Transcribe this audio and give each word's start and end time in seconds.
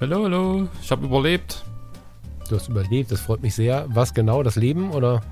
Hallo, 0.00 0.22
hallo. 0.22 0.68
Ich 0.80 0.92
habe 0.92 1.06
überlebt. 1.06 1.64
Du 2.48 2.54
hast 2.54 2.68
überlebt, 2.68 3.10
das 3.10 3.20
freut 3.20 3.42
mich 3.42 3.56
sehr. 3.56 3.84
Was 3.88 4.14
genau, 4.14 4.44
das 4.44 4.54
Leben 4.54 4.92
oder? 4.92 5.22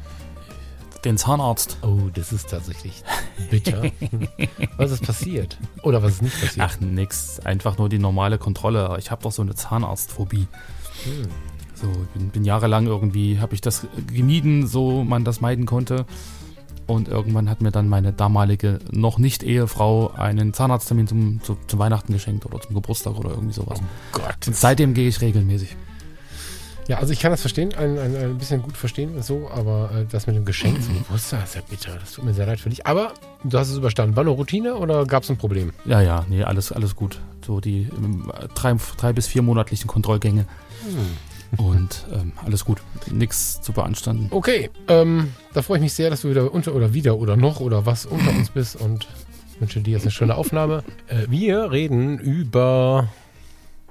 Den 1.05 1.16
Zahnarzt. 1.16 1.79
Oh, 1.83 2.11
das 2.12 2.33
ist 2.33 2.51
tatsächlich 2.51 3.05
bitter. 3.48 3.84
was 4.77 4.91
ist 4.91 5.07
passiert? 5.07 5.57
Oder 5.84 6.02
was 6.02 6.15
ist 6.15 6.23
nicht 6.23 6.41
passiert? 6.41 6.66
Ach, 6.69 6.80
nix. 6.80 7.38
Einfach 7.45 7.79
nur 7.79 7.88
die 7.88 8.01
normale 8.01 8.38
Kontrolle. 8.38 8.97
Ich 8.98 9.12
habe 9.12 9.23
doch 9.23 9.30
so 9.30 9.41
eine 9.41 9.55
Zahnarztphobie. 9.55 10.48
Hm. 11.05 11.29
So, 11.74 11.87
bin, 12.15 12.30
bin 12.30 12.45
jahrelang 12.45 12.88
irgendwie, 12.88 13.38
habe 13.38 13.55
ich 13.55 13.60
das 13.60 13.87
gemieden, 14.12 14.66
so 14.66 15.05
man 15.05 15.23
das 15.23 15.41
meiden 15.41 15.66
konnte. 15.66 16.07
Und 16.87 17.09
irgendwann 17.09 17.51
hat 17.51 17.61
mir 17.61 17.73
dann 17.73 17.89
meine 17.89 18.13
damalige 18.13 18.79
noch 18.91 19.19
nicht 19.19 19.43
Ehefrau 19.43 20.13
einen 20.13 20.52
Zahnarzttermin 20.52 21.07
zum, 21.09 21.43
zu, 21.43 21.57
zum 21.66 21.79
Weihnachten 21.79 22.13
geschenkt 22.13 22.47
oder 22.47 22.60
zum 22.60 22.74
Geburtstag 22.74 23.19
oder 23.19 23.30
irgendwie 23.30 23.55
sowas. 23.55 23.80
Oh 23.80 24.19
Gott. 24.19 24.47
Und 24.47 24.55
seitdem 24.55 24.95
gehe 24.95 25.09
ich 25.09 25.21
regelmäßig. 25.21 25.77
Ja, 26.88 26.99
also 26.99 27.13
ich 27.13 27.19
kann 27.19 27.33
das 27.33 27.41
verstehen, 27.41 27.75
ein, 27.75 27.99
ein, 27.99 28.16
ein 28.16 28.38
bisschen 28.38 28.63
gut 28.63 28.77
verstehen, 28.77 29.21
so, 29.21 29.51
aber 29.52 29.91
äh, 29.93 30.05
das 30.09 30.29
mit 30.29 30.37
dem 30.37 30.45
Geschenk 30.45 30.80
zum 30.85 30.99
Geburtstag 30.99 31.43
ist 31.43 31.57
ja 31.57 31.60
bitter. 31.69 31.97
Das 31.99 32.13
tut 32.13 32.25
mir 32.25 32.33
sehr 32.33 32.47
leid 32.47 32.60
für 32.60 32.71
dich. 32.71 32.87
Aber 32.87 33.13
du 33.43 33.59
hast 33.59 33.71
es 33.71 33.77
überstanden. 33.77 34.15
War 34.15 34.21
eine 34.21 34.30
Routine 34.30 34.77
oder 34.77 35.05
gab 35.05 35.25
es 35.25 35.30
ein 35.30 35.37
Problem? 35.37 35.73
Ja, 35.85 36.01
ja, 36.01 36.25
nee, 36.29 36.45
alles, 36.45 36.71
alles 36.71 36.95
gut. 36.95 37.21
So 37.45 37.60
die 37.60 37.88
ähm, 37.97 38.30
drei, 38.55 38.77
drei 38.97 39.13
bis 39.13 39.27
vier 39.27 39.43
monatlichen 39.43 39.88
Kontrollgänge. 39.88 40.47
Hm. 40.85 41.16
Und 41.59 42.07
ähm, 42.12 42.32
alles 42.45 42.65
gut. 42.65 42.79
Nichts 43.10 43.60
zu 43.62 43.73
beanstanden. 43.73 44.29
Okay, 44.30 44.71
ähm, 44.88 45.32
da 45.52 45.63
freue 45.63 45.79
ich 45.79 45.82
mich 45.82 45.95
sehr, 45.95 46.10
dass 46.10 46.23
du 46.23 46.30
wieder 46.30 46.52
unter 46.52 46.74
oder 46.74 46.95
wieder 46.95 47.16
oder 47.18 47.37
noch 47.37 47.60
oder 47.60 47.87
was 47.87 48.07
unter 48.07 48.30
uns 48.30 48.51
bist 48.51 48.76
und 48.76 49.07
wünsche 49.60 49.80
dir 49.80 49.93
jetzt 49.93 50.02
eine 50.02 50.10
schöne 50.10 50.35
Aufnahme. 50.35 50.85
Äh, 51.09 51.26
wir 51.29 51.71
reden 51.71 52.18
über 52.18 53.09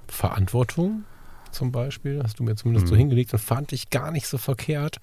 Verantwortung 0.08 1.04
zum 1.52 1.72
Beispiel, 1.72 2.22
hast 2.24 2.40
du 2.40 2.44
mir 2.44 2.56
zumindest 2.56 2.88
mhm. 2.88 2.90
so 2.90 2.96
hingelegt 2.96 3.34
und 3.34 3.40
fand 3.40 3.72
ich 3.72 3.90
gar 3.90 4.12
nicht 4.12 4.28
so 4.28 4.38
verkehrt. 4.38 4.98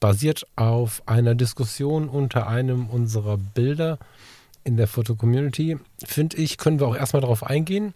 Basiert 0.00 0.46
auf 0.56 1.02
einer 1.06 1.34
Diskussion 1.34 2.08
unter 2.08 2.46
einem 2.46 2.86
unserer 2.86 3.36
Bilder 3.36 3.98
in 4.64 4.76
der 4.76 4.86
Foto-Community. 4.86 5.78
Finde 6.04 6.36
ich, 6.36 6.56
können 6.56 6.80
wir 6.80 6.86
auch 6.86 6.96
erstmal 6.96 7.22
darauf 7.22 7.44
eingehen. 7.44 7.94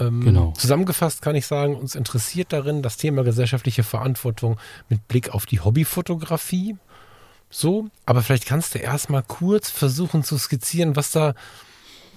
Ähm, 0.00 0.20
genau. 0.24 0.52
Zusammengefasst 0.56 1.22
kann 1.22 1.36
ich 1.36 1.46
sagen, 1.46 1.76
uns 1.76 1.94
interessiert 1.94 2.52
darin 2.52 2.82
das 2.82 2.96
Thema 2.96 3.22
gesellschaftliche 3.22 3.82
Verantwortung 3.82 4.58
mit 4.88 5.06
Blick 5.06 5.30
auf 5.30 5.46
die 5.46 5.60
Hobbyfotografie. 5.60 6.76
So, 7.50 7.88
aber 8.06 8.22
vielleicht 8.22 8.46
kannst 8.46 8.74
du 8.74 8.78
erstmal 8.78 9.22
kurz 9.22 9.70
versuchen 9.70 10.22
zu 10.22 10.38
skizzieren, 10.38 10.96
was 10.96 11.10
da 11.10 11.34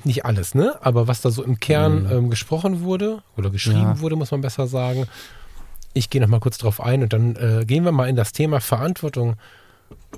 nicht 0.04 0.26
alles, 0.26 0.54
ne? 0.54 0.78
Aber 0.82 1.08
was 1.08 1.22
da 1.22 1.32
so 1.32 1.44
im 1.44 1.60
Kern 1.60 2.04
mhm. 2.04 2.12
ähm, 2.12 2.30
gesprochen 2.30 2.82
wurde 2.82 3.24
oder 3.36 3.50
geschrieben 3.50 3.82
ja. 3.82 4.00
wurde, 4.00 4.16
muss 4.16 4.32
man 4.32 4.42
besser 4.42 4.68
sagen. 4.68 5.08
Ich 5.94 6.10
gehe 6.10 6.22
noch 6.22 6.28
mal 6.28 6.40
kurz 6.40 6.58
drauf 6.58 6.82
ein 6.82 7.04
und 7.04 7.14
dann 7.14 7.36
äh, 7.36 7.66
gehen 7.66 7.84
wir 7.84 7.92
mal 7.92 8.10
in 8.10 8.16
das 8.16 8.32
Thema 8.32 8.60
Verantwortung 8.60 9.36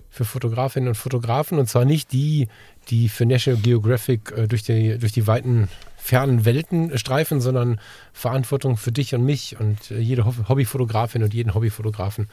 für 0.10 0.26
Fotografinnen 0.26 0.90
und 0.90 0.96
Fotografen 0.96 1.60
und 1.60 1.68
zwar 1.68 1.86
nicht 1.86 2.12
die, 2.12 2.48
die 2.90 3.10
für 3.10 3.26
National 3.26 3.62
Geographic 3.62 4.32
äh, 4.32 4.48
durch, 4.48 4.64
die, 4.64 4.98
durch 4.98 5.12
die 5.12 5.28
weiten 5.28 5.70
fernen 6.06 6.46
Welten 6.46 6.96
streifen, 7.00 7.42
sondern 7.42 7.80
Verantwortung 8.14 8.78
für 8.78 8.92
dich 8.92 9.16
und 9.16 9.26
mich 9.26 9.60
und 9.60 9.90
äh, 9.90 9.98
jede 9.98 10.24
Hobbyfotografin 10.24 11.24
und 11.24 11.34
jeden 11.34 11.56
Hobbyfotografen, 11.56 12.30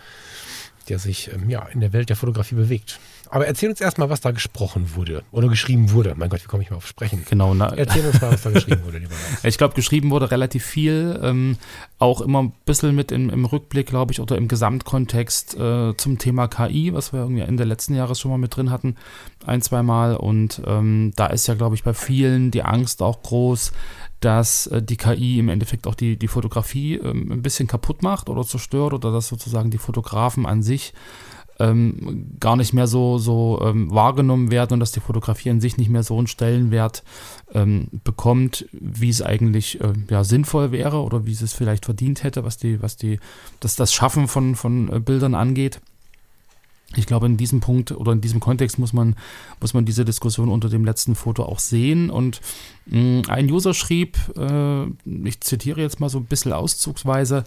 der 0.91 0.99
sich 0.99 1.33
ähm, 1.33 1.49
ja, 1.49 1.65
in 1.69 1.81
der 1.81 1.95
Welt 1.95 2.11
der 2.11 2.17
Fotografie 2.17 2.55
bewegt. 2.55 3.01
Aber 3.33 3.47
erzähl 3.47 3.71
uns 3.71 3.81
erstmal, 3.81 4.11
was 4.11 4.21
da 4.21 4.31
gesprochen 4.31 4.95
wurde 4.95 5.25
oder 5.33 5.49
geschrieben 5.49 5.93
wurde. 5.93 6.13
Mein 6.19 6.29
Gott, 6.29 6.45
wie 6.45 6.49
komme 6.49 6.63
ich 6.63 6.71
mal 6.71 6.77
auf 6.77 6.87
Sprechen? 6.87 7.25
Genau. 7.31 7.55
Na, 7.55 7.73
erzähl 7.75 8.05
uns 8.05 8.21
mal, 8.21 8.31
was 8.31 8.43
da 8.43 8.51
geschrieben 8.51 8.85
wurde, 8.85 8.99
lieber. 8.99 9.15
Ich 9.43 9.57
glaube, 9.57 9.75
geschrieben 9.75 10.11
wurde 10.11 10.31
relativ 10.31 10.67
viel. 10.67 11.19
Ähm, 11.23 11.57
auch 11.99 12.21
immer 12.21 12.43
ein 12.43 12.53
bisschen 12.67 12.95
mit 12.95 13.11
im, 13.11 13.31
im 13.31 13.47
Rückblick, 13.47 13.87
glaube 13.87 14.13
ich, 14.13 14.21
oder 14.21 14.37
im 14.37 14.49
Gesamtkontext 14.49 15.57
äh, 15.59 15.97
zum 15.97 16.19
Thema 16.19 16.47
KI, 16.47 16.93
was 16.93 17.15
wir 17.15 17.21
irgendwie 17.21 17.41
Ende 17.41 17.65
letzten 17.65 17.95
Jahres 17.95 18.21
schon 18.21 18.31
mal 18.31 18.37
mit 18.37 18.55
drin 18.55 18.71
hatten, 18.71 18.97
ein, 19.47 19.63
zwei 19.63 19.83
Mal. 19.83 20.15
Und 20.15 20.61
ähm, 20.67 21.15
da 21.17 21.29
ist 21.29 21.47
ja, 21.47 21.55
glaube 21.55 21.75
ich, 21.75 21.85
bei 21.85 21.95
vielen 21.95 22.51
die 22.51 22.65
Angst 22.65 23.01
auch 23.01 23.23
groß, 23.23 23.73
dass 24.21 24.67
äh, 24.67 24.83
die 24.83 24.99
KI 24.99 25.39
im 25.39 25.49
Endeffekt 25.49 25.87
auch 25.87 25.95
die, 25.95 26.19
die 26.19 26.29
Fotografie 26.29 26.97
ähm, 26.97 27.33
ein 27.33 27.41
bisschen 27.41 27.67
kaputt 27.67 28.03
macht 28.03 28.29
oder 28.29 28.45
zerstört 28.45 28.93
oder 28.93 29.11
dass 29.11 29.29
sozusagen 29.29 29.71
die 29.71 29.79
Fotografen 29.79 30.45
an 30.45 30.63
sich 30.63 30.93
ähm, 31.59 32.37
gar 32.41 32.57
nicht 32.57 32.73
mehr 32.73 32.87
so, 32.87 33.19
so 33.19 33.61
ähm, 33.65 33.91
wahrgenommen 33.91 34.51
werden 34.51 34.75
und 34.75 34.81
dass 34.81 34.93
die 34.93 35.01
Fotografie 35.01 35.51
an 35.51 35.61
sich 35.61 35.77
nicht 35.77 35.91
mehr 35.91 36.03
so 36.03 36.17
einen 36.19 36.27
Stellenwert 36.27 37.03
ähm, 37.55 37.89
bekommt, 38.05 38.67
wie 38.73 39.11
es 39.11 39.23
eigentlich 39.23 39.81
äh, 39.81 39.93
ja, 40.11 40.25
sinnvoll 40.25 40.73
wäre 40.73 41.03
oder 41.03 41.27
wie 41.27 41.33
es 41.33 41.43
es 41.43 41.53
vielleicht 41.53 41.85
verdient 41.85 42.23
hätte, 42.23 42.45
was 42.45 42.57
die, 42.57 42.83
was 42.83 42.97
die, 42.97 43.19
dass 43.61 43.77
das 43.77 43.93
Schaffen 43.93 44.29
von, 44.29 44.57
von 44.57 44.93
äh, 44.93 45.01
Bildern 45.01 45.35
angeht. 45.35 45.81
Ich 46.95 47.07
glaube, 47.07 47.27
in 47.27 47.39
diesem 47.39 47.61
Punkt 47.61 47.93
oder 47.93 48.13
in 48.13 48.21
diesem 48.21 48.41
Kontext 48.41 48.79
muss 48.79 48.93
man, 48.93 49.17
muss 49.61 49.73
man 49.73 49.85
diese 49.85 50.05
Diskussion 50.05 50.51
unter 50.51 50.69
dem 50.69 50.85
letzten 50.85 51.15
Foto 51.15 51.45
auch 51.45 51.59
sehen. 51.59 52.11
Und 52.11 52.41
mh, 52.87 53.29
ein 53.29 53.51
User 53.51 53.73
schrieb, 53.73 54.19
äh, 54.37 54.85
ich 55.25 55.41
zitiere 55.41 55.81
jetzt 55.81 56.01
mal 56.01 56.11
so 56.11 56.19
ein 56.19 56.27
bisschen 56.27 56.53
auszugsweise, 56.53 57.45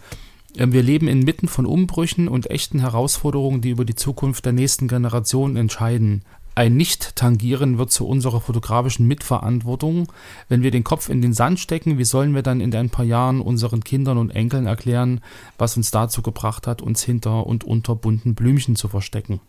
wir 0.58 0.84
leben 0.84 1.08
inmitten 1.08 1.48
von 1.48 1.66
Umbrüchen 1.66 2.28
und 2.28 2.50
echten 2.50 2.80
Herausforderungen, 2.80 3.62
die 3.62 3.72
über 3.72 3.86
die 3.86 3.96
Zukunft 3.96 4.46
der 4.46 4.54
nächsten 4.54 4.88
Generation 4.88 5.56
entscheiden. 5.58 6.24
Ein 6.58 6.78
Nicht-Tangieren 6.78 7.78
wird 7.78 7.92
zu 7.92 8.08
unserer 8.08 8.40
fotografischen 8.40 9.06
Mitverantwortung. 9.08 10.10
Wenn 10.48 10.64
wir 10.64 10.72
den 10.72 10.86
Kopf 10.86 11.10
in 11.10 11.22
den 11.22 11.34
Sand 11.34 11.60
stecken, 11.60 11.98
wie 11.98 12.06
sollen 12.06 12.34
wir 12.34 12.44
dann 12.44 12.62
in 12.62 12.74
ein 12.74 12.90
paar 12.90 13.04
Jahren 13.04 13.42
unseren 13.42 13.84
Kindern 13.84 14.18
und 14.18 14.32
Enkeln 14.32 14.66
erklären, 14.66 15.20
was 15.58 15.76
uns 15.76 15.92
dazu 15.92 16.22
gebracht 16.22 16.66
hat, 16.66 16.82
uns 16.82 17.04
hinter 17.04 17.46
und 17.46 17.66
unter 17.66 17.94
bunten 17.96 18.36
Blümchen 18.36 18.78
zu 18.78 18.88
verstecken? 18.88 19.42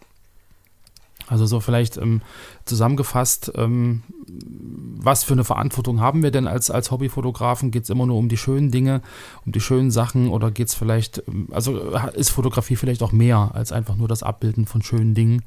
Also 1.29 1.47
so 1.47 1.61
vielleicht 1.61 1.97
ähm, 1.97 2.23
zusammengefasst, 2.65 3.53
ähm, 3.57 4.03
was 4.29 5.25
für 5.25 5.33
eine 5.33 5.45
Verantwortung 5.45 6.01
haben 6.01 6.23
wir 6.23 6.31
denn 6.31 6.47
als, 6.47 6.71
als 6.71 6.91
Hobbyfotografen? 6.91 7.71
Geht 7.71 7.85
es 7.85 7.91
immer 7.91 8.07
nur 8.07 8.17
um 8.17 8.29
die 8.29 8.37
schönen 8.37 8.71
Dinge, 8.71 9.03
um 9.45 9.53
die 9.53 9.61
schönen 9.61 9.91
Sachen 9.91 10.29
oder 10.29 10.51
geht 10.51 10.69
es 10.69 10.75
vielleicht, 10.75 11.23
ähm, 11.27 11.49
also 11.51 11.79
ist 12.15 12.31
Fotografie 12.31 12.77
vielleicht 12.77 13.03
auch 13.03 13.13
mehr 13.13 13.51
als 13.55 13.73
einfach 13.73 13.97
nur 13.97 14.09
das 14.09 14.23
Abbilden 14.23 14.67
von 14.67 14.83
schönen 14.83 15.15
Dingen? 15.15 15.43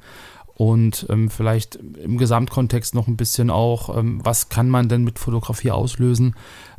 Und 0.54 1.06
ähm, 1.08 1.30
vielleicht 1.30 1.76
im 1.76 2.18
Gesamtkontext 2.18 2.94
noch 2.94 3.08
ein 3.08 3.16
bisschen 3.16 3.50
auch, 3.50 3.96
ähm, 3.96 4.20
was 4.22 4.48
kann 4.48 4.68
man 4.68 4.88
denn 4.88 5.04
mit 5.04 5.18
Fotografie 5.18 5.70
auslösen? 5.70 6.34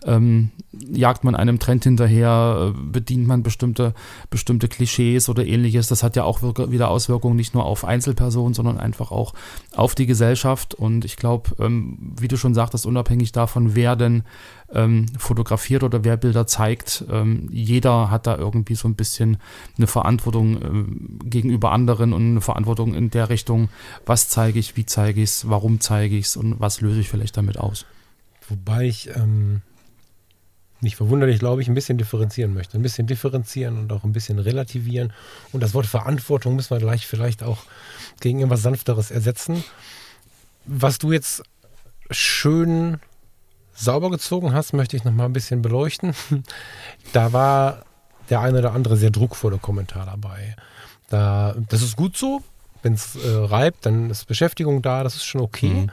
ähm, 0.05 0.49
jagt 0.71 1.23
man 1.23 1.35
einem 1.35 1.59
Trend 1.59 1.83
hinterher, 1.83 2.73
äh, 2.73 2.79
bedient 2.91 3.27
man 3.27 3.43
bestimmte, 3.43 3.93
bestimmte 4.29 4.67
Klischees 4.67 5.29
oder 5.29 5.45
ähnliches. 5.45 5.87
Das 5.87 6.01
hat 6.01 6.15
ja 6.15 6.23
auch 6.23 6.41
wieder 6.41 6.89
Auswirkungen 6.89 7.35
nicht 7.35 7.53
nur 7.53 7.65
auf 7.65 7.85
Einzelpersonen, 7.85 8.53
sondern 8.53 8.79
einfach 8.79 9.11
auch 9.11 9.33
auf 9.75 9.93
die 9.93 10.07
Gesellschaft. 10.07 10.73
Und 10.73 11.05
ich 11.05 11.17
glaube, 11.17 11.51
ähm, 11.59 12.13
wie 12.19 12.27
du 12.27 12.37
schon 12.37 12.55
sagtest, 12.55 12.85
unabhängig 12.85 13.31
davon, 13.31 13.75
wer 13.75 13.95
denn 13.95 14.23
ähm, 14.73 15.05
fotografiert 15.17 15.83
oder 15.83 16.03
wer 16.03 16.17
Bilder 16.17 16.47
zeigt, 16.47 17.03
ähm, 17.09 17.47
jeder 17.51 18.09
hat 18.09 18.27
da 18.27 18.37
irgendwie 18.37 18.75
so 18.75 18.87
ein 18.87 18.95
bisschen 18.95 19.37
eine 19.77 19.87
Verantwortung 19.87 20.61
ähm, 20.61 21.19
gegenüber 21.23 21.71
anderen 21.71 22.13
und 22.13 22.31
eine 22.31 22.41
Verantwortung 22.41 22.93
in 22.93 23.09
der 23.09 23.29
Richtung, 23.29 23.69
was 24.05 24.29
zeige 24.29 24.59
ich, 24.59 24.77
wie 24.77 24.85
zeige 24.85 25.21
ich 25.21 25.29
es, 25.29 25.49
warum 25.49 25.79
zeige 25.79 26.17
ich 26.17 26.25
es 26.25 26.37
und 26.37 26.59
was 26.59 26.81
löse 26.81 26.99
ich 26.99 27.09
vielleicht 27.09 27.37
damit 27.37 27.57
aus. 27.57 27.85
Wobei 28.49 28.85
ich 28.85 29.09
ähm, 29.15 29.61
nicht 30.81 30.95
verwunderlich, 30.95 31.39
glaube 31.39 31.61
ich, 31.61 31.67
ein 31.67 31.75
bisschen 31.75 31.97
differenzieren 31.97 32.53
möchte. 32.53 32.77
Ein 32.77 32.81
bisschen 32.81 33.07
differenzieren 33.07 33.77
und 33.77 33.91
auch 33.93 34.03
ein 34.03 34.13
bisschen 34.13 34.39
relativieren. 34.39 35.13
Und 35.51 35.61
das 35.61 35.73
Wort 35.73 35.85
Verantwortung 35.85 36.55
müssen 36.55 36.71
wir 36.71 36.79
gleich 36.79 37.05
vielleicht 37.07 37.43
auch 37.43 37.59
gegen 38.19 38.39
irgendwas 38.39 38.63
Sanfteres 38.63 39.11
ersetzen. 39.11 39.63
Was 40.65 40.97
du 40.97 41.11
jetzt 41.11 41.43
schön 42.09 42.99
sauber 43.81 44.09
gezogen 44.09 44.53
hast, 44.53 44.73
möchte 44.73 44.95
ich 44.95 45.03
noch 45.03 45.11
mal 45.11 45.25
ein 45.25 45.33
bisschen 45.33 45.61
beleuchten. 45.61 46.13
Da 47.13 47.33
war 47.33 47.83
der 48.29 48.39
eine 48.39 48.59
oder 48.59 48.73
andere 48.73 48.95
sehr 48.95 49.09
druckvolle 49.09 49.57
Kommentar 49.57 50.05
dabei. 50.05 50.55
Da, 51.09 51.55
das 51.69 51.81
ist 51.81 51.97
gut 51.97 52.15
so. 52.15 52.41
Wenn 52.83 52.93
es 52.93 53.15
äh, 53.15 53.29
reibt, 53.29 53.85
dann 53.85 54.09
ist 54.09 54.25
Beschäftigung 54.25 54.81
da, 54.81 55.03
das 55.03 55.15
ist 55.15 55.25
schon 55.25 55.41
okay. 55.41 55.73
Mhm. 55.73 55.91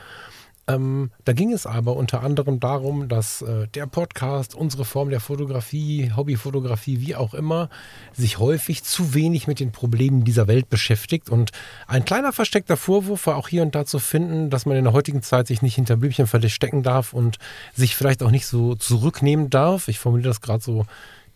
Ähm, 0.69 1.11
da 1.25 1.33
ging 1.33 1.51
es 1.53 1.65
aber 1.67 1.97
unter 1.97 2.23
anderem 2.23 2.61
darum, 2.61 3.09
dass 3.09 3.41
äh, 3.41 3.67
der 3.69 3.87
Podcast, 3.87 4.55
unsere 4.55 4.85
Form 4.85 5.09
der 5.09 5.21
Fotografie, 5.21 6.13
Hobbyfotografie, 6.15 7.01
wie 7.01 7.17
auch 7.17 7.33
immer, 7.33 7.71
sich 8.13 8.39
häufig 8.39 8.85
zu 8.85 9.15
wenig 9.15 9.47
mit 9.47 9.61
den 9.61 9.73
Problemen 9.73 10.25
dieser 10.25 10.47
Welt 10.47 10.69
beschäftigt. 10.69 11.31
Und 11.31 11.53
ein 11.87 12.05
kleiner 12.05 12.35
versteckter 12.35 12.77
Vorwurf 12.77 13.27
war 13.27 13.37
auch 13.37 13.49
hier 13.49 13.63
und 13.63 13.75
da 13.75 13.87
zu 13.87 13.99
finden, 13.99 14.51
dass 14.51 14.67
man 14.67 14.77
in 14.77 14.85
der 14.85 14.93
heutigen 14.93 15.23
Zeit 15.23 15.47
sich 15.47 15.63
nicht 15.63 15.77
hinter 15.77 15.97
Blümchen 15.97 16.27
verstecken 16.27 16.83
darf 16.83 17.15
und 17.15 17.39
sich 17.75 17.97
vielleicht 17.97 18.23
auch 18.23 18.31
nicht 18.31 18.47
so 18.47 18.75
zurücknehmen 18.75 19.49
darf. 19.49 19.89
Ich 19.89 19.99
formuliere 19.99 20.29
das 20.29 20.43
gerade 20.43 20.63
so 20.63 20.85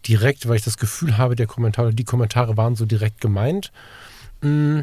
direkt, 0.06 0.46
weil 0.46 0.56
ich 0.56 0.64
das 0.64 0.76
Gefühl 0.76 1.16
habe, 1.16 1.36
der 1.36 1.46
Kommentar 1.46 1.90
die 1.92 2.04
Kommentare 2.04 2.58
waren 2.58 2.76
so 2.76 2.84
direkt 2.84 3.22
gemeint. 3.22 3.72
Mm 4.42 4.80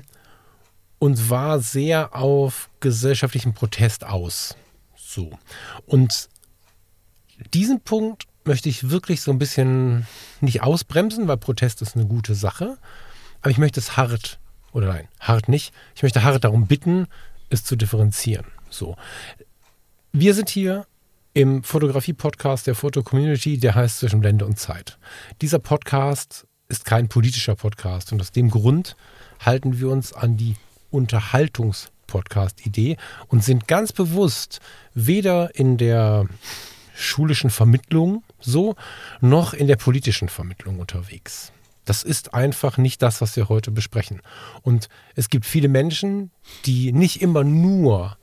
und 0.99 1.29
war 1.29 1.59
sehr 1.59 2.15
auf 2.15 2.69
gesellschaftlichen 2.81 3.53
Protest 3.53 4.05
aus. 4.05 4.55
So. 4.95 5.31
Und 5.85 6.29
diesen 7.53 7.79
Punkt 7.81 8.25
möchte 8.43 8.69
ich 8.69 8.89
wirklich 8.89 9.21
so 9.21 9.31
ein 9.31 9.39
bisschen 9.39 10.05
nicht 10.41 10.61
ausbremsen, 10.61 11.27
weil 11.27 11.37
Protest 11.37 11.81
ist 11.81 11.95
eine 11.95 12.05
gute 12.05 12.35
Sache. 12.35 12.77
Aber 13.41 13.51
ich 13.51 13.57
möchte 13.57 13.79
es 13.79 13.95
hart, 13.95 14.39
oder 14.73 14.87
nein, 14.87 15.07
hart 15.19 15.47
nicht. 15.47 15.73
Ich 15.95 16.03
möchte 16.03 16.23
hart 16.23 16.43
darum 16.43 16.67
bitten, 16.67 17.07
es 17.49 17.63
zu 17.63 17.75
differenzieren. 17.75 18.45
So. 18.69 18.97
Wir 20.11 20.33
sind 20.33 20.49
hier 20.49 20.85
im 21.33 21.63
Fotografie-Podcast 21.63 22.67
der 22.67 22.75
Foto-Community, 22.75 23.57
der 23.57 23.75
heißt 23.75 23.99
Zwischen 23.99 24.19
Blende 24.19 24.45
und 24.45 24.59
Zeit. 24.59 24.97
Dieser 25.41 25.59
Podcast 25.59 26.45
ist 26.67 26.85
kein 26.85 27.07
politischer 27.07 27.55
Podcast 27.55 28.11
und 28.11 28.19
aus 28.19 28.31
dem 28.31 28.49
Grund 28.49 28.95
halten 29.39 29.79
wir 29.79 29.89
uns 29.89 30.11
an 30.13 30.37
die 30.37 30.55
Unterhaltungspodcast-Idee 30.91 32.97
und 33.27 33.43
sind 33.43 33.67
ganz 33.67 33.93
bewusst 33.93 34.59
weder 34.93 35.55
in 35.55 35.77
der 35.77 36.27
schulischen 36.95 37.49
Vermittlung 37.49 38.23
so, 38.39 38.75
noch 39.21 39.53
in 39.53 39.67
der 39.67 39.77
politischen 39.77 40.29
Vermittlung 40.29 40.79
unterwegs. 40.79 41.51
Das 41.85 42.03
ist 42.03 42.33
einfach 42.33 42.77
nicht 42.77 43.01
das, 43.01 43.21
was 43.21 43.35
wir 43.35 43.49
heute 43.49 43.71
besprechen. 43.71 44.21
Und 44.61 44.89
es 45.15 45.29
gibt 45.29 45.45
viele 45.45 45.69
Menschen, 45.69 46.31
die 46.65 46.91
nicht 46.91 47.21
immer 47.21 47.43
nur 47.43 48.17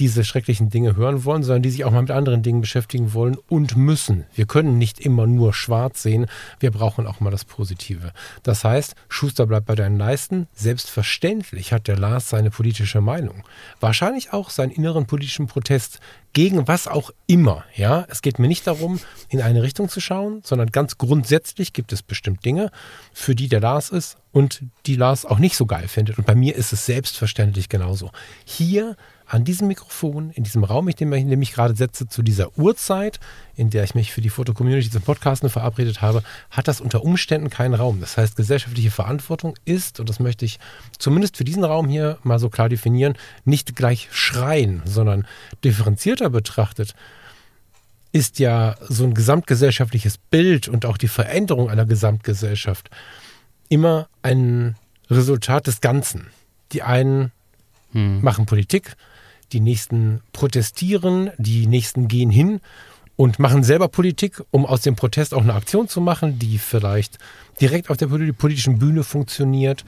diese 0.00 0.24
schrecklichen 0.24 0.70
Dinge 0.70 0.96
hören 0.96 1.24
wollen, 1.24 1.42
sondern 1.42 1.62
die 1.62 1.70
sich 1.70 1.84
auch 1.84 1.90
mal 1.92 2.00
mit 2.00 2.10
anderen 2.10 2.42
Dingen 2.42 2.62
beschäftigen 2.62 3.12
wollen 3.12 3.36
und 3.48 3.76
müssen. 3.76 4.24
Wir 4.34 4.46
können 4.46 4.78
nicht 4.78 4.98
immer 4.98 5.26
nur 5.26 5.52
schwarz 5.52 6.02
sehen, 6.02 6.26
wir 6.58 6.70
brauchen 6.70 7.06
auch 7.06 7.20
mal 7.20 7.30
das 7.30 7.44
Positive. 7.44 8.12
Das 8.42 8.64
heißt, 8.64 8.94
Schuster 9.08 9.46
bleibt 9.46 9.66
bei 9.66 9.74
deinen 9.74 9.98
Leisten. 9.98 10.48
Selbstverständlich 10.54 11.72
hat 11.72 11.86
der 11.86 11.98
Lars 11.98 12.30
seine 12.30 12.50
politische 12.50 13.02
Meinung. 13.02 13.44
Wahrscheinlich 13.78 14.32
auch 14.32 14.48
seinen 14.48 14.70
inneren 14.70 15.06
politischen 15.06 15.46
Protest 15.46 16.00
gegen 16.32 16.66
was 16.66 16.88
auch 16.88 17.10
immer. 17.26 17.64
Ja, 17.76 18.06
es 18.08 18.22
geht 18.22 18.38
mir 18.38 18.48
nicht 18.48 18.66
darum, 18.66 19.00
in 19.28 19.42
eine 19.42 19.62
Richtung 19.62 19.88
zu 19.88 20.00
schauen, 20.00 20.40
sondern 20.44 20.70
ganz 20.70 20.96
grundsätzlich 20.96 21.72
gibt 21.72 21.92
es 21.92 22.02
bestimmt 22.02 22.44
Dinge, 22.44 22.70
für 23.12 23.34
die 23.34 23.48
der 23.48 23.60
Lars 23.60 23.90
ist 23.90 24.16
und 24.32 24.62
die 24.86 24.96
Lars 24.96 25.26
auch 25.26 25.38
nicht 25.38 25.56
so 25.56 25.66
geil 25.66 25.88
findet. 25.88 26.18
Und 26.18 26.26
bei 26.26 26.34
mir 26.34 26.54
ist 26.54 26.72
es 26.72 26.86
selbstverständlich 26.86 27.68
genauso. 27.68 28.10
Hier 28.44 28.96
an 29.30 29.44
diesem 29.44 29.68
Mikrofon, 29.68 30.30
in 30.30 30.42
diesem 30.42 30.64
Raum, 30.64 30.88
in 30.88 30.96
dem 30.96 31.12
ich 31.12 31.24
mich 31.24 31.52
gerade 31.52 31.76
setze, 31.76 32.08
zu 32.08 32.22
dieser 32.22 32.58
Uhrzeit, 32.58 33.20
in 33.54 33.70
der 33.70 33.84
ich 33.84 33.94
mich 33.94 34.12
für 34.12 34.20
die 34.20 34.28
Foto-Community 34.28 34.90
zum 34.90 35.02
Podcasten 35.02 35.48
verabredet 35.48 36.02
habe, 36.02 36.24
hat 36.50 36.66
das 36.66 36.80
unter 36.80 37.04
Umständen 37.04 37.48
keinen 37.48 37.74
Raum. 37.74 38.00
Das 38.00 38.16
heißt, 38.16 38.34
gesellschaftliche 38.34 38.90
Verantwortung 38.90 39.54
ist, 39.64 40.00
und 40.00 40.08
das 40.08 40.18
möchte 40.18 40.44
ich 40.44 40.58
zumindest 40.98 41.36
für 41.36 41.44
diesen 41.44 41.62
Raum 41.62 41.88
hier 41.88 42.18
mal 42.24 42.40
so 42.40 42.48
klar 42.48 42.68
definieren, 42.68 43.14
nicht 43.44 43.76
gleich 43.76 44.08
schreien, 44.10 44.82
sondern 44.84 45.24
differenzierter 45.62 46.28
betrachtet, 46.28 46.96
ist 48.10 48.40
ja 48.40 48.74
so 48.88 49.04
ein 49.04 49.14
gesamtgesellschaftliches 49.14 50.18
Bild 50.18 50.66
und 50.66 50.84
auch 50.84 50.96
die 50.96 51.06
Veränderung 51.06 51.70
einer 51.70 51.86
Gesamtgesellschaft 51.86 52.90
immer 53.68 54.08
ein 54.22 54.74
Resultat 55.08 55.68
des 55.68 55.80
Ganzen. 55.80 56.26
Die 56.72 56.82
einen 56.82 57.30
hm. 57.92 58.22
machen 58.22 58.46
Politik, 58.46 58.96
die 59.52 59.60
nächsten 59.60 60.20
protestieren, 60.32 61.30
die 61.38 61.66
nächsten 61.66 62.08
gehen 62.08 62.30
hin 62.30 62.60
und 63.16 63.38
machen 63.38 63.64
selber 63.64 63.88
Politik, 63.88 64.42
um 64.50 64.64
aus 64.64 64.80
dem 64.82 64.96
Protest 64.96 65.34
auch 65.34 65.42
eine 65.42 65.54
Aktion 65.54 65.88
zu 65.88 66.00
machen, 66.00 66.38
die 66.38 66.58
vielleicht 66.58 67.18
direkt 67.60 67.90
auf 67.90 67.96
der 67.96 68.06
politischen 68.06 68.78
Bühne 68.78 69.04
funktioniert. 69.04 69.84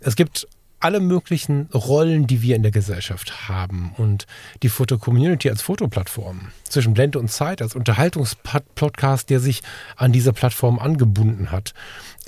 Es 0.00 0.16
gibt 0.16 0.46
alle 0.78 1.00
möglichen 1.00 1.68
Rollen, 1.72 2.26
die 2.26 2.42
wir 2.42 2.54
in 2.54 2.62
der 2.62 2.70
Gesellschaft 2.70 3.48
haben. 3.48 3.92
Und 3.96 4.26
die 4.62 4.68
Foto-Community 4.68 5.48
als 5.48 5.62
Fotoplattform 5.62 6.48
zwischen 6.64 6.94
Blende 6.94 7.18
und 7.18 7.30
Zeit, 7.30 7.62
als 7.62 7.74
Unterhaltungspodcast, 7.74 9.30
der 9.30 9.40
sich 9.40 9.62
an 9.96 10.12
diese 10.12 10.32
Plattform 10.32 10.78
angebunden 10.78 11.50
hat. 11.50 11.72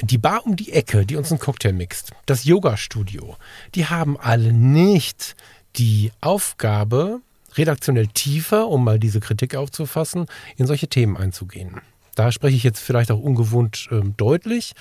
Die 0.00 0.18
Bar 0.18 0.46
um 0.46 0.56
die 0.56 0.72
Ecke, 0.72 1.04
die 1.04 1.16
uns 1.16 1.30
einen 1.30 1.40
Cocktail 1.40 1.72
mixt, 1.72 2.12
das 2.24 2.44
Yoga-Studio, 2.44 3.36
die 3.74 3.86
haben 3.86 4.18
alle 4.18 4.52
nicht 4.52 5.36
die 5.76 6.12
Aufgabe, 6.20 7.20
redaktionell 7.56 8.08
tiefer, 8.08 8.68
um 8.68 8.84
mal 8.84 8.98
diese 8.98 9.20
Kritik 9.20 9.54
aufzufassen, 9.54 10.26
in 10.56 10.66
solche 10.66 10.88
Themen 10.88 11.16
einzugehen. 11.16 11.80
Da 12.14 12.32
spreche 12.32 12.56
ich 12.56 12.64
jetzt 12.64 12.80
vielleicht 12.80 13.10
auch 13.10 13.20
ungewohnt 13.20 13.88
äh, 13.90 14.00
deutlich, 14.16 14.74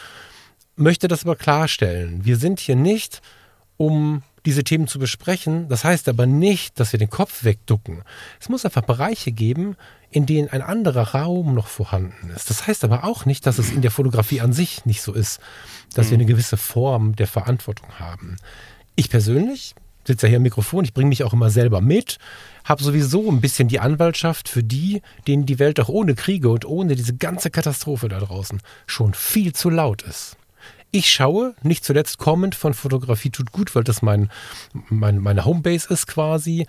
möchte 0.76 1.08
das 1.08 1.24
aber 1.24 1.36
klarstellen. 1.36 2.26
Wir 2.26 2.38
sind 2.38 2.60
hier 2.60 2.76
nicht, 2.76 3.22
um 3.78 4.24
diese 4.48 4.64
Themen 4.64 4.88
zu 4.88 4.98
besprechen. 4.98 5.68
Das 5.68 5.84
heißt 5.84 6.08
aber 6.08 6.26
nicht, 6.26 6.80
dass 6.80 6.94
wir 6.94 7.00
den 7.00 7.10
Kopf 7.10 7.44
wegducken. 7.44 8.04
Es 8.40 8.48
muss 8.48 8.64
einfach 8.64 8.82
Bereiche 8.82 9.34
geben, 9.34 9.76
in 10.10 10.26
denen 10.26 10.48
ein 10.48 10.62
anderer 10.62 11.14
Raum 11.14 11.54
noch 11.54 11.68
vorhanden 11.68 12.30
ist. 12.30 12.50
Das 12.50 12.66
heißt 12.66 12.86
aber 12.86 13.04
auch 13.04 13.26
nicht, 13.26 13.46
dass 13.46 13.58
es 13.58 13.72
in 13.72 13.82
der 13.82 13.92
Fotografie 13.92 14.40
an 14.40 14.54
sich 14.54 14.86
nicht 14.86 15.02
so 15.02 15.14
ist, 15.14 15.42
dass 15.94 16.12
wir 16.12 16.16
eine 16.16 16.26
gewisse 16.26 16.56
Form 16.56 17.16
der 17.18 17.28
Verantwortung 17.28 18.00
haben. 18.00 18.38
Ich 18.96 19.10
persönlich 19.10 19.76
sitze 20.08 20.26
ja 20.26 20.30
hier 20.30 20.38
am 20.38 20.44
Mikrofon, 20.44 20.84
ich 20.84 20.94
bringe 20.94 21.10
mich 21.10 21.24
auch 21.24 21.34
immer 21.34 21.50
selber 21.50 21.82
mit, 21.82 22.18
habe 22.64 22.84
sowieso 22.84 23.30
ein 23.30 23.42
bisschen 23.42 23.68
die 23.68 23.80
Anwaltschaft 23.80 24.50
für 24.50 24.64
die, 24.64 25.02
denen 25.28 25.46
die 25.46 25.60
Welt 25.60 25.80
auch 25.80 25.90
ohne 25.90 26.16
Kriege 26.16 26.50
und 26.50 26.66
ohne 26.66 26.96
diese 26.96 27.16
ganze 27.16 27.52
Katastrophe 27.52 28.08
da 28.08 28.20
draußen 28.20 28.62
schon 28.88 29.14
viel 29.14 29.54
zu 29.54 29.70
laut 29.70 30.02
ist. 30.02 30.38
Ich 30.92 31.12
schaue, 31.12 31.54
nicht 31.62 31.84
zuletzt 31.84 32.18
kommend 32.18 32.56
von 32.56 32.74
Fotografie 32.74 33.30
tut 33.30 33.52
gut, 33.52 33.76
weil 33.76 33.84
das 33.84 34.02
mein, 34.02 34.32
mein, 34.90 35.20
meine 35.20 35.46
Homebase 35.46 35.94
ist 35.94 36.08
quasi, 36.08 36.66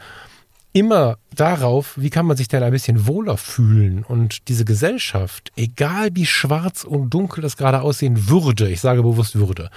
immer 0.72 1.18
darauf, 1.34 1.94
wie 1.96 2.10
kann 2.10 2.26
man 2.26 2.36
sich 2.36 2.48
denn 2.48 2.62
ein 2.62 2.72
bisschen 2.72 3.06
wohler 3.06 3.36
fühlen 3.36 4.04
und 4.04 4.48
diese 4.48 4.64
Gesellschaft, 4.64 5.50
egal 5.56 6.10
wie 6.12 6.26
schwarz 6.26 6.84
und 6.84 7.10
dunkel 7.10 7.44
es 7.44 7.56
gerade 7.56 7.80
aussehen 7.80 8.28
würde, 8.28 8.68
ich 8.68 8.80
sage 8.80 9.02
bewusst 9.02 9.36
würde, 9.36 9.70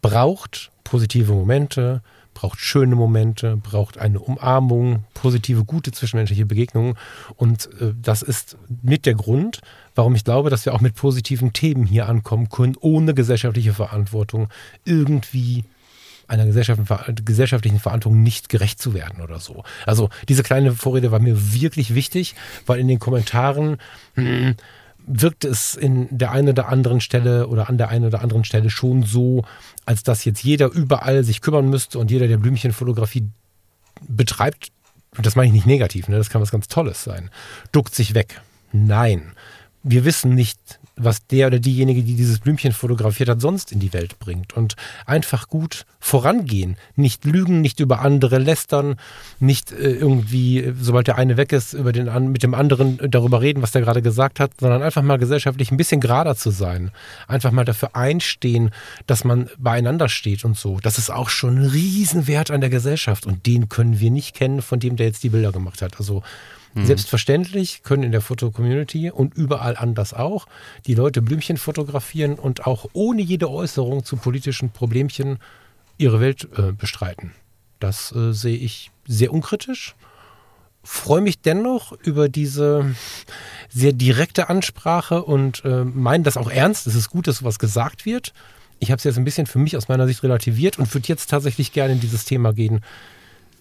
braucht 0.00 0.70
positive 0.84 1.32
Momente, 1.32 2.02
braucht 2.40 2.58
schöne 2.58 2.96
Momente, 2.96 3.58
braucht 3.58 3.98
eine 3.98 4.18
Umarmung, 4.18 5.04
positive, 5.12 5.64
gute 5.64 5.92
zwischenmenschliche 5.92 6.46
Begegnungen. 6.46 6.94
Und 7.36 7.68
äh, 7.82 7.92
das 8.00 8.22
ist 8.22 8.56
mit 8.82 9.04
der 9.04 9.14
Grund, 9.14 9.60
warum 9.94 10.14
ich 10.14 10.24
glaube, 10.24 10.48
dass 10.48 10.64
wir 10.64 10.72
auch 10.72 10.80
mit 10.80 10.94
positiven 10.94 11.52
Themen 11.52 11.84
hier 11.84 12.08
ankommen 12.08 12.48
können, 12.48 12.76
ohne 12.80 13.12
gesellschaftliche 13.12 13.74
Verantwortung 13.74 14.48
irgendwie 14.86 15.64
einer 16.28 16.46
gesellschaftlichen 16.46 17.80
Verantwortung 17.80 18.22
nicht 18.22 18.48
gerecht 18.48 18.80
zu 18.80 18.94
werden 18.94 19.20
oder 19.20 19.38
so. 19.38 19.64
Also 19.84 20.08
diese 20.28 20.42
kleine 20.42 20.72
Vorrede 20.72 21.10
war 21.10 21.18
mir 21.18 21.52
wirklich 21.52 21.94
wichtig, 21.94 22.36
weil 22.64 22.80
in 22.80 22.88
den 22.88 23.00
Kommentaren 23.00 23.76
mh, 24.14 24.24
hm, 24.24 24.56
wirkt 25.12 25.44
es 25.44 25.74
in 25.74 26.06
der 26.10 26.30
einen 26.30 26.50
oder 26.50 26.68
anderen 26.68 27.00
Stelle 27.00 27.48
oder 27.48 27.68
an 27.68 27.78
der 27.78 27.88
einen 27.88 28.04
oder 28.04 28.22
anderen 28.22 28.44
Stelle 28.44 28.70
schon 28.70 29.02
so, 29.02 29.44
als 29.84 30.02
dass 30.04 30.24
jetzt 30.24 30.42
jeder 30.42 30.70
überall 30.70 31.24
sich 31.24 31.40
kümmern 31.40 31.68
müsste 31.68 31.98
und 31.98 32.10
jeder, 32.10 32.28
der 32.28 32.38
Blümchenfotografie 32.38 33.28
betreibt, 34.08 34.68
das 35.20 35.34
meine 35.34 35.48
ich 35.48 35.52
nicht 35.52 35.66
negativ, 35.66 36.08
ne, 36.08 36.16
das 36.16 36.30
kann 36.30 36.40
was 36.40 36.52
ganz 36.52 36.68
Tolles 36.68 37.02
sein, 37.02 37.30
duckt 37.72 37.94
sich 37.94 38.14
weg. 38.14 38.40
Nein, 38.72 39.32
wir 39.82 40.04
wissen 40.04 40.34
nicht, 40.34 40.79
was 41.02 41.26
der 41.26 41.48
oder 41.48 41.58
diejenige, 41.58 42.02
die 42.02 42.14
dieses 42.14 42.40
Blümchen 42.40 42.72
fotografiert 42.72 43.28
hat, 43.28 43.40
sonst 43.40 43.72
in 43.72 43.80
die 43.80 43.92
Welt 43.92 44.18
bringt. 44.18 44.54
Und 44.54 44.76
einfach 45.06 45.48
gut 45.48 45.86
vorangehen. 45.98 46.76
Nicht 46.96 47.24
lügen, 47.24 47.60
nicht 47.60 47.80
über 47.80 48.00
andere 48.00 48.38
lästern, 48.38 48.96
nicht 49.38 49.72
äh, 49.72 49.92
irgendwie, 49.92 50.72
sobald 50.80 51.06
der 51.06 51.18
eine 51.18 51.36
weg 51.36 51.52
ist, 51.52 51.72
über 51.74 51.92
den, 51.92 52.32
mit 52.32 52.42
dem 52.42 52.54
anderen 52.54 52.98
darüber 53.10 53.40
reden, 53.40 53.62
was 53.62 53.72
der 53.72 53.82
gerade 53.82 54.02
gesagt 54.02 54.40
hat, 54.40 54.52
sondern 54.58 54.82
einfach 54.82 55.02
mal 55.02 55.18
gesellschaftlich 55.18 55.70
ein 55.70 55.76
bisschen 55.76 56.00
gerader 56.00 56.36
zu 56.36 56.50
sein. 56.50 56.90
Einfach 57.28 57.50
mal 57.50 57.64
dafür 57.64 57.94
einstehen, 57.94 58.70
dass 59.06 59.24
man 59.24 59.50
beieinander 59.58 60.08
steht 60.08 60.44
und 60.44 60.56
so. 60.56 60.78
Das 60.80 60.98
ist 60.98 61.10
auch 61.10 61.28
schon 61.28 61.58
ein 61.58 61.66
Riesenwert 61.66 62.50
an 62.50 62.60
der 62.60 62.70
Gesellschaft. 62.70 63.26
Und 63.26 63.46
den 63.46 63.68
können 63.68 64.00
wir 64.00 64.10
nicht 64.10 64.34
kennen, 64.34 64.62
von 64.62 64.80
dem 64.80 64.96
der 64.96 65.06
jetzt 65.06 65.22
die 65.22 65.28
Bilder 65.28 65.52
gemacht 65.52 65.82
hat. 65.82 65.98
Also 65.98 66.22
Mhm. 66.74 66.86
Selbstverständlich 66.86 67.82
können 67.82 68.04
in 68.04 68.12
der 68.12 68.20
Foto-Community 68.20 69.10
und 69.10 69.34
überall 69.34 69.76
anders 69.76 70.14
auch 70.14 70.46
die 70.86 70.94
Leute 70.94 71.22
Blümchen 71.22 71.56
fotografieren 71.56 72.34
und 72.34 72.66
auch 72.66 72.86
ohne 72.92 73.22
jede 73.22 73.50
Äußerung 73.50 74.04
zu 74.04 74.16
politischen 74.16 74.70
Problemchen 74.70 75.38
ihre 75.98 76.20
Welt 76.20 76.48
äh, 76.56 76.72
bestreiten. 76.72 77.32
Das 77.80 78.12
äh, 78.12 78.32
sehe 78.32 78.56
ich 78.56 78.90
sehr 79.06 79.32
unkritisch. 79.32 79.94
freue 80.82 81.20
mich 81.20 81.40
dennoch 81.40 81.92
über 81.92 82.28
diese 82.28 82.94
sehr 83.68 83.92
direkte 83.92 84.48
Ansprache 84.48 85.22
und 85.22 85.64
äh, 85.64 85.84
meine 85.84 86.24
das 86.24 86.36
auch 86.36 86.50
ernst. 86.50 86.86
Es 86.86 86.94
ist 86.94 87.10
gut, 87.10 87.26
dass 87.26 87.38
sowas 87.38 87.58
gesagt 87.58 88.06
wird. 88.06 88.32
Ich 88.78 88.90
habe 88.90 88.98
es 88.98 89.04
jetzt 89.04 89.18
ein 89.18 89.24
bisschen 89.24 89.46
für 89.46 89.58
mich 89.58 89.76
aus 89.76 89.88
meiner 89.88 90.06
Sicht 90.06 90.22
relativiert 90.22 90.78
und 90.78 90.92
würde 90.94 91.08
jetzt 91.08 91.28
tatsächlich 91.28 91.72
gerne 91.72 91.94
in 91.94 92.00
dieses 92.00 92.24
Thema 92.24 92.52
gehen. 92.52 92.80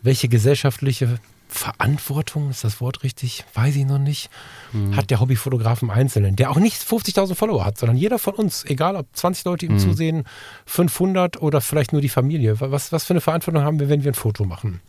Welche 0.01 0.29
gesellschaftliche 0.29 1.19
Verantwortung, 1.49 2.49
ist 2.51 2.63
das 2.63 2.79
Wort 2.79 3.03
richtig? 3.03 3.43
Weiß 3.55 3.75
ich 3.75 3.85
noch 3.85 3.99
nicht. 3.99 4.29
Mhm. 4.71 4.95
Hat 4.95 5.09
der 5.09 5.19
Hobbyfotograf 5.19 5.81
im 5.81 5.89
Einzelnen, 5.89 6.35
der 6.35 6.51
auch 6.51 6.57
nicht 6.57 6.81
50.000 6.81 7.35
Follower 7.35 7.65
hat, 7.65 7.77
sondern 7.77 7.97
jeder 7.97 8.19
von 8.19 8.35
uns, 8.35 8.63
egal 8.65 8.95
ob 8.95 9.07
20 9.13 9.45
Leute 9.45 9.65
ihm 9.65 9.73
mhm. 9.73 9.79
zusehen, 9.79 10.23
500 10.67 11.41
oder 11.41 11.59
vielleicht 11.59 11.91
nur 11.91 12.01
die 12.01 12.09
Familie. 12.09 12.61
Was, 12.61 12.91
was 12.91 13.03
für 13.03 13.13
eine 13.13 13.21
Verantwortung 13.21 13.63
haben 13.63 13.79
wir, 13.79 13.89
wenn 13.89 14.03
wir 14.03 14.11
ein 14.11 14.15
Foto 14.15 14.45
machen? 14.45 14.79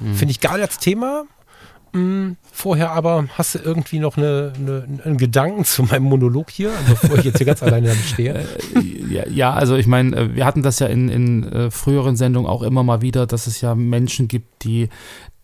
Mhm. 0.00 0.14
Finde 0.14 0.32
ich 0.32 0.40
geil 0.40 0.60
als 0.60 0.78
Thema. 0.78 1.24
Hm, 1.94 2.36
vorher 2.52 2.90
aber 2.90 3.28
hast 3.38 3.54
du 3.54 3.60
irgendwie 3.60 3.98
noch 3.98 4.18
eine, 4.18 4.52
eine, 4.54 5.00
einen 5.04 5.16
Gedanken 5.16 5.64
zu 5.64 5.84
meinem 5.84 6.02
Monolog 6.02 6.50
hier, 6.50 6.70
bevor 6.86 7.16
ich 7.18 7.24
jetzt 7.24 7.38
hier 7.38 7.46
ganz 7.46 7.62
alleine 7.62 7.88
damit 7.88 8.04
stehe? 8.04 8.44
Äh, 8.74 9.30
ja, 9.30 9.54
also 9.54 9.74
ich 9.76 9.86
meine, 9.86 10.14
äh, 10.14 10.34
wir 10.34 10.44
hatten 10.44 10.62
das 10.62 10.80
ja 10.80 10.86
in, 10.86 11.08
in 11.08 11.50
äh, 11.50 11.70
früheren 11.70 12.16
Sendungen 12.16 12.48
auch 12.48 12.62
immer 12.62 12.82
mal 12.82 13.00
wieder, 13.00 13.26
dass 13.26 13.46
es 13.46 13.62
ja 13.62 13.74
Menschen 13.74 14.28
gibt, 14.28 14.64
die 14.64 14.90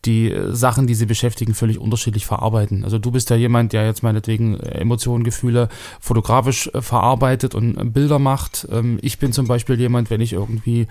die 0.04 0.30
äh, 0.30 0.54
Sachen, 0.54 0.86
die 0.86 0.94
sie 0.94 1.06
beschäftigen, 1.06 1.54
völlig 1.54 1.78
unterschiedlich 1.78 2.26
verarbeiten. 2.26 2.84
Also 2.84 2.98
du 2.98 3.10
bist 3.10 3.30
ja 3.30 3.36
jemand, 3.36 3.72
der 3.72 3.86
jetzt 3.86 4.02
meinetwegen 4.02 4.58
äh, 4.58 4.78
Emotionen, 4.78 5.24
Gefühle 5.24 5.68
fotografisch 6.00 6.68
äh, 6.68 6.82
verarbeitet 6.82 7.54
und 7.54 7.92
Bilder 7.92 8.18
macht. 8.18 8.66
Ähm, 8.70 8.98
ich 9.02 9.18
bin 9.18 9.32
zum 9.32 9.46
Beispiel 9.46 9.78
jemand, 9.80 10.10
wenn 10.10 10.20
ich 10.20 10.32
irgendwie 10.32 10.86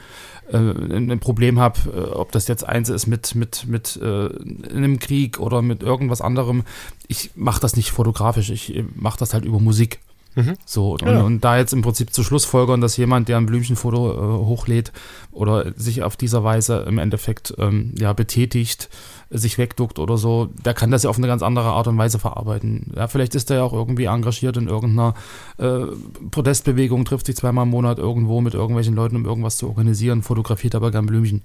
ein 0.52 1.20
Problem 1.20 1.58
habe, 1.58 2.14
ob 2.16 2.34
das 2.34 2.50
jetzt 2.50 2.68
eins 2.68 2.90
ist 2.90 3.08
mit, 3.08 3.34
mit, 3.34 3.66
mit 3.66 3.98
einem 4.02 5.00
Krieg 5.00 5.40
oder 5.40 5.62
mit 5.62 5.82
irgendwas 5.82 6.20
anderem, 6.20 6.64
ich 7.08 7.32
mache 7.36 7.62
das 7.62 7.78
nicht 7.78 7.92
fotografisch, 7.92 8.50
ich 8.50 8.84
mache 8.94 9.18
das 9.18 9.34
halt 9.34 9.46
über 9.46 9.62
Musik. 9.62 10.00
Mhm. 10.36 10.56
So, 10.66 10.94
und, 10.94 11.02
ja. 11.04 11.22
und, 11.22 11.44
da 11.44 11.58
jetzt 11.58 11.74
im 11.74 11.82
Prinzip 11.82 12.14
zu 12.14 12.24
Schlussfolgern, 12.24 12.82
dass 12.82 12.98
jemand, 12.98 13.30
der 13.30 13.38
ein 13.38 13.46
Blümchenfoto 13.46 14.12
äh, 14.12 14.46
hochlädt 14.46 14.92
oder 15.32 15.74
sich 15.76 16.04
auf 16.04 16.18
dieser 16.18 16.44
Weise 16.44 16.86
im 16.88 16.98
Endeffekt 16.98 17.54
ähm, 17.58 17.94
ja, 17.98 18.14
betätigt, 18.14 18.90
sich 19.30 19.58
wegduckt 19.58 20.00
oder 20.00 20.18
so, 20.18 20.50
der 20.64 20.74
kann 20.74 20.92
das 20.92 21.04
ja 21.04 21.10
auf 21.10 21.18
eine 21.18 21.28
ganz 21.28 21.42
andere 21.42 21.72
Art 21.72 21.88
und 21.88 21.98
Weise 21.98 22.20
verarbeiten. 22.20 22.92
Ja, 22.96 23.08
vielleicht 23.08 23.36
ist 23.36 23.50
er 23.50 23.58
ja 23.58 23.64
auch 23.64 23.74
irgendwie 23.74 24.06
engagiert 24.06 24.58
in 24.58 24.68
irgendeiner 24.68 25.16
äh, 25.58 25.86
Protestbewegung, 26.32 27.06
trifft 27.06 27.26
sich 27.26 27.36
zweimal 27.36 27.64
im 27.64 27.70
Monat 27.70 27.98
irgendwo 27.98 28.42
mit 28.42 28.54
irgendwelchen 28.54 28.96
Leuten, 28.96 29.16
um 29.16 29.26
irgendwas 29.26 29.58
zu 29.58 29.68
organisieren, 29.68 30.22
fotografiert 30.22 30.76
aber 30.76 30.92
gern 30.92 31.06
Blümchen. 31.06 31.44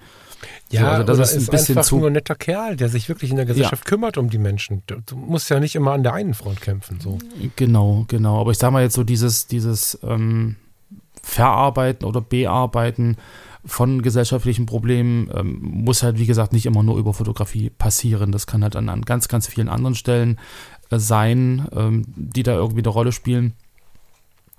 Ja, 0.71 0.81
so, 0.81 0.87
also 0.87 1.05
das 1.05 1.19
ist, 1.19 1.35
ein 1.35 1.39
ist 1.41 1.51
bisschen 1.51 1.79
einfach 1.79 1.89
zu 1.89 1.99
nur 1.99 2.09
ein 2.09 2.13
netter 2.13 2.35
Kerl, 2.35 2.77
der 2.77 2.89
sich 2.89 3.09
wirklich 3.09 3.31
in 3.31 3.37
der 3.37 3.47
Gesellschaft 3.47 3.85
ja. 3.85 3.89
kümmert 3.89 4.19
um 4.19 4.31
die 4.31 4.39
Menschen. 4.39 4.83
Du, 4.87 4.97
du, 5.05 5.17
musst 5.17 5.51
ja 5.51 5.61
nicht 5.61 5.75
immer 5.75 5.93
an 5.93 6.03
der 6.03 6.15
einen 6.15 6.35
Front 6.35 6.61
kämpfen. 6.61 7.01
So. 7.01 7.19
Genau, 7.57 8.05
genau. 8.09 8.41
Aber 8.41 8.51
ich 8.51 8.59
sag 8.59 8.71
mal 8.71 8.83
jetzt 8.83 8.95
so 8.95 9.05
dieses, 9.05 9.47
dieses 9.47 9.99
ähm, 10.03 10.57
Verarbeiten 11.23 12.07
oder 12.07 12.21
Bearbeiten 12.21 13.17
von 13.65 14.03
gesellschaftlichen 14.03 14.67
Problemen 14.67 15.31
ähm, 15.35 15.59
muss 15.61 16.03
halt, 16.03 16.19
wie 16.19 16.27
gesagt, 16.27 16.53
nicht 16.53 16.67
immer 16.67 16.83
nur 16.83 16.99
über 16.99 17.13
Fotografie 17.13 17.71
passieren. 17.71 18.33
Das 18.33 18.47
kann 18.47 18.63
halt 18.63 18.77
an, 18.77 18.89
an 18.89 19.03
ganz, 19.03 19.29
ganz 19.29 19.47
vielen 19.47 19.69
anderen 19.69 19.95
Stellen 19.95 20.39
äh, 20.91 20.99
sein, 20.99 21.67
ähm, 21.75 22.05
die 22.17 22.43
da 22.43 22.55
irgendwie 22.55 22.81
eine 22.81 22.89
Rolle 22.89 23.13
spielen. 23.13 23.55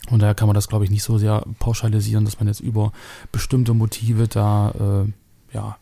Und 0.09 0.21
daher 0.21 0.35
kann 0.35 0.47
man 0.47 0.55
das, 0.55 0.67
glaube 0.67 0.85
ich, 0.85 0.91
nicht 0.91 1.03
so 1.03 1.17
sehr 1.17 1.43
pauschalisieren, 1.59 2.25
dass 2.25 2.39
man 2.39 2.47
jetzt 2.47 2.61
über 2.61 2.91
bestimmte 3.31 3.73
Motive 3.73 4.27
da 4.27 5.05
äh, 5.05 5.11
ja, 5.53 5.77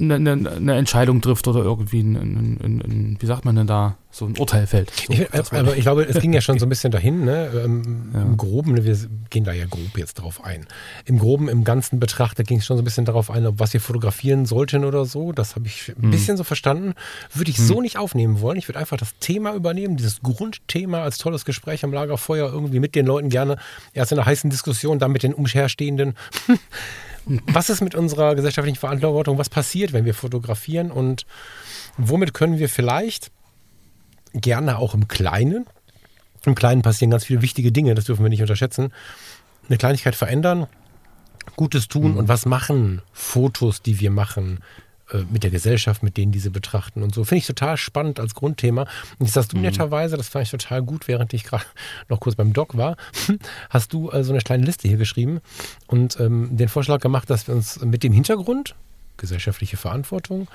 eine, 0.00 0.14
eine, 0.14 0.50
eine, 0.52 0.76
Entscheidung 0.76 1.20
trifft 1.20 1.48
oder 1.48 1.60
irgendwie 1.60 2.00
ein, 2.00 2.14
ein, 2.14 2.60
ein, 2.62 3.16
wie 3.18 3.26
sagt 3.26 3.44
man 3.44 3.56
denn 3.56 3.66
da, 3.66 3.96
so 4.10 4.26
ein 4.26 4.38
Urteil 4.38 4.66
fällt. 4.68 4.90
So, 4.90 5.12
ich, 5.12 5.34
aber 5.34 5.76
ich 5.76 5.82
glaube, 5.82 6.04
es 6.04 6.20
ging 6.20 6.32
ja 6.32 6.40
schon 6.40 6.58
so 6.58 6.66
ein 6.66 6.68
bisschen 6.68 6.92
dahin, 6.92 7.24
ne? 7.24 7.50
Ähm, 7.64 8.10
ja. 8.14 8.22
Im 8.22 8.36
Groben, 8.36 8.84
wir 8.84 8.96
gehen 9.30 9.42
da 9.42 9.52
ja 9.52 9.66
grob 9.66 9.98
jetzt 9.98 10.14
drauf 10.14 10.44
ein. 10.44 10.66
Im 11.04 11.18
Groben, 11.18 11.48
im 11.48 11.64
Ganzen 11.64 11.98
betrachtet 11.98 12.46
ging 12.46 12.58
es 12.58 12.66
schon 12.66 12.76
so 12.76 12.82
ein 12.82 12.84
bisschen 12.84 13.06
darauf 13.06 13.28
ein, 13.28 13.44
ob 13.44 13.58
was 13.58 13.72
wir 13.72 13.80
fotografieren 13.80 14.46
sollten 14.46 14.84
oder 14.84 15.04
so. 15.04 15.32
Das 15.32 15.56
habe 15.56 15.66
ich 15.66 15.88
ein 15.88 16.06
mhm. 16.06 16.10
bisschen 16.12 16.36
so 16.36 16.44
verstanden. 16.44 16.94
Würde 17.34 17.50
ich 17.50 17.58
mhm. 17.58 17.66
so 17.66 17.80
nicht 17.80 17.98
aufnehmen 17.98 18.40
wollen. 18.40 18.56
Ich 18.56 18.68
würde 18.68 18.78
einfach 18.78 18.98
das 18.98 19.18
Thema 19.18 19.52
übernehmen, 19.54 19.96
dieses 19.96 20.22
Grundthema 20.22 21.02
als 21.02 21.18
tolles 21.18 21.44
Gespräch 21.44 21.82
am 21.82 21.92
Lagerfeuer 21.92 22.52
irgendwie 22.52 22.78
mit 22.78 22.94
den 22.94 23.06
Leuten 23.06 23.30
gerne 23.30 23.56
erst 23.94 24.12
in 24.12 24.18
einer 24.18 24.26
heißen 24.26 24.48
Diskussion, 24.48 25.00
dann 25.00 25.10
mit 25.10 25.24
den 25.24 25.34
umherstehenden. 25.34 26.14
was 27.46 27.70
ist 27.70 27.80
mit 27.80 27.94
unserer 27.94 28.34
gesellschaftlichen 28.34 28.78
Verantwortung? 28.78 29.38
Was 29.38 29.50
passiert, 29.50 29.92
wenn 29.92 30.04
wir 30.04 30.14
fotografieren? 30.14 30.90
Und 30.90 31.26
womit 31.96 32.34
können 32.34 32.58
wir 32.58 32.68
vielleicht 32.68 33.30
gerne 34.34 34.78
auch 34.78 34.94
im 34.94 35.08
Kleinen, 35.08 35.66
im 36.44 36.54
Kleinen 36.54 36.82
passieren 36.82 37.10
ganz 37.10 37.24
viele 37.24 37.42
wichtige 37.42 37.72
Dinge, 37.72 37.94
das 37.94 38.04
dürfen 38.04 38.24
wir 38.24 38.30
nicht 38.30 38.42
unterschätzen, 38.42 38.92
eine 39.68 39.78
Kleinigkeit 39.78 40.14
verändern, 40.14 40.66
Gutes 41.56 41.88
tun 41.88 42.12
mhm. 42.12 42.18
und 42.18 42.28
was 42.28 42.46
machen 42.46 43.02
Fotos, 43.12 43.82
die 43.82 44.00
wir 44.00 44.10
machen, 44.10 44.60
mit 45.30 45.42
der 45.42 45.50
Gesellschaft, 45.50 46.02
mit 46.02 46.16
denen 46.16 46.32
diese 46.32 46.50
betrachten 46.50 47.02
und 47.02 47.14
so. 47.14 47.24
Finde 47.24 47.38
ich 47.38 47.46
total 47.46 47.76
spannend 47.76 48.20
als 48.20 48.34
Grundthema. 48.34 48.82
Und 49.18 49.26
jetzt 49.26 49.36
hast 49.36 49.52
du 49.52 49.56
mhm. 49.56 49.62
netterweise, 49.62 50.16
das 50.16 50.28
fand 50.28 50.44
ich 50.44 50.50
total 50.50 50.82
gut, 50.82 51.08
während 51.08 51.32
ich 51.32 51.44
gerade 51.44 51.64
noch 52.08 52.20
kurz 52.20 52.36
beim 52.36 52.52
Doc 52.52 52.76
war, 52.76 52.96
hast 53.70 53.92
du 53.92 54.10
äh, 54.10 54.24
so 54.24 54.32
eine 54.32 54.42
kleine 54.42 54.64
Liste 54.64 54.88
hier 54.88 54.98
geschrieben 54.98 55.40
und 55.86 56.18
ähm, 56.20 56.56
den 56.56 56.68
Vorschlag 56.68 57.00
gemacht, 57.00 57.30
dass 57.30 57.46
wir 57.46 57.54
uns 57.54 57.80
mit 57.80 58.02
dem 58.02 58.12
Hintergrund, 58.12 58.74
gesellschaftliche 59.16 59.76
Verantwortung, 59.76 60.48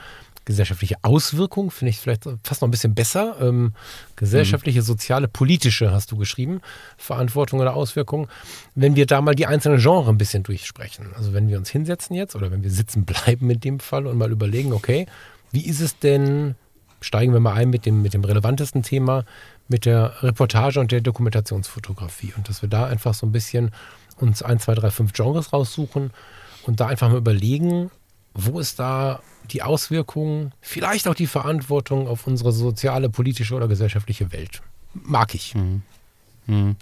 gesellschaftliche 0.46 0.96
Auswirkung, 1.02 1.72
finde 1.72 1.92
ich 1.92 2.00
vielleicht 2.00 2.24
fast 2.44 2.62
noch 2.62 2.68
ein 2.68 2.72
bisschen 2.72 2.96
besser. 2.96 3.38
Ähm, 3.42 3.74
gesellschaftliche, 4.16 4.80
mhm. 4.80 4.86
soziale, 4.86 5.28
politische 5.28 5.92
hast 5.92 6.12
du 6.12 6.18
geschrieben, 6.18 6.62
Verantwortung 6.98 7.60
oder 7.60 7.76
Auswirkung. 7.76 8.28
Wenn 8.76 8.96
wir 8.96 9.06
da 9.06 9.22
mal 9.22 9.36
die 9.36 9.46
einzelnen 9.46 9.80
Genres 9.80 10.08
ein 10.08 10.18
bisschen 10.18 10.44
durchsprechen. 10.44 11.08
Also 11.16 11.34
wenn 11.34 11.48
wir 11.48 11.58
uns 11.58 11.70
hinsetzen 11.70 12.16
jetzt 12.16 12.36
oder 12.36 12.52
wenn 12.52 12.64
wir 12.64 12.72
sitzen 12.72 13.06
bleiben 13.06 13.50
in 13.50 13.60
dem 13.60 13.80
Fall 13.80 14.08
und 14.08 14.18
mal 14.18 14.32
überlegen, 14.32 14.74
okay, 14.74 15.08
wie 15.52 15.66
ist 15.66 15.80
es 15.80 16.00
denn, 16.00 16.56
steigen 17.02 17.34
wir 17.34 17.40
mal 17.40 17.54
ein 17.54 17.70
mit 17.70 17.86
dem, 17.86 18.02
mit 18.02 18.14
dem 18.14 18.24
relevantesten 18.24 18.84
Thema, 18.84 19.26
mit 19.68 19.86
der 19.86 20.24
Reportage 20.24 20.80
und 20.80 20.92
der 20.92 21.02
Dokumentationsfotografie. 21.02 22.34
Und 22.36 22.50
dass 22.50 22.62
wir 22.62 22.70
da 22.70 22.86
einfach 22.86 23.14
so 23.14 23.26
ein 23.26 23.32
bisschen 23.32 23.72
uns 24.18 24.44
ein, 24.44 24.60
zwei, 24.60 24.76
drei, 24.76 24.92
fünf 24.92 25.14
Genres 25.14 25.54
raussuchen 25.54 26.12
und 26.64 26.80
da 26.80 26.88
einfach 26.88 27.10
mal 27.10 27.18
überlegen, 27.18 27.92
wo 28.34 28.60
ist 28.60 28.80
da 28.80 29.22
die 29.52 29.62
Auswirkungen, 29.62 30.54
vielleicht 30.62 31.08
auch 31.08 31.16
die 31.16 31.28
Verantwortung 31.28 32.08
auf 32.08 32.28
unsere 32.28 32.52
soziale, 32.52 33.10
politische 33.10 33.56
oder 33.56 33.68
gesellschaftliche 33.68 34.32
Welt. 34.32 34.62
Mag 34.94 35.36
ich. 35.36 35.56
Mhm. 35.56 35.82
Mhm. 36.48 36.76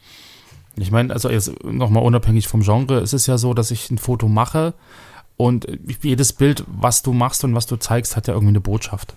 Ich 0.77 0.91
meine, 0.91 1.13
also 1.13 1.29
jetzt 1.29 1.63
nochmal 1.63 2.03
unabhängig 2.03 2.48
vom 2.48 2.62
Genre, 2.62 3.00
es 3.00 3.13
ist 3.13 3.27
ja 3.27 3.38
so, 3.38 3.53
dass 3.53 3.72
ich 3.72 3.89
ein 3.91 3.98
Foto 3.98 4.27
mache 4.27 4.74
und 5.38 5.67
jedes 6.01 6.34
Bild, 6.34 6.63
was 6.67 7.03
du 7.03 7.13
machst 7.13 7.43
und 7.43 7.55
was 7.55 7.65
du 7.65 7.75
zeigst, 7.75 8.15
hat 8.15 8.27
ja 8.27 8.34
irgendwie 8.34 8.51
eine 8.51 8.62
Botschaft. 8.62 9.15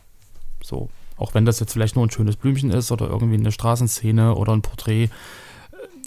So. 0.62 0.88
Auch 1.16 1.34
wenn 1.34 1.44
das 1.44 1.60
jetzt 1.60 1.72
vielleicht 1.72 1.94
nur 1.94 2.04
ein 2.04 2.10
schönes 2.10 2.36
Blümchen 2.36 2.70
ist 2.70 2.90
oder 2.90 3.08
irgendwie 3.08 3.36
eine 3.36 3.52
Straßenszene 3.52 4.34
oder 4.34 4.52
ein 4.52 4.62
Porträt. 4.62 5.10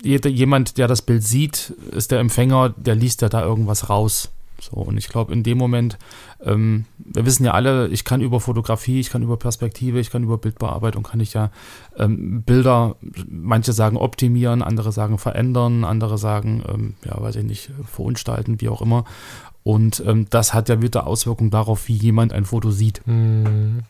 Jemand, 0.04 0.78
der 0.78 0.88
das 0.88 1.02
Bild 1.02 1.24
sieht, 1.24 1.74
ist 1.92 2.12
der 2.12 2.20
Empfänger, 2.20 2.70
der 2.76 2.96
liest 2.96 3.22
ja 3.22 3.30
da 3.30 3.42
irgendwas 3.42 3.90
raus. 3.90 4.32
So, 4.60 4.78
und 4.78 4.98
ich 4.98 5.08
glaube, 5.10 5.34
in 5.34 5.44
dem 5.44 5.58
Moment, 5.58 5.98
ähm, 6.44 6.86
wir 6.98 7.26
wissen 7.26 7.46
ja 7.46 7.52
alle, 7.52 7.88
ich 7.90 8.04
kann 8.04 8.22
über 8.22 8.40
Fotografie, 8.40 9.00
ich 9.00 9.10
kann 9.10 9.22
über 9.22 9.38
Perspektive, 9.38 10.00
ich 10.00 10.10
kann 10.10 10.24
über 10.24 10.38
Bildbearbeitung, 10.38 11.04
kann 11.04 11.20
ich 11.20 11.34
ja 11.34 11.52
ähm, 11.98 12.42
Bilder, 12.44 12.96
manche 13.30 13.74
sagen 13.74 13.98
optimieren, 13.98 14.62
andere 14.62 14.92
sagen 14.92 15.18
verändern, 15.18 15.84
andere 15.84 16.18
sagen, 16.18 16.64
ähm, 16.68 16.94
ja, 17.06 17.22
weiß 17.22 17.36
ich 17.38 17.44
nicht, 17.44 17.72
verunstalten, 17.86 18.60
wie 18.62 18.70
auch 18.70 18.82
immer. 18.82 19.06
Und 19.64 20.02
ähm, 20.06 20.28
das 20.30 20.54
hat 20.54 20.70
ja 20.70 20.82
wieder 20.82 21.08
Auswirkungen 21.08 21.52
darauf, 21.52 21.88
wie 21.88 21.96
jemand 21.96 22.34
ein 22.34 22.46
Foto 22.46 22.72
sieht. 22.72 23.02
Mhm. 23.06 23.84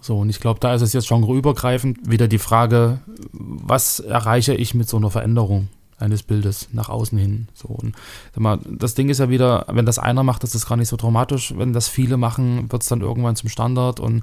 So, 0.00 0.18
und 0.20 0.30
ich 0.30 0.40
glaube, 0.40 0.60
da 0.60 0.74
ist 0.74 0.82
es 0.82 0.92
jetzt 0.92 1.08
genreübergreifend 1.08 2.08
wieder 2.08 2.28
die 2.28 2.38
Frage, 2.38 3.00
was 3.32 4.00
erreiche 4.00 4.54
ich 4.54 4.74
mit 4.74 4.88
so 4.88 4.96
einer 4.96 5.10
Veränderung? 5.10 5.68
Eines 5.98 6.22
Bildes 6.22 6.68
nach 6.72 6.88
außen 6.88 7.18
hin. 7.18 7.48
So, 7.54 7.68
und 7.68 7.94
sag 8.32 8.40
mal, 8.40 8.58
das 8.64 8.94
Ding 8.94 9.08
ist 9.08 9.18
ja 9.18 9.28
wieder, 9.28 9.66
wenn 9.68 9.86
das 9.86 9.98
einer 9.98 10.22
macht, 10.22 10.44
ist 10.44 10.54
das 10.54 10.66
gar 10.66 10.76
nicht 10.76 10.88
so 10.88 10.96
dramatisch. 10.96 11.54
Wenn 11.56 11.72
das 11.72 11.88
viele 11.88 12.16
machen, 12.16 12.70
wird 12.70 12.82
es 12.82 12.88
dann 12.88 13.00
irgendwann 13.00 13.36
zum 13.36 13.48
Standard 13.48 14.00
und 14.00 14.22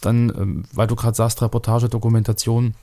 dann, 0.00 0.30
ähm, 0.30 0.64
weil 0.72 0.86
du 0.86 0.96
gerade 0.96 1.16
sagst, 1.16 1.42
Reportage, 1.42 1.88
Dokumentation, 1.88 2.74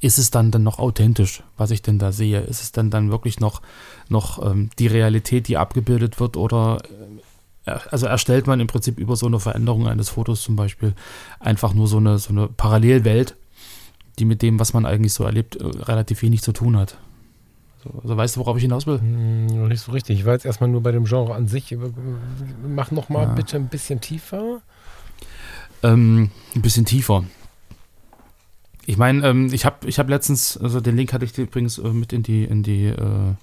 ist 0.00 0.18
es 0.18 0.30
dann 0.30 0.50
dann 0.50 0.62
noch 0.62 0.78
authentisch, 0.78 1.42
was 1.56 1.70
ich 1.70 1.80
denn 1.80 1.98
da 1.98 2.12
sehe? 2.12 2.40
Ist 2.40 2.62
es 2.62 2.72
dann 2.72 2.90
dann 2.90 3.10
wirklich 3.10 3.40
noch, 3.40 3.62
noch 4.08 4.44
ähm, 4.44 4.68
die 4.78 4.86
Realität, 4.86 5.48
die 5.48 5.56
abgebildet 5.56 6.20
wird 6.20 6.36
oder 6.36 6.82
äh, 7.64 7.78
also 7.90 8.06
erstellt 8.06 8.46
man 8.46 8.60
im 8.60 8.66
Prinzip 8.66 8.98
über 8.98 9.16
so 9.16 9.26
eine 9.26 9.40
Veränderung 9.40 9.88
eines 9.88 10.10
Fotos 10.10 10.42
zum 10.42 10.56
Beispiel 10.56 10.94
einfach 11.40 11.72
nur 11.72 11.86
so 11.86 11.96
eine, 11.96 12.18
so 12.18 12.30
eine 12.30 12.48
Parallelwelt, 12.48 13.36
die 14.18 14.26
mit 14.26 14.42
dem, 14.42 14.60
was 14.60 14.74
man 14.74 14.84
eigentlich 14.84 15.14
so 15.14 15.24
erlebt, 15.24 15.56
äh, 15.56 15.64
relativ 15.64 16.22
wenig 16.22 16.42
zu 16.42 16.52
tun 16.52 16.76
hat. 16.76 16.98
Also 18.02 18.16
weißt 18.16 18.36
du, 18.36 18.40
worauf 18.40 18.56
ich 18.56 18.62
hinaus 18.62 18.86
will? 18.86 19.00
Hm, 19.00 19.68
nicht 19.68 19.80
so 19.80 19.92
richtig. 19.92 20.18
Ich 20.18 20.24
war 20.24 20.32
jetzt 20.32 20.44
erstmal 20.44 20.70
nur 20.70 20.82
bei 20.82 20.92
dem 20.92 21.04
Genre 21.04 21.34
an 21.34 21.48
sich. 21.48 21.76
Mach 22.66 22.90
noch 22.90 23.08
mal 23.08 23.24
ja. 23.24 23.34
bitte 23.34 23.56
ein 23.56 23.68
bisschen 23.68 24.00
tiefer. 24.00 24.62
ähm, 25.82 26.30
ein 26.54 26.62
bisschen 26.62 26.84
tiefer. 26.84 27.24
Ich 28.86 28.96
meine, 28.96 29.26
ähm, 29.26 29.52
ich 29.52 29.64
habe 29.64 29.88
ich 29.88 29.98
hab 29.98 30.08
letztens, 30.08 30.56
also 30.58 30.80
den 30.80 30.96
Link 30.96 31.12
hatte 31.12 31.24
ich 31.24 31.36
übrigens 31.38 31.78
äh, 31.78 31.88
mit 31.88 32.12
in 32.12 32.22
die, 32.22 32.44
in 32.44 32.62
die, 32.62 32.86
äh, 32.86 33.34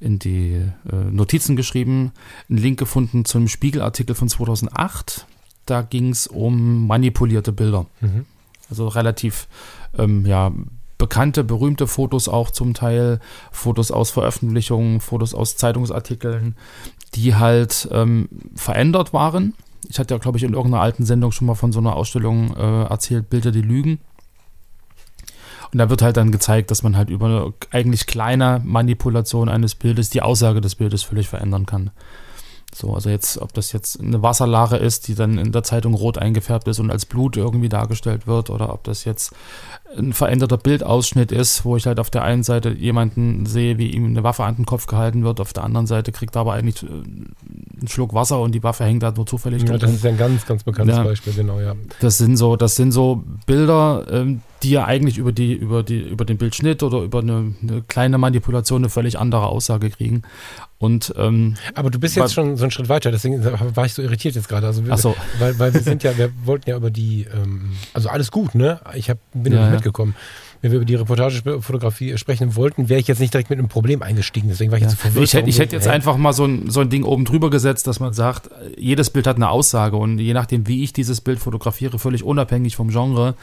in 0.00 0.18
die 0.18 0.62
äh, 0.90 0.96
Notizen 1.10 1.56
geschrieben, 1.56 2.12
einen 2.48 2.58
Link 2.58 2.78
gefunden 2.78 3.24
zu 3.24 3.38
einem 3.38 3.48
Spiegelartikel 3.48 4.14
von 4.14 4.28
2008. 4.28 5.26
Da 5.66 5.82
ging 5.82 6.10
es 6.10 6.26
um 6.26 6.86
manipulierte 6.86 7.52
Bilder. 7.52 7.86
Mhm. 8.00 8.26
Also 8.68 8.88
relativ, 8.88 9.48
ähm, 9.96 10.26
ja, 10.26 10.52
bekannte, 10.98 11.44
berühmte 11.44 11.86
Fotos 11.86 12.28
auch 12.28 12.50
zum 12.50 12.74
Teil, 12.74 13.20
Fotos 13.52 13.90
aus 13.90 14.10
Veröffentlichungen, 14.10 15.00
Fotos 15.00 15.34
aus 15.34 15.56
Zeitungsartikeln, 15.56 16.56
die 17.14 17.34
halt 17.34 17.88
ähm, 17.92 18.28
verändert 18.54 19.12
waren. 19.12 19.54
Ich 19.88 19.98
hatte 19.98 20.14
ja, 20.14 20.18
glaube 20.18 20.38
ich, 20.38 20.44
in 20.44 20.54
irgendeiner 20.54 20.82
alten 20.82 21.04
Sendung 21.04 21.32
schon 21.32 21.46
mal 21.46 21.54
von 21.54 21.72
so 21.72 21.80
einer 21.80 21.96
Ausstellung 21.96 22.56
äh, 22.56 22.84
erzählt, 22.84 23.28
Bilder, 23.28 23.50
die 23.50 23.62
lügen. 23.62 23.98
Und 25.72 25.78
da 25.78 25.90
wird 25.90 26.02
halt 26.02 26.16
dann 26.16 26.30
gezeigt, 26.30 26.70
dass 26.70 26.82
man 26.82 26.96
halt 26.96 27.10
über 27.10 27.26
eine 27.26 27.52
eigentlich 27.72 28.06
kleine 28.06 28.62
Manipulation 28.64 29.48
eines 29.48 29.74
Bildes 29.74 30.08
die 30.08 30.22
Aussage 30.22 30.60
des 30.60 30.76
Bildes 30.76 31.02
völlig 31.02 31.28
verändern 31.28 31.66
kann. 31.66 31.90
So, 32.74 32.92
also 32.92 33.08
jetzt, 33.08 33.38
ob 33.38 33.52
das 33.52 33.72
jetzt 33.72 34.00
eine 34.00 34.22
Wasserlache 34.22 34.76
ist, 34.76 35.06
die 35.06 35.14
dann 35.14 35.38
in 35.38 35.52
der 35.52 35.62
Zeitung 35.62 35.94
rot 35.94 36.18
eingefärbt 36.18 36.66
ist 36.66 36.80
und 36.80 36.90
als 36.90 37.06
Blut 37.06 37.36
irgendwie 37.36 37.68
dargestellt 37.68 38.26
wird, 38.26 38.50
oder 38.50 38.72
ob 38.72 38.82
das 38.82 39.04
jetzt 39.04 39.32
ein 39.96 40.12
veränderter 40.12 40.56
Bildausschnitt 40.56 41.30
ist, 41.30 41.64
wo 41.64 41.76
ich 41.76 41.86
halt 41.86 42.00
auf 42.00 42.10
der 42.10 42.24
einen 42.24 42.42
Seite 42.42 42.70
jemanden 42.70 43.46
sehe, 43.46 43.78
wie 43.78 43.90
ihm 43.90 44.06
eine 44.06 44.24
Waffe 44.24 44.42
an 44.42 44.56
den 44.56 44.66
Kopf 44.66 44.86
gehalten 44.86 45.22
wird, 45.22 45.40
auf 45.40 45.52
der 45.52 45.62
anderen 45.62 45.86
Seite 45.86 46.10
kriegt 46.10 46.36
er 46.36 46.40
aber 46.40 46.54
eigentlich 46.54 46.82
äh, 46.82 46.86
einen 46.86 47.88
Schluck 47.88 48.12
Wasser 48.12 48.40
und 48.40 48.52
die 48.52 48.62
Waffe 48.62 48.84
hängt 48.84 49.04
da 49.04 49.12
nur 49.12 49.26
zufällig 49.26 49.62
ja, 49.62 49.78
Das 49.78 49.92
ist 49.92 50.04
ein 50.04 50.16
ganz, 50.16 50.44
ganz 50.44 50.64
bekanntes 50.64 50.96
ja, 50.96 51.04
Beispiel, 51.04 51.32
genau, 51.32 51.60
ja. 51.60 51.74
Das 52.00 52.18
sind 52.18 52.36
so, 52.36 52.56
das 52.56 52.74
sind 52.74 52.90
so 52.90 53.22
Bilder, 53.46 54.04
ähm, 54.10 54.40
die 54.64 54.70
ja 54.70 54.84
eigentlich 54.84 55.18
über 55.18 55.30
die, 55.30 55.52
über 55.52 55.82
die, 55.82 56.00
über 56.00 56.24
den 56.24 56.38
Bildschnitt 56.38 56.82
oder 56.82 57.00
über 57.00 57.20
eine, 57.20 57.54
eine 57.62 57.82
kleine 57.82 58.18
Manipulation 58.18 58.80
eine 58.80 58.88
völlig 58.88 59.18
andere 59.18 59.46
Aussage 59.46 59.90
kriegen. 59.90 60.22
Und, 60.78 61.14
ähm, 61.16 61.54
Aber 61.74 61.90
du 61.90 61.98
bist 61.98 62.16
jetzt 62.16 62.34
schon 62.34 62.56
so 62.56 62.64
einen 62.64 62.70
Schritt 62.70 62.88
weiter, 62.88 63.10
deswegen 63.10 63.42
war 63.44 63.86
ich 63.86 63.94
so 63.94 64.02
irritiert 64.02 64.34
jetzt 64.34 64.48
gerade. 64.48 64.66
Also, 64.66 64.84
wir, 64.84 64.96
so. 64.96 65.16
weil, 65.38 65.58
weil 65.58 65.72
wir 65.72 65.80
sind 65.82 66.02
ja, 66.02 66.16
wir 66.18 66.30
wollten 66.44 66.68
ja 66.68 66.76
über 66.76 66.90
die, 66.90 67.26
ähm, 67.32 67.72
also 67.92 68.08
alles 68.08 68.30
gut, 68.30 68.54
ne? 68.54 68.80
Ich 68.94 69.08
hab, 69.08 69.18
bin 69.32 69.52
ja, 69.52 69.60
nicht 69.60 69.68
ja. 69.68 69.74
mitgekommen. 69.74 70.14
Wenn 70.60 70.72
wir 70.72 70.76
über 70.76 70.86
die 70.86 70.94
Reportagefotografie 70.94 72.16
sprechen 72.16 72.56
wollten, 72.56 72.88
wäre 72.88 72.98
ich 72.98 73.06
jetzt 73.06 73.20
nicht 73.20 73.34
direkt 73.34 73.50
mit 73.50 73.58
einem 73.58 73.68
Problem 73.68 74.02
eingestiegen. 74.02 74.48
Deswegen 74.48 74.70
war 74.70 74.78
ich 74.78 74.84
ja. 74.84 74.88
jetzt 74.88 74.98
so 74.98 75.02
verwirrt. 75.08 75.24
Ich 75.24 75.34
hätte, 75.34 75.50
ich 75.50 75.58
hätte 75.58 75.76
jetzt 75.76 75.86
einfach 75.86 76.16
mal 76.16 76.32
so 76.32 76.46
ein, 76.46 76.70
so 76.70 76.80
ein 76.80 76.88
Ding 76.88 77.04
oben 77.04 77.26
drüber 77.26 77.50
gesetzt, 77.50 77.86
dass 77.86 78.00
man 78.00 78.14
sagt, 78.14 78.48
jedes 78.78 79.10
Bild 79.10 79.26
hat 79.26 79.36
eine 79.36 79.50
Aussage 79.50 79.96
und 79.96 80.18
je 80.18 80.32
nachdem, 80.32 80.66
wie 80.66 80.82
ich 80.82 80.94
dieses 80.94 81.20
Bild 81.20 81.38
fotografiere, 81.38 81.98
völlig 81.98 82.24
unabhängig 82.24 82.76
vom 82.76 82.88
Genre, 82.88 83.34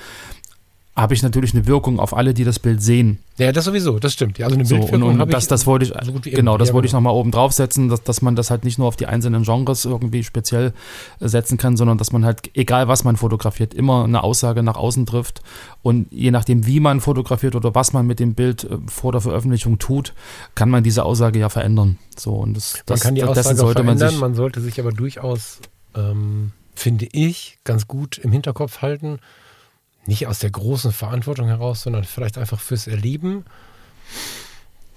habe 0.93 1.13
ich 1.13 1.23
natürlich 1.23 1.53
eine 1.53 1.67
Wirkung 1.67 1.99
auf 1.99 2.15
alle, 2.15 2.33
die 2.33 2.43
das 2.43 2.59
Bild 2.59 2.83
sehen. 2.83 3.19
Ja, 3.37 3.53
das 3.53 3.63
sowieso, 3.63 3.97
das 3.97 4.11
stimmt. 4.11 4.37
Ja, 4.37 4.47
also 4.47 4.55
eine 4.55 4.65
so, 4.65 4.75
und, 4.75 5.03
und 5.03 5.31
das, 5.31 5.47
das 5.47 5.65
wollte 5.65 5.85
ich, 5.85 5.93
so 6.05 6.13
genau, 6.21 6.57
das 6.57 6.73
wollte 6.73 6.85
ich 6.85 6.91
nochmal 6.91 7.13
oben 7.13 7.31
draufsetzen, 7.31 7.87
dass, 7.87 8.03
dass 8.03 8.21
man 8.21 8.35
das 8.35 8.51
halt 8.51 8.65
nicht 8.65 8.77
nur 8.77 8.89
auf 8.89 8.97
die 8.97 9.05
einzelnen 9.05 9.43
Genres 9.43 9.85
irgendwie 9.85 10.23
speziell 10.23 10.73
setzen 11.21 11.57
kann, 11.57 11.77
sondern 11.77 11.97
dass 11.97 12.11
man 12.11 12.25
halt, 12.25 12.51
egal 12.55 12.89
was 12.89 13.05
man 13.05 13.15
fotografiert, 13.15 13.73
immer 13.73 14.03
eine 14.03 14.21
Aussage 14.21 14.63
nach 14.63 14.75
außen 14.75 15.05
trifft. 15.05 15.41
Und 15.81 16.11
je 16.11 16.29
nachdem, 16.29 16.67
wie 16.67 16.81
man 16.81 16.99
fotografiert 16.99 17.55
oder 17.55 17.73
was 17.73 17.93
man 17.93 18.05
mit 18.05 18.19
dem 18.19 18.35
Bild 18.35 18.65
äh, 18.65 18.77
vor 18.87 19.13
der 19.13 19.21
Veröffentlichung 19.21 19.79
tut, 19.79 20.13
kann 20.55 20.69
man 20.69 20.83
diese 20.83 21.05
Aussage 21.05 21.39
ja 21.39 21.47
verändern. 21.47 21.99
So, 22.17 22.33
und 22.33 22.55
das, 22.55 22.83
man 22.87 22.99
kann 22.99 23.15
die 23.15 23.23
Aussage 23.23 23.55
sollte 23.55 23.83
verändern, 23.83 23.97
man, 23.97 24.09
sich, 24.09 24.19
man 24.19 24.35
sollte 24.35 24.59
sich 24.59 24.79
aber 24.79 24.91
durchaus, 24.91 25.61
ähm, 25.95 26.51
finde 26.75 27.07
ich, 27.13 27.59
ganz 27.63 27.87
gut 27.87 28.17
im 28.17 28.33
Hinterkopf 28.33 28.81
halten, 28.81 29.19
nicht 30.05 30.27
aus 30.27 30.39
der 30.39 30.51
großen 30.51 30.91
Verantwortung 30.91 31.47
heraus, 31.47 31.81
sondern 31.83 32.03
vielleicht 32.03 32.37
einfach 32.37 32.59
fürs 32.59 32.87
Erleben, 32.87 33.45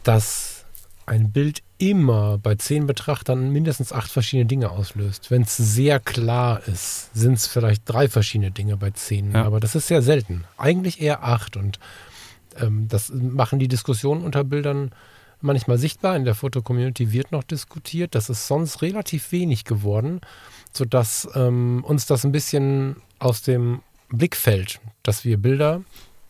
dass 0.03 0.65
ein 1.07 1.33
Bild 1.33 1.63
immer 1.77 2.39
bei 2.39 2.55
zehn 2.55 2.87
Betrachtern 2.87 3.51
mindestens 3.51 3.93
acht 3.93 4.11
verschiedene 4.11 4.47
Dinge 4.47 4.71
auslöst. 4.71 5.31
Wenn 5.31 5.43
es 5.43 5.57
sehr 5.57 6.01
klar 6.01 6.67
ist, 6.67 7.15
sind 7.15 7.35
es 7.35 7.47
vielleicht 7.47 7.83
drei 7.85 8.09
verschiedene 8.09 8.51
Dinge 8.51 8.77
bei 8.77 8.91
zehn, 8.91 9.33
ja. 9.33 9.45
aber 9.45 9.61
das 9.61 9.75
ist 9.75 9.89
sehr 9.89 10.01
selten. 10.01 10.45
Eigentlich 10.57 11.01
eher 11.01 11.23
acht 11.23 11.57
und 11.57 11.79
ähm, 12.59 12.89
das 12.89 13.13
machen 13.13 13.59
die 13.59 13.69
Diskussionen 13.69 14.23
unter 14.23 14.45
Bildern 14.45 14.93
manchmal 15.41 15.79
sichtbar. 15.79 16.17
In 16.17 16.25
der 16.25 16.35
Foto-Community 16.35 17.13
wird 17.13 17.33
noch 17.33 17.45
diskutiert. 17.45 18.15
Das 18.15 18.31
ist 18.31 18.47
sonst 18.47 18.83
relativ 18.83 19.31
wenig 19.33 19.65
geworden, 19.65 20.21
sodass 20.73 21.29
ähm, 21.35 21.85
uns 21.87 22.07
das 22.07 22.25
ein 22.25 22.33
bisschen 22.33 22.97
aus 23.19 23.43
dem 23.43 23.81
Blickfeld, 24.15 24.81
dass 25.03 25.25
wir 25.25 25.39
Bilder 25.39 25.83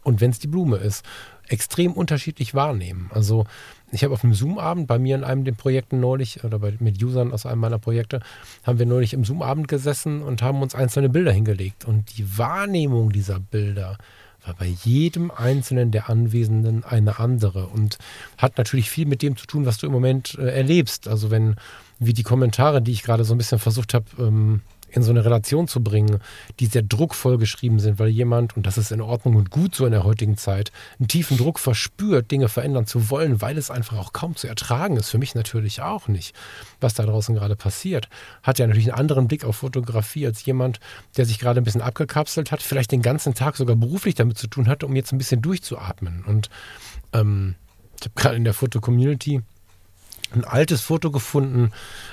und 0.03 0.21
wenn 0.21 0.31
es 0.31 0.39
die 0.39 0.47
Blume 0.47 0.77
ist, 0.77 1.05
extrem 1.49 1.93
unterschiedlich 1.93 2.55
wahrnehmen. 2.55 3.11
Also 3.13 3.47
ich 3.91 4.03
habe 4.03 4.15
auf 4.15 4.25
einem 4.25 4.35
Zoom-Abend 4.35 4.87
bei 4.87 4.99
mir 4.99 5.15
in 5.15 5.25
einem 5.25 5.45
der 5.45 5.53
Projekten 5.53 6.01
neulich 6.01 6.43
oder 6.43 6.59
bei, 6.59 6.75
mit 6.81 7.03
Usern 7.03 7.33
aus 7.33 7.47
einem 7.47 7.61
meiner 7.61 7.79
Projekte 7.79 8.21
haben 8.65 8.79
wir 8.79 8.87
neulich 8.87 9.13
im 9.13 9.25
Zoom-Abend 9.25 9.69
gesessen 9.69 10.23
und 10.23 10.43
haben 10.43 10.63
uns 10.63 10.75
einzelne 10.75 11.09
Bilder 11.09 11.33
hingelegt 11.33 11.85
und 11.85 12.17
die 12.17 12.39
Wahrnehmung 12.39 13.11
dieser 13.11 13.41
Bilder 13.41 13.99
war 14.45 14.55
bei 14.55 14.67
jedem 14.67 15.31
einzelnen 15.31 15.91
der 15.91 16.11
Anwesenden 16.11 16.85
eine 16.85 17.19
andere 17.19 17.67
und 17.67 17.99
hat 18.37 18.59
natürlich 18.59 18.91
viel 18.91 19.07
mit 19.07 19.23
dem 19.23 19.37
zu 19.37 19.47
tun, 19.47 19.65
was 19.65 19.79
du 19.79 19.87
im 19.87 19.93
Moment 19.93 20.37
äh, 20.39 20.49
erlebst. 20.49 21.09
Also 21.09 21.31
wenn 21.31 21.57
wie 21.99 22.13
die 22.13 22.25
Kommentare, 22.25 22.83
die 22.83 22.93
ich 22.93 23.03
gerade 23.03 23.25
so 23.25 23.35
ein 23.35 23.39
bisschen 23.39 23.59
versucht 23.59 23.95
habe 23.95 24.07
ähm, 24.19 24.61
in 24.97 25.03
so 25.03 25.11
eine 25.11 25.25
Relation 25.25 25.69
zu 25.69 25.83
bringen, 25.83 26.21
die 26.61 26.67
sehr 26.67 26.83
druckvoll 26.83 27.39
geschrieben 27.39 27.79
sind, 27.81 27.99
weil 27.99 28.09
jemand, 28.09 28.57
und 28.57 28.67
das 28.67 28.79
ist 28.79 28.93
in 28.93 29.01
Ordnung 29.01 29.37
und 29.37 29.51
gut 29.51 29.75
so 29.75 29.87
in 29.87 29.93
der 29.93 30.05
heutigen 30.05 30.37
Zeit, 30.37 30.73
einen 30.99 31.09
tiefen 31.09 31.37
Druck 31.37 31.59
verspürt, 31.59 32.31
Dinge 32.31 32.49
verändern 32.49 32.87
zu 32.87 33.11
wollen, 33.11 33.41
weil 33.41 33.59
es 33.59 33.71
einfach 33.71 33.99
auch 33.99 34.13
kaum 34.13 34.37
zu 34.37 34.47
ertragen 34.47 34.97
ist. 34.97 35.11
Für 35.11 35.19
mich 35.19 35.35
natürlich 35.35 35.83
auch 35.83 36.09
nicht, 36.09 36.35
was 36.81 36.95
da 36.95 37.05
draußen 37.05 37.35
gerade 37.35 37.57
passiert. 37.57 38.09
Hat 38.43 38.59
ja 38.59 38.67
natürlich 38.67 38.91
einen 38.91 39.01
anderen 39.01 39.29
Blick 39.29 39.45
auf 39.45 39.57
Fotografie 39.57 40.27
als 40.27 40.45
jemand, 40.45 40.81
der 41.17 41.27
sich 41.27 41.39
gerade 41.39 41.61
ein 41.61 41.65
bisschen 41.65 41.83
abgekapselt 41.83 42.53
hat, 42.53 42.63
vielleicht 42.63 42.93
den 42.93 43.03
ganzen 43.03 43.35
Tag 43.35 43.57
sogar 43.57 43.77
beruflich 43.77 44.15
damit 44.15 44.39
zu 44.39 44.47
tun 44.47 44.69
hatte, 44.69 44.87
um 44.87 44.97
jetzt 44.97 45.13
ein 45.13 45.19
bisschen 45.19 45.43
durchzuatmen. 45.43 46.25
Und 46.27 46.51
ähm, 47.13 47.55
ich 47.99 48.07
habe 48.07 48.15
gerade 48.15 48.37
in 48.37 48.45
der 48.45 48.55
Foto-Community 48.55 49.43
ein 50.37 50.45
altes 50.45 50.81
Foto 50.81 51.11
gefunden, 51.11 51.73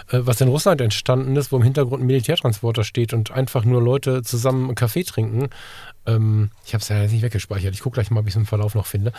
äh, 0.10 0.20
was 0.22 0.42
in 0.42 0.48
Russland 0.48 0.82
entstanden 0.82 1.36
ist, 1.36 1.52
wo 1.52 1.58
im 1.58 1.64
Hintergrund 1.64 2.04
ein 2.04 2.08
Militärtransporter 2.08 2.84
steht 2.84 3.14
und 3.14 3.32
einfach 3.32 3.66
nur 3.66 3.82
Leute 3.82 4.22
zusammen 4.22 4.66
einen 4.66 4.76
Kaffee 4.76 5.04
trinken. 5.04 5.50
Ähm, 6.06 6.52
ich 6.66 6.74
habe 6.74 6.82
es 6.82 6.90
ja 6.90 7.02
jetzt 7.02 7.12
nicht 7.12 7.22
weggespeichert. 7.22 7.74
Ich 7.74 7.82
gucke 7.82 7.96
gleich 7.96 8.12
mal, 8.12 8.22
ob 8.22 8.28
ich 8.28 8.34
es 8.34 8.38
im 8.38 8.46
Verlauf 8.46 8.76
noch 8.76 8.86
finde. 8.86 9.12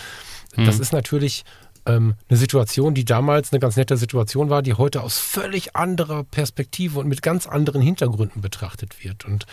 Mhm. 0.57 0.65
Das 0.67 0.79
ist 0.79 0.93
natürlich 0.93 1.45
ähm, 1.87 2.15
eine 2.29 2.37
Situation, 2.37 2.95
die 2.95 3.05
damals 3.05 3.53
eine 3.53 3.61
ganz 3.61 3.77
nette 3.77 3.97
Situation 3.97 4.51
war, 4.51 4.62
die 4.62 4.75
heute 4.75 5.03
aus 5.03 5.19
völlig 5.19 5.75
anderer 5.75 6.25
Perspektive 6.25 6.99
und 6.99 7.09
mit 7.09 7.23
ganz 7.23 7.47
anderen 7.47 7.83
Hintergründen 7.83 8.41
betrachtet 8.41 9.05
wird. 9.05 9.25
Und 9.25 9.47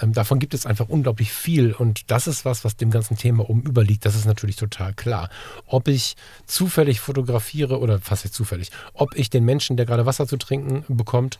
ähm, 0.00 0.12
davon 0.12 0.38
gibt 0.38 0.54
es 0.54 0.66
einfach 0.66 0.88
unglaublich 0.88 1.32
viel 1.32 1.72
und 1.72 2.10
das 2.10 2.26
ist 2.26 2.44
was, 2.44 2.64
was 2.64 2.76
dem 2.76 2.90
ganzen 2.90 3.16
Thema 3.16 3.48
oben 3.48 3.62
überliegt. 3.62 4.04
Das 4.04 4.14
ist 4.14 4.24
natürlich 4.24 4.56
total 4.56 4.94
klar. 4.94 5.28
Ob 5.66 5.88
ich 5.88 6.16
zufällig 6.46 7.00
fotografiere 7.00 7.78
oder 7.78 7.98
fast 8.00 8.24
jetzt 8.24 8.34
zufällig, 8.34 8.70
ob 8.94 9.14
ich 9.14 9.30
den 9.30 9.44
Menschen, 9.44 9.76
der 9.76 9.86
gerade 9.86 10.06
Wasser 10.06 10.26
zu 10.26 10.36
trinken 10.36 10.84
bekommt, 10.88 11.38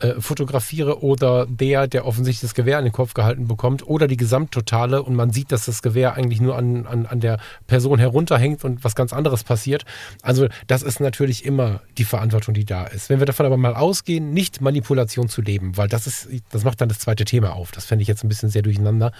äh, 0.00 0.20
fotografiere 0.20 1.02
oder 1.02 1.46
der, 1.46 1.86
der 1.86 2.06
offensichtlich 2.06 2.40
das 2.40 2.54
Gewehr 2.54 2.78
an 2.78 2.84
den 2.84 2.92
Kopf 2.92 3.14
gehalten 3.14 3.46
bekommt 3.46 3.86
oder 3.86 4.06
die 4.06 4.16
Gesamttotale 4.16 5.02
und 5.02 5.14
man 5.14 5.30
sieht, 5.30 5.52
dass 5.52 5.66
das 5.66 5.82
Gewehr 5.82 6.14
eigentlich 6.14 6.40
nur 6.40 6.56
an, 6.56 6.86
an, 6.86 7.06
an 7.06 7.20
der 7.20 7.38
Person 7.66 7.98
herunterhängt 7.98 8.64
und 8.64 8.82
was 8.82 8.94
ganz 8.94 9.12
anderes 9.12 9.44
passiert. 9.44 9.84
Also 10.22 10.48
das 10.66 10.82
ist 10.82 11.00
natürlich 11.00 11.44
immer 11.44 11.80
die 11.98 12.04
Verantwortung, 12.04 12.54
die 12.54 12.64
da 12.64 12.84
ist. 12.84 13.10
Wenn 13.10 13.18
wir 13.18 13.26
davon 13.26 13.46
aber 13.46 13.56
mal 13.56 13.74
ausgehen, 13.74 14.32
nicht 14.32 14.60
Manipulation 14.60 15.28
zu 15.28 15.42
leben, 15.42 15.76
weil 15.76 15.88
das 15.88 16.06
ist, 16.06 16.28
das 16.50 16.64
macht 16.64 16.80
dann 16.80 16.88
das 16.88 16.98
zweite 16.98 17.24
Thema 17.24 17.52
auf. 17.52 17.70
Das 17.70 17.84
fände 17.84 18.02
ich 18.02 18.08
jetzt 18.08 18.24
ein 18.24 18.28
bisschen 18.28 18.48
sehr 18.48 18.62
durcheinander. 18.62 19.12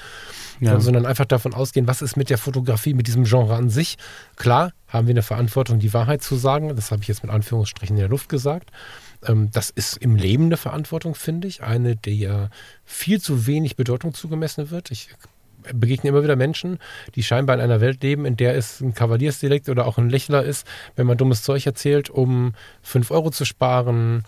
Ja. 0.61 0.81
Sondern 0.81 1.07
einfach 1.07 1.25
davon 1.25 1.55
ausgehen, 1.55 1.87
was 1.87 2.03
ist 2.03 2.17
mit 2.17 2.31
der 2.31 2.39
Fotografie, 2.39 2.95
mit 2.95 3.07
diesem 3.07 3.25
Genre 3.25 3.55
an 3.55 3.71
sich. 3.71 3.97
Klar, 4.37 4.73
haben 4.89 5.07
wir 5.07 5.13
eine 5.13 5.23
Verantwortung, 5.23 5.79
die 5.79 5.95
Wahrheit 5.95 6.23
zu 6.23 6.37
sagen. 6.37 6.75
Das 6.75 6.91
habe 6.91 7.03
ich 7.03 7.09
jetzt 7.09 7.23
mit 7.23 7.33
Anführungsstrichen 7.33 7.97
in 7.97 8.01
der 8.01 8.09
Luft 8.09 8.29
gesagt. 8.29 8.71
Ähm, 9.27 9.51
das 9.53 9.71
ist 9.71 9.97
im 9.99 10.17
Leben 10.17 10.47
eine 10.47 10.57
Verantwortung, 10.57 11.15
finde 11.15 11.49
ich. 11.49 11.63
Eine, 11.63 11.97
der 11.97 12.51
viel 12.85 13.21
zu 13.21 13.47
wenig 13.47 13.77
Bedeutung 13.77 14.15
zugemessen 14.15 14.71
wird. 14.71 14.91
Ich 14.91 15.09
begegne 15.75 16.11
immer 16.11 16.23
wieder 16.23 16.37
Menschen, 16.37 16.79
die 17.15 17.23
scheinbar 17.23 17.57
in 17.57 17.63
einer 17.63 17.81
Welt 17.81 18.03
leben, 18.03 18.25
in 18.25 18.37
der 18.37 18.57
es 18.57 18.81
ein 18.81 18.95
Kavaliersdelikt 18.95 19.69
oder 19.69 19.87
auch 19.87 19.99
ein 19.99 20.09
Lächler 20.09 20.43
ist, 20.43 20.67
wenn 20.97 21.07
man 21.07 21.19
dummes 21.19 21.43
Zeug 21.43 21.67
erzählt, 21.67 22.09
um 22.09 22.55
5 22.83 23.11
Euro 23.11 23.31
zu 23.31 23.45
sparen, 23.45 24.25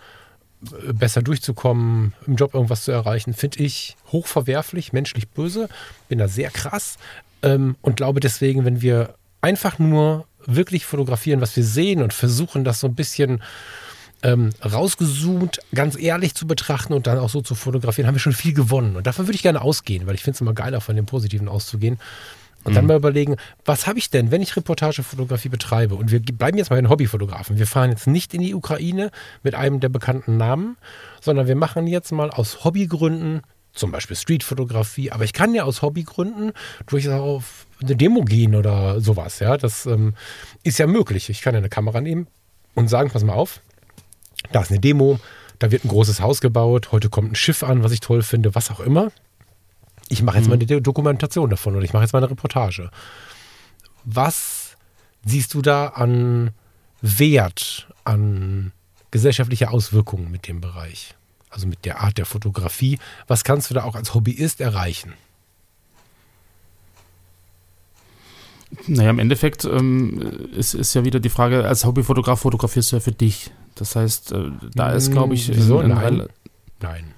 besser 0.92 1.22
durchzukommen, 1.22 2.14
im 2.26 2.36
Job 2.36 2.54
irgendwas 2.54 2.84
zu 2.84 2.92
erreichen, 2.92 3.34
finde 3.34 3.60
ich 3.60 3.96
hochverwerflich, 4.12 4.92
menschlich 4.92 5.28
böse, 5.28 5.68
bin 6.08 6.18
da 6.18 6.28
sehr 6.28 6.50
krass 6.50 6.98
ähm, 7.42 7.76
und 7.82 7.96
glaube 7.96 8.20
deswegen, 8.20 8.64
wenn 8.64 8.80
wir 8.80 9.14
einfach 9.40 9.78
nur 9.78 10.26
wirklich 10.46 10.86
fotografieren, 10.86 11.40
was 11.40 11.56
wir 11.56 11.64
sehen 11.64 12.02
und 12.02 12.12
versuchen, 12.12 12.64
das 12.64 12.80
so 12.80 12.86
ein 12.86 12.94
bisschen 12.94 13.42
ähm, 14.22 14.50
rausgezoomt, 14.64 15.60
ganz 15.74 15.98
ehrlich 15.98 16.34
zu 16.34 16.46
betrachten 16.46 16.92
und 16.92 17.06
dann 17.06 17.18
auch 17.18 17.30
so 17.30 17.40
zu 17.40 17.54
fotografieren, 17.54 18.06
haben 18.06 18.14
wir 18.14 18.20
schon 18.20 18.32
viel 18.32 18.54
gewonnen. 18.54 18.96
Und 18.96 19.06
davon 19.06 19.26
würde 19.26 19.34
ich 19.34 19.42
gerne 19.42 19.62
ausgehen, 19.62 20.06
weil 20.06 20.14
ich 20.14 20.22
finde 20.22 20.36
es 20.36 20.40
immer 20.40 20.54
geiler, 20.54 20.80
von 20.80 20.96
dem 20.96 21.06
Positiven 21.06 21.48
auszugehen. 21.48 21.98
Und 22.64 22.76
dann 22.76 22.86
mal 22.86 22.96
überlegen, 22.96 23.36
was 23.64 23.88
habe 23.88 23.98
ich 23.98 24.10
denn, 24.10 24.30
wenn 24.30 24.40
ich 24.40 24.54
Reportagefotografie 24.54 25.48
betreibe? 25.48 25.96
Und 25.96 26.12
wir 26.12 26.20
bleiben 26.20 26.58
jetzt 26.58 26.70
mal 26.70 26.78
in 26.78 26.88
Hobbyfotografen. 26.88 27.58
Wir 27.58 27.66
fahren 27.66 27.90
jetzt 27.90 28.06
nicht 28.06 28.34
in 28.34 28.40
die 28.40 28.54
Ukraine 28.54 29.10
mit 29.42 29.56
einem 29.56 29.80
der 29.80 29.88
bekannten 29.88 30.36
Namen, 30.36 30.76
sondern 31.20 31.48
wir 31.48 31.56
machen 31.56 31.88
jetzt 31.88 32.12
mal 32.12 32.30
aus 32.30 32.64
Hobbygründen 32.64 33.42
zum 33.72 33.90
Beispiel 33.90 34.16
Streetfotografie, 34.16 35.10
aber 35.10 35.24
ich 35.24 35.32
kann 35.32 35.54
ja 35.54 35.64
aus 35.64 35.82
Hobbygründen 35.82 36.52
durchaus 36.86 37.20
auf 37.20 37.66
eine 37.82 37.96
Demo 37.96 38.22
gehen 38.22 38.54
oder 38.54 39.00
sowas. 39.00 39.38
Ja, 39.38 39.56
das 39.56 39.86
ähm, 39.86 40.14
ist 40.62 40.78
ja 40.78 40.86
möglich. 40.86 41.30
Ich 41.30 41.40
kann 41.40 41.54
ja 41.54 41.58
eine 41.58 41.70
Kamera 41.70 42.00
nehmen 42.00 42.26
und 42.74 42.88
sagen, 42.88 43.10
pass 43.10 43.24
mal 43.24 43.32
auf, 43.32 43.60
da 44.52 44.62
ist 44.62 44.70
eine 44.70 44.80
Demo, 44.80 45.18
da 45.58 45.70
wird 45.70 45.84
ein 45.84 45.88
großes 45.88 46.20
Haus 46.20 46.40
gebaut, 46.40 46.92
heute 46.92 47.08
kommt 47.08 47.32
ein 47.32 47.34
Schiff 47.34 47.62
an, 47.62 47.82
was 47.82 47.92
ich 47.92 48.00
toll 48.00 48.22
finde, 48.22 48.54
was 48.54 48.70
auch 48.70 48.80
immer. 48.80 49.10
Ich 50.08 50.22
mache 50.22 50.38
jetzt 50.38 50.48
mal 50.48 50.54
eine 50.54 50.82
Dokumentation 50.82 51.50
davon 51.50 51.74
oder 51.74 51.84
ich 51.84 51.92
mache 51.92 52.02
jetzt 52.02 52.12
mal 52.12 52.18
eine 52.18 52.30
Reportage. 52.30 52.90
Was 54.04 54.76
siehst 55.24 55.54
du 55.54 55.62
da 55.62 55.88
an 55.88 56.50
Wert, 57.00 57.88
an 58.04 58.72
gesellschaftlicher 59.10 59.72
Auswirkungen 59.72 60.30
mit 60.30 60.48
dem 60.48 60.60
Bereich? 60.60 61.14
Also 61.50 61.66
mit 61.66 61.84
der 61.84 62.00
Art 62.00 62.18
der 62.18 62.26
Fotografie. 62.26 62.98
Was 63.26 63.44
kannst 63.44 63.70
du 63.70 63.74
da 63.74 63.84
auch 63.84 63.94
als 63.94 64.14
Hobbyist 64.14 64.60
erreichen? 64.60 65.14
Naja, 68.86 69.10
im 69.10 69.18
Endeffekt 69.18 69.64
ähm, 69.64 70.48
ist, 70.54 70.74
ist 70.74 70.94
ja 70.94 71.04
wieder 71.04 71.20
die 71.20 71.28
Frage, 71.28 71.66
als 71.66 71.84
Hobbyfotograf 71.84 72.40
fotografierst 72.40 72.92
du 72.92 72.96
ja 72.96 73.00
für 73.00 73.12
dich. 73.12 73.50
Das 73.74 73.96
heißt, 73.96 74.32
äh, 74.32 74.50
da 74.74 74.92
ist, 74.92 75.10
glaube 75.10 75.34
ich, 75.34 75.48
Wieso? 75.48 75.80
In, 75.80 75.90
in 75.90 75.96
nein. 75.96 76.26
nein. 76.80 77.14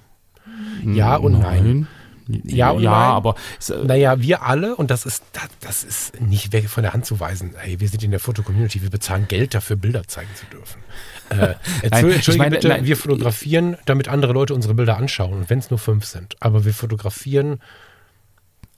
Ja 0.95 1.15
und 1.15 1.39
nein. 1.39 1.63
nein. 1.63 1.87
Ja, 2.27 2.71
und 2.71 2.81
ja 2.81 2.91
nein. 2.91 3.09
aber. 3.11 3.35
Äh, 3.69 3.85
naja, 3.85 4.19
wir 4.19 4.41
alle, 4.43 4.75
und 4.75 4.89
das 4.89 5.05
ist, 5.05 5.23
das, 5.33 5.49
das, 5.61 5.83
ist 5.83 6.21
nicht 6.21 6.53
weg 6.53 6.69
von 6.69 6.83
der 6.83 6.93
Hand 6.93 7.05
zu 7.05 7.19
weisen. 7.19 7.53
Hey, 7.57 7.79
wir 7.79 7.87
sind 7.87 8.03
in 8.03 8.11
der 8.11 8.19
Fotocommunity, 8.19 8.81
wir 8.81 8.89
bezahlen 8.89 9.27
Geld 9.27 9.53
dafür, 9.53 9.75
Bilder 9.75 10.07
zeigen 10.07 10.29
zu 10.35 10.45
dürfen. 10.47 10.81
Äh, 11.29 11.55
Entschuldige 11.83 12.37
meine, 12.37 12.55
bitte, 12.55 12.67
nein, 12.67 12.85
wir 12.85 12.97
fotografieren, 12.97 13.77
damit 13.85 14.07
andere 14.07 14.33
Leute 14.33 14.53
unsere 14.55 14.73
Bilder 14.73 14.97
anschauen, 14.97 15.33
und 15.33 15.49
wenn 15.49 15.59
es 15.59 15.69
nur 15.69 15.79
fünf 15.79 16.05
sind. 16.05 16.35
Aber 16.39 16.65
wir 16.65 16.73
fotografieren 16.73 17.59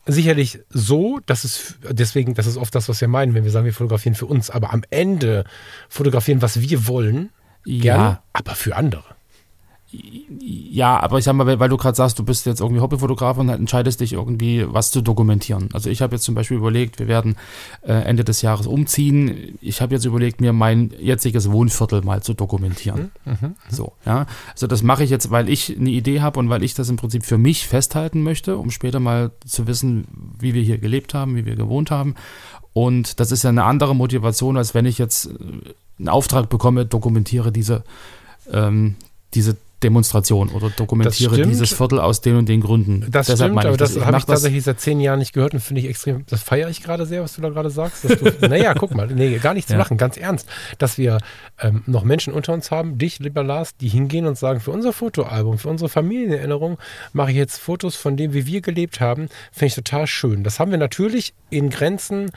sicherlich 0.06 0.60
so, 0.70 1.20
dass 1.26 1.44
es 1.44 1.76
deswegen, 1.90 2.34
das 2.34 2.48
ist 2.48 2.58
oft 2.58 2.74
das, 2.76 2.90
was 2.90 3.00
wir 3.02 3.08
meinen, 3.08 3.34
wenn 3.34 3.44
wir 3.44 3.52
sagen, 3.52 3.66
wir 3.66 3.74
fotografieren 3.74 4.16
für 4.16 4.26
uns, 4.26 4.50
aber 4.50 4.74
am 4.74 4.84
Ende 4.90 5.44
fotografieren, 5.90 6.42
was 6.42 6.62
wir 6.62 6.88
wollen, 6.88 7.30
ja. 7.68 7.82
gerne, 7.82 8.20
aber 8.34 8.56
für 8.56 8.76
andere. 8.76 9.04
Ja, 9.90 11.00
aber 11.00 11.18
ich 11.18 11.24
sag 11.24 11.34
mal, 11.34 11.60
weil 11.60 11.70
du 11.70 11.78
gerade 11.78 11.96
sagst, 11.96 12.20
du 12.20 12.26
bist 12.26 12.46
jetzt 12.46 12.60
irgendwie 12.60 12.82
Hobbyfotograf 12.82 13.38
und 13.38 13.48
entscheidest 13.48 14.02
dich 14.02 14.14
irgendwie, 14.14 14.66
was 14.68 14.92
zu 14.92 15.02
dokumentieren. 15.02 15.70
Also 15.72 15.90
ich 15.90 16.02
habe 16.02 16.16
jetzt 16.16 16.26
zum 16.26 16.36
Beispiel 16.36 16.58
überlegt, 16.58 17.00
wir 17.00 17.08
werden 17.08 17.38
äh, 17.84 17.94
Ende 17.94 18.26
des 18.26 18.42
Jahres 18.42 18.68
umziehen. 18.68 19.58
Ich 19.62 19.82
habe 19.82 19.96
jetzt 19.96 20.04
überlegt, 20.04 20.42
mir 20.42 20.52
mein 20.52 20.92
jetziges 21.00 21.50
Wohnviertel 21.50 22.02
mal 22.02 22.22
zu 22.22 22.34
dokumentieren. 22.34 23.12
Mhm, 23.24 23.32
mh, 23.32 23.38
mh. 23.42 23.54
So, 23.70 23.94
ja. 24.06 24.26
Also 24.52 24.68
das 24.68 24.84
mache 24.84 25.06
ich 25.06 25.10
jetzt, 25.10 25.32
weil 25.32 25.48
ich 25.48 25.78
eine 25.78 25.90
Idee 25.90 26.20
habe 26.20 26.38
und 26.40 26.50
weil 26.50 26.64
ich 26.64 26.74
das 26.74 26.90
im 26.90 26.98
Prinzip 26.98 27.24
für 27.24 27.38
mich 27.38 27.66
festhalten 27.66 28.24
möchte, 28.24 28.58
um 28.58 28.72
später 28.72 29.00
mal 29.00 29.32
zu 29.46 29.68
wissen, 29.68 30.06
wie 30.38 30.54
wir 30.54 30.64
hier 30.64 30.80
gelebt 30.80 31.14
haben, 31.14 31.38
wie 31.38 31.46
wir 31.46 31.56
gewohnt 31.56 31.92
haben. 31.92 32.16
Und 32.74 33.22
das 33.22 33.32
ist 33.32 33.44
ja 33.44 33.50
eine 33.50 33.64
andere 33.64 33.96
Motivation, 33.96 34.58
als 34.58 34.74
wenn 34.74 34.86
ich 34.86 34.98
jetzt 34.98 35.28
äh, 35.28 35.74
einen 36.00 36.10
Auftrag 36.10 36.50
bekomme, 36.50 36.86
dokumentiere 36.86 37.52
diese, 37.52 37.84
ähm, 38.52 38.96
diese 39.34 39.58
Demonstration 39.84 40.50
oder 40.50 40.72
dokumentiere 40.72 41.40
dieses 41.44 41.72
Viertel 41.72 42.00
aus 42.00 42.22
den 42.22 42.36
und 42.36 42.50
den 42.50 42.62
Gründen. 42.62 43.06
Das 43.12 43.28
Deshalb 43.28 43.52
stimmt, 43.52 43.66
aber 43.66 43.78
das, 43.78 43.94
das 43.94 44.06
habe 44.06 44.18
ich 44.18 44.26
tatsächlich 44.26 44.64
seit 44.64 44.80
zehn 44.80 45.00
Jahren 45.00 45.20
nicht 45.20 45.34
gehört 45.34 45.54
und 45.54 45.60
finde 45.60 45.82
ich 45.82 45.88
extrem, 45.88 46.26
das 46.26 46.42
feiere 46.42 46.70
ich 46.70 46.82
gerade 46.82 47.06
sehr, 47.06 47.22
was 47.22 47.36
du 47.36 47.42
da 47.42 47.50
gerade 47.50 47.70
sagst. 47.70 48.04
Du, 48.06 48.34
naja, 48.48 48.74
guck 48.74 48.96
mal, 48.96 49.06
nee, 49.08 49.38
gar 49.38 49.54
nicht 49.54 49.68
zu 49.68 49.74
ja. 49.74 49.80
lachen, 49.80 49.98
ganz 49.98 50.18
ernst, 50.18 50.50
dass 50.80 50.98
wir 50.98 51.20
ähm, 51.62 51.84
noch 51.86 52.04
Menschen 52.04 52.34
unter 52.34 52.54
uns 52.54 52.72
haben, 52.72 52.98
dich, 52.98 53.20
lieber 53.20 53.44
Lars, 53.44 53.78
die 53.78 53.88
hingehen 53.88 54.26
und 54.26 54.36
sagen, 54.36 54.62
für 54.62 54.72
unser 54.72 54.94
Fotoalbum, 54.94 55.60
für 55.60 55.70
unsere 55.70 55.90
Familienerinnerung 55.90 56.80
mache 57.14 57.30
ich 57.30 57.38
jetzt 57.38 57.60
Fotos 57.60 57.96
von 57.96 58.18
dem, 58.18 58.34
wie 58.34 58.48
wir 58.48 58.62
gelebt 58.62 59.00
haben, 59.00 59.30
finde 59.52 59.68
ich 59.68 59.76
total 59.76 60.08
schön. 60.08 60.44
Das 60.44 60.60
haben 60.60 60.72
wir 60.72 60.80
natürlich 60.80 61.36
in 61.52 61.70
Grenzen 61.70 62.32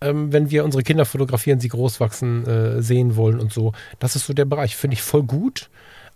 ähm, 0.00 0.32
wenn 0.32 0.50
wir 0.50 0.64
unsere 0.64 0.82
Kinder 0.82 1.04
fotografieren, 1.04 1.60
sie 1.60 1.68
groß 1.68 2.00
wachsen 2.00 2.46
äh, 2.46 2.82
sehen 2.82 3.16
wollen 3.16 3.40
und 3.40 3.52
so. 3.52 3.72
Das 3.98 4.16
ist 4.16 4.26
so 4.26 4.32
der 4.32 4.44
Bereich, 4.44 4.76
finde 4.76 4.94
ich 4.94 5.02
voll 5.02 5.22
gut. 5.22 5.70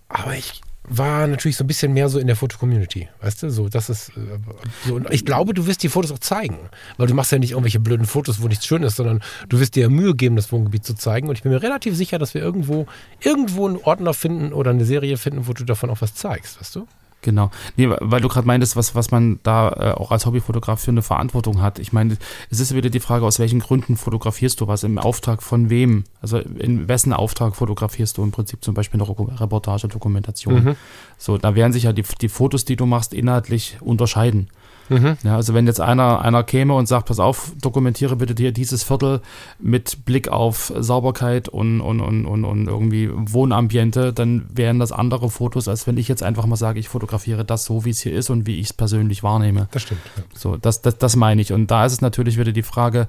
Aber 0.09 0.35
ich 0.35 0.61
war 0.87 1.27
natürlich 1.27 1.57
so 1.57 1.65
ein 1.65 1.67
bisschen 1.67 1.95
mehr 1.95 2.09
so 2.09 2.19
in 2.19 2.27
der 2.27 2.37
Foto-Community, 2.37 3.09
weißt 3.23 3.43
du, 3.43 3.51
so, 3.51 3.69
das 3.69 3.89
ist 3.89 4.11
äh, 4.11 4.39
so, 4.87 4.97
und 4.97 5.11
ich 5.11 5.25
glaube, 5.25 5.55
du 5.55 5.67
wirst 5.67 5.83
die 5.83 5.89
Fotos 5.89 6.13
auch 6.13 6.19
zeigen, 6.19 6.59
weil 6.99 7.07
du 7.07 7.15
machst 7.15 7.33
ja 7.33 7.39
nicht 7.39 7.53
irgendwelche 7.53 7.81
blöden 7.81 8.07
Fotos, 8.07 8.43
wo 8.43 8.49
nichts 8.49 8.67
schön 8.67 8.83
ist, 8.83 8.97
sondern 8.97 9.23
du 9.49 9.61
wirst 9.61 9.77
dir 9.77 9.85
ja 9.85 9.89
Mühe 9.89 10.15
geben, 10.15 10.37
das 10.37 10.53
Wohngebiet 10.53 10.85
zu 10.85 10.95
zeigen 10.95 11.29
und 11.29 11.37
ich 11.37 11.43
bin 11.43 11.53
mir 11.53 11.63
relativ 11.63 11.97
sicher, 11.97 12.19
dass 12.19 12.35
wir 12.35 12.43
irgendwo, 12.43 12.87
irgendwo 13.21 13.67
einen 13.67 13.79
Ordner 13.79 14.13
finden 14.13 14.53
oder 14.53 14.73
eine 14.73 14.85
Serie 14.85 15.17
finden, 15.17 15.47
wo 15.47 15.55
du 15.55 15.65
davon 15.65 15.89
auch 15.89 16.03
was 16.03 16.15
zeigst, 16.15 16.61
weißt 16.61 16.77
du? 16.77 16.87
Genau. 17.25 17.51
Nee, 17.77 17.89
weil 17.89 18.21
du 18.21 18.29
gerade 18.29 18.47
meintest, 18.47 18.77
was, 18.77 18.95
was 18.95 19.11
man 19.11 19.41
da 19.45 19.71
äh, 19.71 19.93
auch 19.93 20.11
als 20.11 20.27
Hobbyfotograf 20.27 20.79
für 20.79 20.91
eine 20.91 21.01
Verantwortung 21.01 21.63
hat. 21.63 21.79
Ich 21.79 21.91
meine, 21.91 22.19
es 22.51 22.61
ist 22.61 22.75
wieder 22.75 22.91
die 22.91 23.01
Frage, 23.01 23.25
aus 23.25 23.39
welchen 23.39 23.61
Gründen 23.61 23.97
fotografierst 23.97 24.61
du 24.61 24.69
was? 24.69 24.83
Im 24.83 24.99
Auftrag 24.99 25.43
von 25.43 25.71
wem? 25.71 26.05
Also 26.21 26.39
in 26.39 26.87
wessen 26.87 27.15
Auftrag 27.15 27.57
fotografierst 27.57 28.19
du 28.19 28.23
im 28.23 28.31
Prinzip 28.31 28.63
zum 28.63 28.75
Beispiel 28.75 29.01
eine 29.01 29.41
Reportage, 29.41 29.89
Dokumentation? 29.89 30.65
Mhm. 30.65 30.77
So, 31.17 31.39
da 31.39 31.55
werden 31.55 31.73
sich 31.73 31.85
ja 31.85 31.95
die, 31.95 32.05
die 32.21 32.29
Fotos, 32.29 32.67
die 32.67 32.77
du 32.77 32.85
machst, 32.85 33.15
inhaltlich 33.15 33.79
unterscheiden. 33.81 34.49
Mhm. 34.89 35.17
Ja, 35.23 35.37
also 35.37 35.55
wenn 35.55 35.67
jetzt 35.67 35.81
einer, 35.81 36.21
einer 36.21 36.43
käme 36.43 36.75
und 36.75 36.87
sagt, 36.87 37.07
pass 37.07 37.19
auf, 37.19 37.53
dokumentiere 37.61 38.17
bitte 38.17 38.35
dir 38.35 38.53
dieses 38.53 38.83
Viertel 38.83 39.21
mit 39.59 40.05
Blick 40.05 40.29
auf 40.29 40.73
Sauberkeit 40.77 41.49
und, 41.49 41.81
und, 41.81 42.01
und, 42.01 42.27
und, 42.27 42.45
und 42.45 42.67
irgendwie 42.67 43.11
Wohnambiente, 43.13 44.13
dann 44.13 44.47
wären 44.53 44.79
das 44.79 44.93
andere 44.93 45.31
Fotos, 45.31 45.69
als 45.69 45.87
wenn 45.87 45.97
ich 45.97 46.09
jetzt 46.09 46.23
einfach 46.23 46.47
mal 46.47 46.57
sage, 46.57 46.79
ich 46.81 46.89
fotografiere 46.89 47.45
das 47.45 47.65
so, 47.65 47.85
wie 47.85 47.91
es 47.91 48.01
hier 48.01 48.15
ist 48.15 48.31
und 48.31 48.47
wie 48.47 48.61
ich 48.61 48.67
es 48.67 48.73
persönlich 48.73 49.23
wahrnehme. 49.23 49.69
Das 49.73 49.83
stimmt. 49.83 50.01
Ja. 50.17 50.23
So, 50.35 50.57
das, 50.57 50.83
das, 50.83 50.99
das 50.99 51.17
meine 51.17 51.41
ich. 51.41 51.53
Und 51.53 51.71
da 51.71 51.87
ist 51.87 51.93
es 51.93 52.01
natürlich 52.01 52.39
wieder 52.39 52.53
die 52.53 52.63
Frage, 52.63 53.07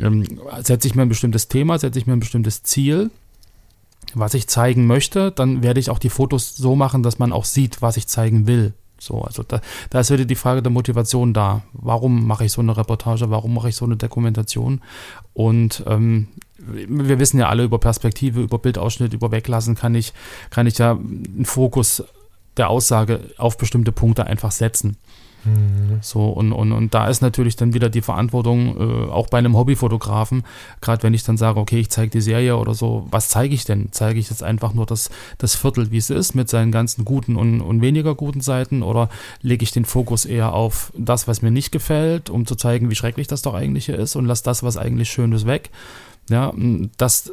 ähm, 0.00 0.24
setze 0.62 0.88
ich 0.88 0.94
mir 0.94 1.02
ein 1.02 1.08
bestimmtes 1.08 1.48
Thema, 1.48 1.78
setze 1.78 1.98
ich 1.98 2.06
mir 2.06 2.14
ein 2.14 2.20
bestimmtes 2.20 2.62
Ziel, 2.62 3.10
was 4.14 4.34
ich 4.34 4.48
zeigen 4.48 4.86
möchte, 4.86 5.32
dann 5.32 5.62
werde 5.62 5.80
ich 5.80 5.90
auch 5.90 5.98
die 5.98 6.10
Fotos 6.10 6.56
so 6.56 6.76
machen, 6.76 7.02
dass 7.02 7.18
man 7.18 7.32
auch 7.32 7.44
sieht, 7.44 7.82
was 7.82 7.96
ich 7.96 8.06
zeigen 8.06 8.46
will. 8.46 8.74
So, 9.02 9.22
also 9.22 9.42
da, 9.42 9.60
da 9.90 10.00
ist 10.00 10.10
wieder 10.10 10.24
die 10.24 10.36
Frage 10.36 10.62
der 10.62 10.70
Motivation 10.70 11.34
da. 11.34 11.62
Warum 11.72 12.26
mache 12.26 12.44
ich 12.44 12.52
so 12.52 12.60
eine 12.60 12.76
Reportage? 12.76 13.30
Warum 13.30 13.52
mache 13.52 13.68
ich 13.68 13.76
so 13.76 13.84
eine 13.84 13.96
Dokumentation? 13.96 14.80
Und 15.34 15.82
ähm, 15.88 16.28
wir 16.56 17.18
wissen 17.18 17.40
ja 17.40 17.48
alle 17.48 17.64
über 17.64 17.78
Perspektive, 17.78 18.40
über 18.40 18.58
Bildausschnitt, 18.58 19.12
über 19.12 19.32
Weglassen 19.32 19.74
kann 19.74 19.96
ich, 19.96 20.12
kann 20.50 20.68
ich 20.68 20.78
ja 20.78 20.92
einen 20.92 21.44
Fokus 21.44 22.04
der 22.56 22.70
Aussage 22.70 23.20
auf 23.38 23.58
bestimmte 23.58 23.90
Punkte 23.90 24.26
einfach 24.26 24.52
setzen. 24.52 24.96
Mhm. 25.44 25.98
So, 26.00 26.28
und, 26.28 26.52
und, 26.52 26.72
und 26.72 26.94
da 26.94 27.08
ist 27.08 27.20
natürlich 27.20 27.56
dann 27.56 27.74
wieder 27.74 27.90
die 27.90 28.00
Verantwortung, 28.00 28.76
äh, 28.76 29.10
auch 29.10 29.28
bei 29.28 29.38
einem 29.38 29.56
Hobbyfotografen, 29.56 30.44
gerade 30.80 31.02
wenn 31.02 31.14
ich 31.14 31.24
dann 31.24 31.36
sage, 31.36 31.58
okay, 31.58 31.80
ich 31.80 31.90
zeige 31.90 32.10
die 32.10 32.20
Serie 32.20 32.56
oder 32.56 32.74
so, 32.74 33.06
was 33.10 33.28
zeige 33.28 33.54
ich 33.54 33.64
denn? 33.64 33.88
Zeige 33.90 34.20
ich 34.20 34.30
jetzt 34.30 34.42
einfach 34.42 34.74
nur 34.74 34.86
das, 34.86 35.10
das 35.38 35.54
Viertel, 35.54 35.90
wie 35.90 35.96
es 35.96 36.10
ist, 36.10 36.34
mit 36.34 36.48
seinen 36.48 36.70
ganzen 36.72 37.04
guten 37.04 37.36
und, 37.36 37.60
und 37.60 37.80
weniger 37.80 38.14
guten 38.14 38.40
Seiten 38.40 38.82
oder 38.82 39.08
lege 39.40 39.64
ich 39.64 39.72
den 39.72 39.84
Fokus 39.84 40.24
eher 40.24 40.52
auf 40.52 40.92
das, 40.96 41.26
was 41.26 41.42
mir 41.42 41.50
nicht 41.50 41.72
gefällt, 41.72 42.30
um 42.30 42.46
zu 42.46 42.54
zeigen, 42.54 42.90
wie 42.90 42.94
schrecklich 42.94 43.26
das 43.26 43.42
doch 43.42 43.54
eigentlich 43.54 43.86
hier 43.86 43.98
ist 43.98 44.16
und 44.16 44.26
lass 44.26 44.42
das, 44.42 44.62
was 44.62 44.76
eigentlich 44.76 45.10
schön 45.10 45.32
ist, 45.32 45.46
weg? 45.46 45.70
Ja, 46.30 46.52
das 46.98 47.32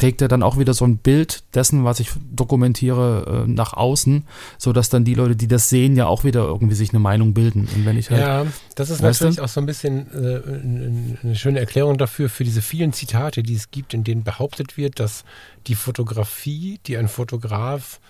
trägt 0.00 0.22
er 0.22 0.28
dann 0.28 0.42
auch 0.42 0.58
wieder 0.58 0.72
so 0.72 0.86
ein 0.86 0.96
Bild 0.96 1.42
dessen, 1.54 1.84
was 1.84 2.00
ich 2.00 2.10
dokumentiere, 2.32 3.44
äh, 3.44 3.50
nach 3.50 3.74
außen, 3.74 4.26
sodass 4.56 4.88
dann 4.88 5.04
die 5.04 5.12
Leute, 5.12 5.36
die 5.36 5.46
das 5.46 5.68
sehen, 5.68 5.94
ja 5.94 6.06
auch 6.06 6.24
wieder 6.24 6.40
irgendwie 6.40 6.74
sich 6.74 6.90
eine 6.90 7.00
Meinung 7.00 7.34
bilden. 7.34 7.68
Und 7.74 7.84
wenn 7.84 7.98
ich 7.98 8.10
halt, 8.10 8.20
ja, 8.22 8.46
das 8.76 8.88
ist 8.88 9.02
natürlich 9.02 9.36
du? 9.36 9.42
auch 9.42 9.48
so 9.48 9.60
ein 9.60 9.66
bisschen 9.66 10.06
äh, 10.14 11.18
eine 11.22 11.36
schöne 11.36 11.60
Erklärung 11.60 11.98
dafür, 11.98 12.30
für 12.30 12.44
diese 12.44 12.62
vielen 12.62 12.94
Zitate, 12.94 13.42
die 13.42 13.54
es 13.54 13.70
gibt, 13.70 13.92
in 13.92 14.02
denen 14.02 14.24
behauptet 14.24 14.78
wird, 14.78 15.00
dass 15.00 15.24
die 15.66 15.74
Fotografie, 15.74 16.80
die 16.86 16.96
ein 16.96 17.08
Fotograf 17.08 18.00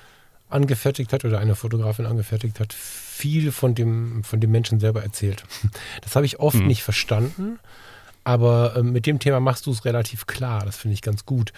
angefertigt 0.48 1.12
hat 1.12 1.24
oder 1.24 1.40
eine 1.40 1.56
Fotografin 1.56 2.06
angefertigt 2.06 2.60
hat, 2.60 2.72
viel 2.72 3.50
von 3.50 3.74
dem, 3.74 4.22
von 4.22 4.38
dem 4.38 4.52
Menschen 4.52 4.78
selber 4.78 5.02
erzählt. 5.02 5.42
Das 6.02 6.14
habe 6.14 6.24
ich 6.24 6.38
oft 6.38 6.60
mhm. 6.60 6.68
nicht 6.68 6.84
verstanden. 6.84 7.58
Aber 8.24 8.76
äh, 8.76 8.82
mit 8.82 9.06
dem 9.06 9.18
Thema 9.18 9.40
machst 9.40 9.66
du 9.66 9.70
es 9.70 9.84
relativ 9.84 10.26
klar. 10.26 10.64
Das 10.64 10.76
finde 10.76 10.94
ich 10.94 11.02
ganz 11.02 11.24
gut. 11.24 11.52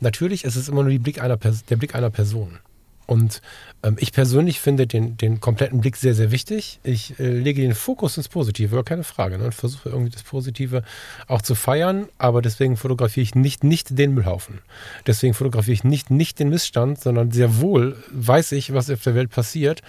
Natürlich 0.00 0.44
ist 0.44 0.56
es 0.56 0.68
immer 0.68 0.82
nur 0.82 0.98
Blick 0.98 1.16
der 1.16 1.76
Blick 1.76 1.94
einer 1.94 2.10
Person. 2.10 2.58
Und 3.06 3.40
ähm, 3.82 3.96
ich 4.00 4.12
persönlich 4.12 4.60
finde 4.60 4.86
den, 4.86 5.16
den 5.16 5.40
kompletten 5.40 5.80
Blick 5.80 5.96
sehr, 5.96 6.14
sehr 6.14 6.32
wichtig. 6.32 6.80
Ich 6.82 7.18
äh, 7.20 7.30
lege 7.30 7.62
den 7.62 7.74
Fokus 7.74 8.16
ins 8.16 8.28
Positive, 8.28 8.74
aber 8.74 8.84
keine 8.84 9.04
Frage. 9.04 9.38
Ne? 9.38 9.44
Und 9.44 9.54
versuche 9.54 9.88
irgendwie 9.88 10.10
das 10.10 10.24
Positive 10.24 10.82
auch 11.28 11.40
zu 11.40 11.54
feiern. 11.54 12.08
Aber 12.18 12.42
deswegen 12.42 12.76
fotografiere 12.76 13.22
ich 13.22 13.34
nicht, 13.34 13.62
nicht 13.62 13.96
den 13.96 14.12
Müllhaufen. 14.12 14.58
Deswegen 15.06 15.34
fotografiere 15.34 15.74
ich 15.74 15.84
nicht, 15.84 16.10
nicht 16.10 16.40
den 16.40 16.48
Missstand, 16.48 17.00
sondern 17.00 17.30
sehr 17.30 17.60
wohl 17.60 17.96
weiß 18.10 18.52
ich, 18.52 18.72
was 18.74 18.90
auf 18.90 19.02
der 19.02 19.14
Welt 19.14 19.30
passiert 19.30 19.82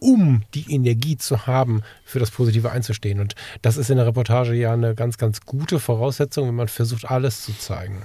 um 0.00 0.42
die 0.54 0.72
Energie 0.72 1.16
zu 1.16 1.46
haben, 1.46 1.82
für 2.04 2.18
das 2.18 2.30
Positive 2.30 2.70
einzustehen. 2.72 3.20
Und 3.20 3.34
das 3.62 3.76
ist 3.76 3.90
in 3.90 3.96
der 3.96 4.06
Reportage 4.06 4.54
ja 4.54 4.72
eine 4.72 4.94
ganz, 4.94 5.18
ganz 5.18 5.42
gute 5.42 5.78
Voraussetzung, 5.78 6.48
wenn 6.48 6.54
man 6.54 6.68
versucht, 6.68 7.10
alles 7.10 7.42
zu 7.42 7.56
zeigen. 7.56 8.02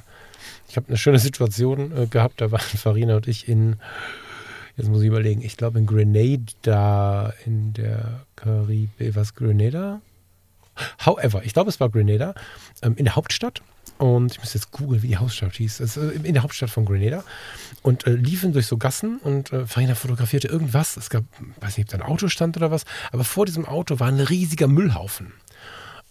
Ich 0.70 0.78
habe 0.78 0.88
eine 0.88 0.98
schöne 0.98 1.20
Situation 1.20 1.92
äh, 1.96 2.08
gehabt, 2.08 2.42
da 2.42 2.52
waren 2.52 2.62
Farina 2.78 3.16
und 3.16 3.28
ich 3.28 3.48
in 3.48 3.78
Jetzt 4.78 4.90
muss 4.90 5.02
ich 5.02 5.08
überlegen. 5.08 5.42
Ich 5.42 5.56
glaube 5.56 5.80
in 5.80 5.86
Grenada, 5.86 7.34
in 7.46 7.74
der 7.74 8.26
Karibik, 8.36 9.16
was 9.16 9.34
Grenada? 9.34 10.02
However, 11.06 11.44
ich 11.46 11.54
glaube, 11.54 11.70
es 11.70 11.80
war 11.80 11.90
Grenada, 11.90 12.34
ähm, 12.82 12.96
in 12.98 13.06
der 13.06 13.16
Hauptstadt. 13.16 13.62
Und 13.98 14.34
ich 14.34 14.40
muss 14.40 14.54
jetzt 14.54 14.72
googeln, 14.72 15.02
wie 15.02 15.08
die 15.08 15.18
Hauptstadt 15.18 15.56
hieß. 15.56 15.80
Es, 15.80 15.98
äh, 15.98 16.10
in 16.24 16.34
der 16.34 16.44
Hauptstadt 16.44 16.70
von 16.70 16.86
Grenada. 16.86 17.24
Und 17.82 18.06
äh, 18.08 18.12
liefen 18.12 18.52
durch 18.52 18.68
so 18.68 18.78
Gassen 18.78 19.20
und 19.20 19.54
äh, 19.54 19.66
Farina 19.66 19.96
fotografierte 19.96 20.48
irgendwas. 20.48 20.98
Es 20.98 21.10
gab, 21.10 21.24
weiß 21.62 21.78
nicht, 21.78 21.94
ob 21.94 22.00
da 22.00 22.04
ein 22.04 22.12
Auto 22.12 22.28
stand 22.28 22.58
oder 22.58 22.72
was. 22.72 22.84
Aber 23.12 23.24
vor 23.24 23.46
diesem 23.46 23.66
Auto 23.66 24.00
war 24.00 24.08
ein 24.08 24.20
riesiger 24.20 24.68
Müllhaufen. 24.68 25.34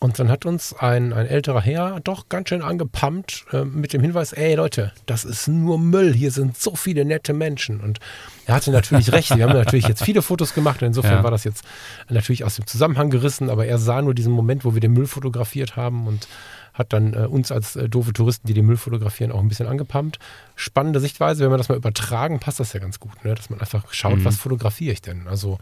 Und 0.05 0.19
dann 0.19 0.29
hat 0.29 0.45
uns 0.45 0.75
ein, 0.75 1.15
ein 1.15 1.27
älterer 1.27 1.63
Herr 1.63 1.99
doch 2.01 2.29
ganz 2.29 2.51
schön 2.51 2.61
angepumpt 2.61 3.47
äh, 3.53 3.65
mit 3.65 3.95
dem 3.95 4.03
Hinweis, 4.03 4.35
ey 4.35 4.55
Leute, 4.55 4.93
das 5.07 5.25
ist 5.25 5.49
nur 5.49 5.79
Müll, 5.79 6.13
hier 6.13 6.31
sind 6.31 6.59
so 6.59 6.77
viele 6.77 7.07
nette 7.07 7.33
Menschen. 7.33 7.81
Und 7.81 8.01
er 8.45 8.55
hatte 8.57 8.71
natürlich 8.71 9.13
recht, 9.13 9.35
wir 9.35 9.45
haben 9.45 9.55
natürlich 9.55 9.89
jetzt 9.89 10.05
viele 10.05 10.21
Fotos 10.21 10.53
gemacht 10.53 10.83
und 10.83 10.89
insofern 10.89 11.19
ja. 11.19 11.25
war 11.25 11.31
das 11.31 11.45
jetzt 11.45 11.65
natürlich 12.11 12.45
aus 12.45 12.57
dem 12.57 12.67
Zusammenhang 12.67 13.09
gerissen, 13.09 13.49
aber 13.49 13.65
er 13.65 13.79
sah 13.79 14.03
nur 14.03 14.13
diesen 14.13 14.33
Moment, 14.33 14.67
wo 14.67 14.75
wir 14.75 14.81
den 14.83 14.93
Müll 14.93 15.07
fotografiert 15.07 15.77
haben 15.77 16.07
und 16.07 16.29
hat 16.75 16.93
dann 16.93 17.15
äh, 17.15 17.27
uns 17.27 17.51
als 17.51 17.77
äh, 17.77 17.89
doofe 17.89 18.13
Touristen, 18.13 18.47
die 18.47 18.55
den 18.55 18.67
Müll 18.67 18.77
fotografieren, 18.77 19.33
auch 19.33 19.41
ein 19.41 19.49
bisschen 19.49 19.69
angepumpt. 19.69 20.19
Spannende 20.57 21.01
Sichtweise, 21.01 21.45
wenn 21.45 21.51
wir 21.51 21.59
das 21.59 21.69
mal 21.69 21.79
übertragen, 21.79 22.41
passt 22.41 22.61
das 22.61 22.73
ja 22.73 22.81
ganz 22.81 23.01
gut, 23.01 23.25
ne? 23.25 23.35
dass 23.35 23.49
man 23.49 23.61
einfach 23.61 23.93
schaut, 23.95 24.19
mhm. 24.19 24.25
was 24.25 24.37
fotografiere 24.37 24.93
ich 24.93 25.01
denn? 25.01 25.29
Also, 25.29 25.59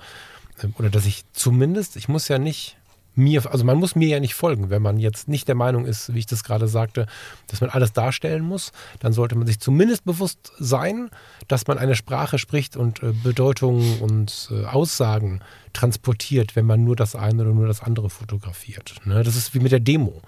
äh, 0.63 0.69
oder 0.79 0.91
dass 0.91 1.07
ich 1.07 1.25
zumindest, 1.33 1.97
ich 1.97 2.09
muss 2.09 2.29
ja 2.29 2.39
nicht 2.39 2.77
mir, 3.15 3.43
also 3.51 3.65
man 3.65 3.79
muss 3.79 3.95
mir 3.95 4.09
ja 4.09 4.21
nicht 4.21 4.35
folgen, 4.35 4.71
wenn 4.71 4.83
man 4.83 4.99
jetzt 4.99 5.29
nicht 5.29 5.47
der 5.49 5.55
Meinung 5.55 5.85
ist, 5.85 6.15
wie 6.15 6.19
ich 6.21 6.27
das 6.27 6.45
gerade 6.45 6.67
sagte, 6.67 7.07
dass 7.49 7.61
man 7.61 7.69
alles 7.69 7.93
darstellen 7.93 8.43
muss, 8.43 8.73
dann 9.01 9.13
sollte 9.13 9.35
man 9.35 9.47
sich 9.47 9.61
zumindest 9.61 10.05
bewusst 10.05 10.53
sein, 10.59 11.11
dass 11.49 11.67
man 11.67 11.79
eine 11.79 11.95
Sprache 11.95 12.39
spricht 12.39 12.77
und 12.77 13.03
äh, 13.03 13.13
Bedeutungen 13.13 14.01
und 14.01 14.49
äh, 14.51 14.65
Aussagen 14.65 15.41
transportiert, 15.75 16.57
wenn 16.57 16.65
man 16.65 16.85
nur 16.85 16.97
das 16.97 17.15
eine 17.15 17.43
oder 17.43 17.53
nur 17.53 17.67
das 17.67 17.83
andere 17.83 18.09
fotografiert. 18.09 18.95
Ne? 19.05 19.23
Das 19.23 19.37
ist 19.37 19.55
wie 19.55 19.61
mit 19.61 19.73
der 19.73 19.81
Demo. 19.81 20.23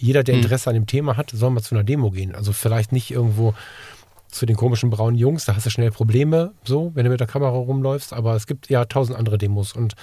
Jeder, 0.00 0.24
der 0.24 0.34
hm. 0.34 0.42
Interesse 0.42 0.70
an 0.70 0.74
dem 0.74 0.86
Thema 0.86 1.16
hat, 1.16 1.30
soll 1.30 1.50
mal 1.50 1.62
zu 1.62 1.74
einer 1.74 1.84
Demo 1.84 2.10
gehen. 2.10 2.34
Also 2.34 2.52
vielleicht 2.52 2.92
nicht 2.92 3.10
irgendwo 3.10 3.54
zu 4.30 4.46
den 4.46 4.56
komischen 4.56 4.90
braunen 4.90 5.18
Jungs, 5.18 5.44
da 5.44 5.56
hast 5.56 5.66
du 5.66 5.70
schnell 5.70 5.90
Probleme, 5.90 6.52
so, 6.64 6.92
wenn 6.94 7.04
du 7.04 7.10
mit 7.10 7.20
der 7.20 7.26
Kamera 7.26 7.50
rumläufst, 7.50 8.12
aber 8.12 8.36
es 8.36 8.46
gibt 8.46 8.70
ja 8.70 8.84
tausend 8.84 9.18
andere 9.18 9.38
Demos 9.38 9.72
und 9.72 9.94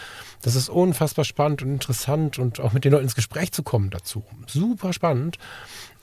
das 0.41 0.55
ist 0.55 0.69
unfassbar 0.69 1.25
spannend 1.25 1.61
und 1.61 1.71
interessant 1.71 2.37
und 2.37 2.59
auch 2.59 2.73
mit 2.73 2.83
den 2.83 2.91
Leuten 2.91 3.05
ins 3.05 3.15
Gespräch 3.15 3.51
zu 3.51 3.63
kommen 3.63 3.89
dazu. 3.89 4.23
Super 4.45 4.91
spannend, 4.91 5.37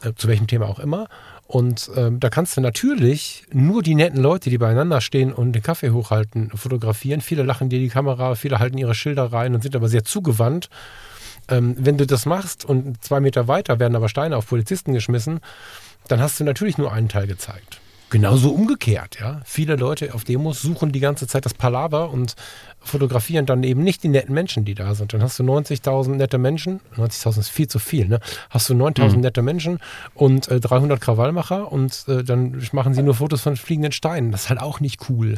äh, 0.03 0.13
zu 0.17 0.29
welchem 0.29 0.47
Thema 0.47 0.69
auch 0.69 0.79
immer. 0.79 1.09
Und 1.47 1.91
ähm, 1.95 2.21
da 2.21 2.31
kannst 2.31 2.57
du 2.57 2.63
natürlich 2.63 3.45
nur 3.53 3.83
die 3.83 3.95
netten 3.95 4.21
Leute, 4.21 4.49
die 4.49 4.59
beieinander 4.59 5.03
stehen 5.03 5.33
und 5.33 5.53
den 5.53 5.63
Kaffee 5.63 5.91
hochhalten, 5.91 6.51
fotografieren. 6.55 7.21
Viele 7.21 7.43
lachen 7.43 7.69
dir 7.69 7.79
die 7.79 7.91
Kamera, 7.91 8.35
viele 8.35 8.59
halten 8.59 8.79
ihre 8.79 8.95
Schilder 8.95 9.33
rein 9.33 9.55
und 9.55 9.63
sind 9.63 9.77
aber 9.77 9.89
sehr 9.89 10.05
zugewandt. 10.05 10.71
Ähm, 11.49 11.75
wenn 11.79 11.99
du 11.99 12.07
das 12.07 12.27
machst 12.27 12.65
und 12.65 13.03
zwei 13.03 13.21
Meter 13.21 13.49
weiter 13.49 13.79
werden 13.79 13.97
aber 13.97 14.09
Steine 14.09 14.37
auf 14.37 14.47
Polizisten 14.49 14.95
geschmissen, 14.95 15.41
dann 16.09 16.21
hast 16.21 16.41
du 16.41 16.45
natürlich 16.45 16.79
nur 16.79 16.93
einen 16.93 17.09
Teil 17.09 17.27
gezeigt. 17.27 17.81
Genauso 18.15 18.51
umgekehrt, 18.51 19.19
ja. 19.19 19.41
Viele 19.45 19.75
Leute 19.75 20.15
auf 20.15 20.23
Demos 20.23 20.63
suchen 20.63 20.93
die 20.93 21.01
ganze 21.01 21.27
Zeit 21.27 21.47
das 21.47 21.55
Palaver 21.55 22.11
und 22.11 22.37
fotografieren 22.79 23.45
dann 23.45 23.65
eben 23.65 23.83
nicht 23.83 24.05
die 24.05 24.09
netten 24.09 24.33
Menschen, 24.35 24.65
die 24.65 24.75
da 24.77 24.95
sind. 24.95 25.13
Dann 25.13 25.23
hast 25.23 25.39
du 25.39 25.43
90.000 25.43 26.11
nette 26.11 26.39
Menschen, 26.39 26.81
90.000 26.97 27.41
ist 27.41 27.49
viel 27.49 27.67
zu 27.67 27.81
viel, 27.81 28.07
ne? 28.07 28.21
Hast 28.51 28.69
du 28.69 28.75
9.000 28.75 29.15
mhm. 29.17 29.21
nette 29.21 29.43
Menschen 29.43 29.81
und 30.15 30.49
äh, 30.49 30.61
300 30.61 31.01
Krawallmacher 31.01 31.73
und 31.73 32.05
äh, 32.07 32.23
dann 32.23 32.63
machen 32.71 32.95
sie 32.95 33.03
nur 33.03 33.15
Fotos 33.15 33.41
von 33.41 33.57
fliegenden 33.57 33.91
Steinen. 33.91 34.31
Das 34.31 34.43
ist 34.43 34.49
halt 34.51 34.61
auch 34.61 34.79
nicht 34.79 35.09
cool. 35.09 35.37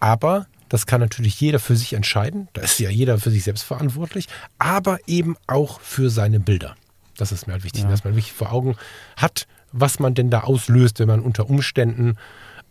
Aber 0.00 0.46
das 0.68 0.86
kann 0.86 1.00
natürlich 1.00 1.40
jeder 1.40 1.58
für 1.58 1.76
sich 1.76 1.92
entscheiden. 1.92 2.48
Da 2.52 2.62
ist 2.62 2.78
ja 2.78 2.90
jeder 2.90 3.18
für 3.18 3.30
sich 3.30 3.44
selbst 3.44 3.62
verantwortlich, 3.62 4.28
aber 4.58 4.98
eben 5.06 5.36
auch 5.46 5.80
für 5.80 6.10
seine 6.10 6.40
Bilder. 6.40 6.74
Das 7.16 7.32
ist 7.32 7.46
mir 7.46 7.54
halt 7.54 7.64
wichtig, 7.64 7.84
ja. 7.84 7.88
dass 7.88 8.04
man 8.04 8.14
wirklich 8.14 8.32
vor 8.32 8.52
Augen 8.52 8.76
hat, 9.16 9.46
was 9.72 9.98
man 9.98 10.14
denn 10.14 10.30
da 10.30 10.40
auslöst, 10.40 10.98
wenn 10.98 11.08
man 11.08 11.20
unter 11.20 11.48
Umständen 11.48 12.16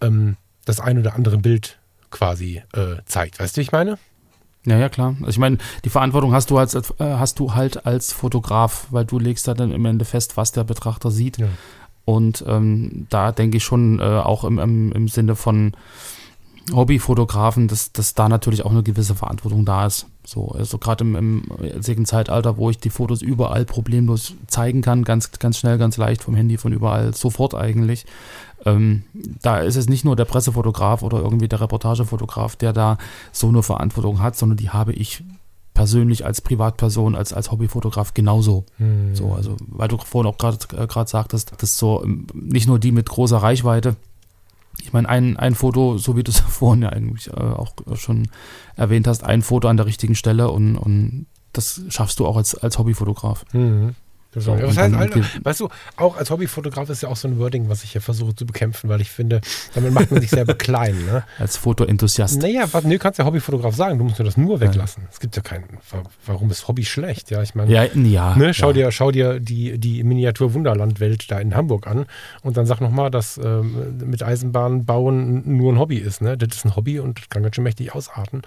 ähm, 0.02 0.38
das 0.66 0.80
ein 0.80 0.98
oder 1.00 1.16
andere 1.16 1.38
Bild 1.38 1.80
quasi 2.12 2.62
äh, 2.74 2.98
zeigt. 3.06 3.40
Weißt 3.40 3.56
du, 3.56 3.60
wie 3.60 3.64
ich 3.64 3.72
meine? 3.72 3.98
Ja, 4.66 4.78
ja, 4.78 4.90
klar. 4.90 5.16
Also 5.20 5.30
ich 5.30 5.38
meine, 5.38 5.58
die 5.84 5.90
Verantwortung 5.90 6.34
hast 6.34 6.50
du, 6.50 6.58
als, 6.58 6.74
äh, 6.74 6.82
hast 7.00 7.40
du 7.40 7.54
halt 7.54 7.86
als 7.86 8.14
Fotograf, 8.14 8.88
weil 8.90 9.06
du 9.06 9.20
legst 9.20 9.48
da 9.48 9.54
dann 9.54 9.72
im 9.72 9.86
Ende 9.86 10.06
fest, 10.06 10.38
was 10.38 10.52
der 10.52 10.64
Betrachter 10.64 11.12
sieht. 11.12 11.38
Ja. 11.38 11.48
Und 12.04 12.44
ähm, 12.48 13.08
da 13.10 13.32
denke 13.32 13.58
ich 13.58 13.64
schon 13.64 14.00
äh, 14.00 14.04
auch 14.04 14.44
im, 14.44 14.60
im, 14.60 14.92
im 14.92 15.08
Sinne 15.08 15.36
von 15.36 15.74
Hobbyfotografen, 16.74 17.68
dass, 17.68 17.92
dass 17.92 18.14
da 18.14 18.28
natürlich 18.28 18.66
auch 18.66 18.72
eine 18.72 18.84
gewisse 18.84 19.16
Verantwortung 19.16 19.66
da 19.66 19.86
ist. 19.86 20.08
So, 20.26 20.50
also 20.50 20.80
gerade 20.80 21.04
im, 21.04 21.16
im 21.16 21.44
jetzigen 21.62 22.06
Zeitalter, 22.06 22.58
wo 22.58 22.70
ich 22.70 22.80
die 22.80 22.90
Fotos 22.90 23.22
überall 23.22 23.66
problemlos 23.66 24.34
zeigen 24.48 24.82
kann, 24.82 25.04
ganz, 25.04 25.32
ganz 25.34 25.58
schnell, 25.58 25.78
ganz 25.78 25.98
leicht 25.98 26.24
vom 26.24 26.36
Handy, 26.36 26.58
von 26.58 26.74
überall, 26.74 27.14
sofort 27.14 27.54
eigentlich. 27.54 28.06
Ähm, 28.66 29.04
da 29.42 29.60
ist 29.60 29.76
es 29.76 29.88
nicht 29.88 30.06
nur 30.06 30.16
der 30.16 30.26
Pressefotograf 30.26 31.04
oder 31.04 31.20
irgendwie 31.20 31.48
der 31.48 31.62
Reportagefotograf, 31.62 32.56
der 32.56 32.74
da 32.74 32.98
so 33.32 33.48
eine 33.48 33.62
Verantwortung 33.62 34.22
hat, 34.22 34.36
sondern 34.36 34.58
die 34.58 34.72
habe 34.72 34.94
ich 34.94 35.24
persönlich 35.76 36.26
als 36.26 36.42
Privatperson, 36.42 37.16
als, 37.16 37.34
als 37.34 37.52
Hobbyfotograf 37.52 38.16
genauso. 38.16 38.66
Hm. 38.78 39.14
So, 39.14 39.34
also, 39.34 39.58
weil 39.68 39.90
du 39.90 39.98
vorhin 39.98 40.32
auch 40.32 40.38
gerade 40.40 40.58
äh, 40.76 41.06
sagtest, 41.06 41.54
dass 41.62 41.78
so 41.78 42.02
ähm, 42.04 42.26
nicht 42.34 42.68
nur 42.68 42.80
die 42.80 42.92
mit 42.92 43.08
großer 43.08 43.38
Reichweite, 43.38 43.96
ich 44.86 44.94
meine, 44.94 45.10
ein, 45.10 45.38
ein 45.38 45.56
Foto, 45.56 45.98
so 45.98 46.16
wie 46.16 46.24
du 46.24 46.32
es 46.32 46.40
vorhin 46.48 46.84
ja 46.84 46.90
eigentlich 46.90 47.28
äh, 47.28 47.34
auch 47.34 47.74
schon 47.96 48.28
erwähnt 48.76 49.08
hast, 49.08 49.24
ein 49.24 49.42
Foto 49.42 49.68
an 49.68 49.78
der 49.78 49.86
richtigen 49.86 50.16
Stelle 50.16 50.50
und, 50.50 50.78
und 50.78 51.26
das 51.54 51.82
schaffst 51.90 52.20
du 52.20 52.26
auch 52.26 52.38
als, 52.38 52.56
als 52.56 52.78
Hobbyfotograf. 52.78 53.46
Mhm. 53.54 53.96
So, 54.36 54.60
was 54.62 54.78
heißt, 54.78 54.96
Alter, 54.96 55.22
weißt 55.44 55.60
du, 55.62 55.70
auch 55.98 56.18
als 56.18 56.30
Hobbyfotograf 56.30 56.90
ist 56.90 57.04
ja 57.04 57.10
auch 57.10 57.16
so 57.16 57.28
ein 57.28 57.40
Wording, 57.40 57.70
was 57.70 57.84
ich 57.84 57.92
hier 57.92 58.02
versuche 58.02 58.36
zu 58.36 58.46
bekämpfen, 58.46 58.90
weil 58.90 59.02
ich 59.02 59.10
finde, 59.10 59.42
damit 59.74 59.94
macht 59.94 60.12
man 60.12 60.22
sich 60.22 60.30
selber 60.30 60.54
klein. 60.54 61.06
Ne? 61.06 61.24
Als 61.40 61.58
Fotoenthusiast. 61.58 62.42
Naja, 62.42 62.66
was, 62.72 62.84
nee, 62.84 62.98
kannst 62.98 63.20
ja 63.20 63.26
Hobbyfotograf 63.26 63.76
sagen, 63.76 63.98
du 63.98 64.04
musst 64.04 64.20
nur 64.20 64.26
das 64.26 64.38
nur 64.38 64.60
weglassen. 64.60 65.04
Ja. 65.04 65.10
Es 65.12 65.20
gibt 65.20 65.36
ja 65.36 65.42
keinen, 65.42 65.66
warum 66.26 66.52
ist 66.52 66.68
Hobby 66.68 66.86
schlecht? 66.86 67.32
Ja, 67.32 67.42
ich 67.42 67.56
meine, 67.56 67.72
ja, 67.72 67.84
ja, 67.84 68.36
ne, 68.36 68.54
schau. 68.54 68.74
Dir, 68.74 68.92
schau 68.92 69.12
dir 69.12 69.40
die, 69.40 69.78
die 69.78 70.04
Miniatur-Wunderland-Welt 70.04 71.32
da 71.32 71.40
in 71.40 71.56
Hamburg 71.56 71.88
an 71.88 72.06
und 72.42 72.58
dann 72.58 72.66
sag 72.66 72.82
nochmal, 72.82 73.10
dass 73.10 73.38
ähm, 73.38 73.98
mit 74.06 74.22
Eisenbahn 74.22 74.86
bauen 74.86 75.44
nur 75.46 75.72
ein 75.72 75.80
Hobby 75.80 75.98
ist. 75.98 76.22
Ne? 76.22 76.38
Das 76.38 76.58
ist 76.58 76.66
ein 76.66 76.76
Hobby 76.76 77.00
und 77.00 77.20
das 77.20 77.30
kann 77.30 77.44
ganz 77.44 77.56
schön 77.56 77.64
mächtig 77.64 77.96
ausarten. 77.96 78.42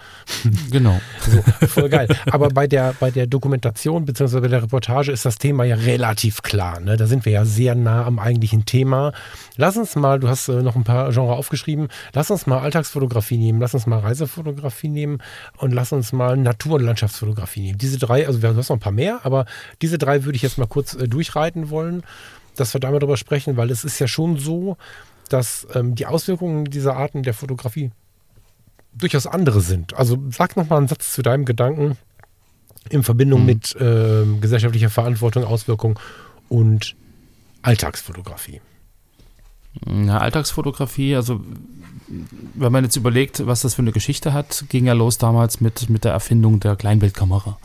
Genau. 0.71 0.99
so, 1.21 1.67
voll 1.67 1.89
geil. 1.89 2.07
Aber 2.31 2.49
bei 2.49 2.67
der, 2.67 2.93
bei 2.99 3.11
der 3.11 3.27
Dokumentation 3.27 4.05
bzw. 4.05 4.41
bei 4.41 4.47
der 4.47 4.63
Reportage 4.63 5.11
ist 5.11 5.25
das 5.25 5.37
Thema 5.37 5.63
ja 5.63 5.78
relativ 5.85 6.41
klar. 6.41 6.79
Ne? 6.79 6.97
Da 6.97 7.07
sind 7.07 7.25
wir 7.25 7.31
ja 7.31 7.45
sehr 7.45 7.75
nah 7.75 8.05
am 8.05 8.19
eigentlichen 8.19 8.65
Thema. 8.65 9.13
Lass 9.57 9.77
uns 9.77 9.95
mal, 9.95 10.19
du 10.19 10.27
hast 10.27 10.47
äh, 10.47 10.61
noch 10.61 10.75
ein 10.75 10.83
paar 10.83 11.11
Genre 11.11 11.35
aufgeschrieben, 11.35 11.87
lass 12.13 12.31
uns 12.31 12.47
mal 12.47 12.59
Alltagsfotografie 12.59 13.37
nehmen, 13.37 13.59
lass 13.59 13.73
uns 13.73 13.87
mal 13.87 13.99
Reisefotografie 13.99 14.89
nehmen 14.89 15.19
und 15.57 15.71
lass 15.71 15.91
uns 15.91 16.11
mal 16.11 16.37
Natur- 16.37 16.75
und 16.75 16.83
Landschaftsfotografie 16.83 17.61
nehmen. 17.61 17.77
Diese 17.77 17.97
drei, 17.97 18.27
also 18.27 18.39
du 18.39 18.55
hast 18.55 18.69
noch 18.69 18.77
ein 18.77 18.81
paar 18.81 18.91
mehr, 18.91 19.19
aber 19.23 19.45
diese 19.81 19.97
drei 19.97 20.23
würde 20.23 20.35
ich 20.35 20.41
jetzt 20.41 20.57
mal 20.57 20.67
kurz 20.67 20.93
äh, 20.95 21.07
durchreiten 21.07 21.69
wollen, 21.69 22.03
dass 22.55 22.73
wir 22.73 22.81
da 22.81 22.91
mal 22.91 22.99
drüber 22.99 23.17
sprechen, 23.17 23.57
weil 23.57 23.71
es 23.71 23.83
ist 23.83 23.99
ja 23.99 24.07
schon 24.07 24.37
so, 24.37 24.77
dass 25.29 25.67
ähm, 25.73 25.95
die 25.95 26.05
Auswirkungen 26.05 26.65
dieser 26.65 26.95
Arten 26.95 27.23
der 27.23 27.33
Fotografie 27.33 27.91
durchaus 28.93 29.27
andere 29.27 29.61
sind. 29.61 29.93
Also 29.93 30.17
sag 30.29 30.57
noch 30.57 30.69
mal 30.69 30.77
einen 30.77 30.87
Satz 30.87 31.13
zu 31.13 31.21
deinem 31.21 31.45
Gedanken, 31.45 31.97
in 32.89 33.03
Verbindung 33.03 33.41
mhm. 33.41 33.45
mit 33.45 33.75
äh, 33.75 34.25
gesellschaftlicher 34.39 34.89
Verantwortung, 34.89 35.43
Auswirkung 35.43 35.99
und 36.47 36.95
Alltagsfotografie. 37.61 38.61
Ja, 39.85 40.17
Alltagsfotografie, 40.17 41.15
also 41.15 41.41
wenn 42.55 42.71
man 42.71 42.83
jetzt 42.83 42.95
überlegt, 42.95 43.45
was 43.45 43.61
das 43.61 43.75
für 43.75 43.81
eine 43.81 43.91
Geschichte 43.91 44.33
hat, 44.33 44.65
ging 44.69 44.85
ja 44.85 44.93
los 44.93 45.17
damals 45.17 45.61
mit, 45.61 45.89
mit 45.89 46.03
der 46.03 46.11
Erfindung 46.11 46.59
der 46.59 46.75
Kleinbildkamera. 46.75 47.57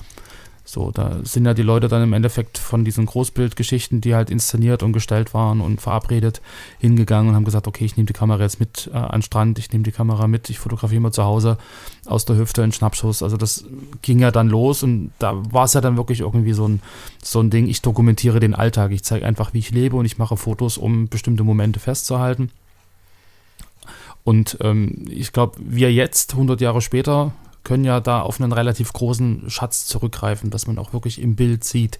So, 0.67 0.91
da 0.91 1.19
sind 1.25 1.45
ja 1.45 1.53
die 1.53 1.63
Leute 1.63 1.89
dann 1.89 2.03
im 2.03 2.15
Endeffekt 2.15 2.57
von 2.57 2.87
diesen 2.87 3.05
Großbildgeschichten, 3.05 4.01
die 4.01 4.15
halt 4.15 4.31
inszeniert 4.31 4.83
und 4.83 4.95
gestellt 4.95 5.35
waren 5.35 5.61
und 5.61 5.83
verabredet, 5.83 6.41
hingegangen 6.79 7.29
und 7.29 7.35
haben 7.35 7.45
gesagt, 7.45 7.69
okay, 7.69 7.85
ich 7.85 7.99
nehme 7.99 8.07
die 8.07 8.15
Kamera 8.15 8.43
jetzt 8.43 8.61
mit 8.61 8.91
äh, 8.93 8.97
an 8.97 9.21
den 9.21 9.23
Strand, 9.23 9.59
ich 9.59 9.71
nehme 9.73 9.85
die 9.85 9.93
Kamera 9.93 10.27
mit, 10.27 10.49
ich 10.49 10.59
fotografiere 10.59 11.03
mal 11.03 11.13
zu 11.13 11.23
Hause 11.23 11.59
aus 12.07 12.25
der 12.25 12.37
Hüfte 12.37 12.63
in 12.63 12.73
Schnappschuss. 12.73 13.23
Also 13.23 13.37
das 13.37 13.67
ging 14.01 14.21
ja 14.21 14.31
dann 14.31 14.49
los 14.49 14.83
und 14.83 15.13
da 15.19 15.35
war 15.53 15.65
es 15.65 15.75
ja 15.75 15.83
dann 15.83 15.99
wirklich 15.99 16.21
irgendwie 16.21 16.55
so 16.55 16.67
ein, 16.67 16.81
so 17.23 17.41
ein 17.41 17.51
Ding, 17.51 17.69
ich 17.69 17.83
dokumentiere 17.83 18.41
den 18.41 18.55
Alltag, 18.55 18.93
ich 18.93 19.05
zeige 19.05 19.27
einfach, 19.27 19.53
wie 19.53 19.59
ich 19.59 19.71
lebe 19.71 19.97
und 19.97 20.07
ich 20.07 20.17
mache 20.17 20.39
Fotos, 20.39 20.79
um 20.79 21.09
bestimmte 21.09 21.45
Momente 21.45 21.79
festzuhalten. 21.79 22.51
Und 24.25 24.57
ähm, 24.63 25.05
ich 25.11 25.33
glaube, 25.33 25.59
wir 25.59 25.93
jetzt, 25.93 26.33
100 26.33 26.63
Jahre 26.63 26.81
später, 26.81 27.33
können 27.65 27.85
ja 27.85 28.01
da 28.01 28.21
auf 28.21 28.41
einen 28.41 28.53
relativ 28.53 28.93
großen 28.93 29.51
Schatz 29.51 29.87
zurückgreifen, 29.87 30.51
dass 30.51 30.67
man 30.67 30.79
auch 30.79 30.93
wirklich 30.93 31.21
im 31.21 31.35
Bild 31.35 31.65
sieht, 31.65 31.99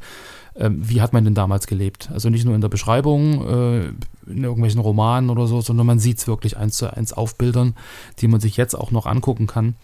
äh, 0.55 0.71
wie 0.73 1.01
hat 1.01 1.13
man 1.13 1.25
denn 1.25 1.35
damals 1.35 1.67
gelebt. 1.67 2.11
Also 2.13 2.31
nicht 2.31 2.45
nur 2.45 2.55
in 2.55 2.61
der 2.61 2.69
Beschreibung, 2.69 3.49
äh, 3.49 3.85
in 4.31 4.45
irgendwelchen 4.45 4.81
Romanen 4.81 5.31
oder 5.31 5.47
so, 5.47 5.61
sondern 5.61 5.87
man 5.87 5.99
sieht 5.99 6.19
es 6.19 6.27
wirklich 6.27 6.57
eins 6.57 6.77
zu 6.77 6.95
eins 6.95 7.13
auf 7.13 7.37
Bildern, 7.37 7.75
die 8.21 8.29
man 8.29 8.41
sich 8.41 8.57
jetzt 8.57 8.75
auch 8.75 8.91
noch 8.91 9.07
angucken 9.07 9.47
kann. 9.47 9.75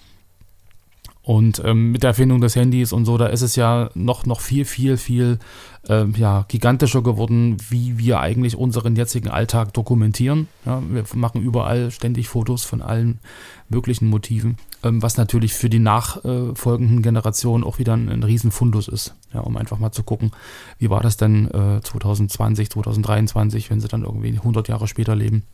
Und 1.23 1.61
ähm, 1.65 1.93
mit 1.93 2.03
der 2.03 2.09
Erfindung 2.09 2.41
des 2.41 2.57
Handys 2.57 2.93
und 2.93 3.05
so, 3.05 3.19
da 3.19 3.27
ist 3.27 3.43
es 3.43 3.55
ja 3.55 3.91
noch, 3.95 4.25
noch 4.25 4.41
viel, 4.41 4.65
viel, 4.65 4.97
viel 4.97 5.39
äh, 5.87 6.07
ja, 6.17 6.47
gigantischer 6.49 7.03
geworden, 7.03 7.59
wie 7.69 7.99
wir 7.99 8.21
eigentlich 8.21 8.57
unseren 8.57 8.97
jetzigen 8.97 9.29
Alltag 9.29 9.75
dokumentieren. 9.75 10.49
Ja, 10.65 10.83
wir 10.89 11.05
machen 11.15 11.43
überall 11.43 11.91
ständig 11.91 12.29
Fotos 12.29 12.65
von 12.65 12.81
allen 12.81 13.21
möglichen 13.69 14.09
Motiven, 14.09 14.57
ähm, 14.83 15.03
was 15.03 15.19
natürlich 15.19 15.53
für 15.53 15.69
die 15.69 15.79
nachfolgenden 15.79 17.03
Generationen 17.03 17.65
auch 17.65 17.79
wieder 17.79 17.93
ein, 17.93 18.09
ein 18.09 18.23
Riesenfundus 18.23 18.89
ist, 18.89 19.15
ja, 19.35 19.41
um 19.41 19.59
einfach 19.59 19.79
mal 19.79 19.93
zu 19.93 20.03
gucken, 20.03 20.33
wie 20.79 20.89
war 20.89 21.03
das 21.03 21.19
denn 21.19 21.49
äh, 21.49 21.83
2020, 21.83 22.71
2023, 22.71 23.71
wenn 23.71 23.81
sie 23.81 23.89
dann 23.89 24.05
irgendwie 24.05 24.31
100 24.31 24.69
Jahre 24.69 24.89
später 24.89 25.15
leben 25.15 25.45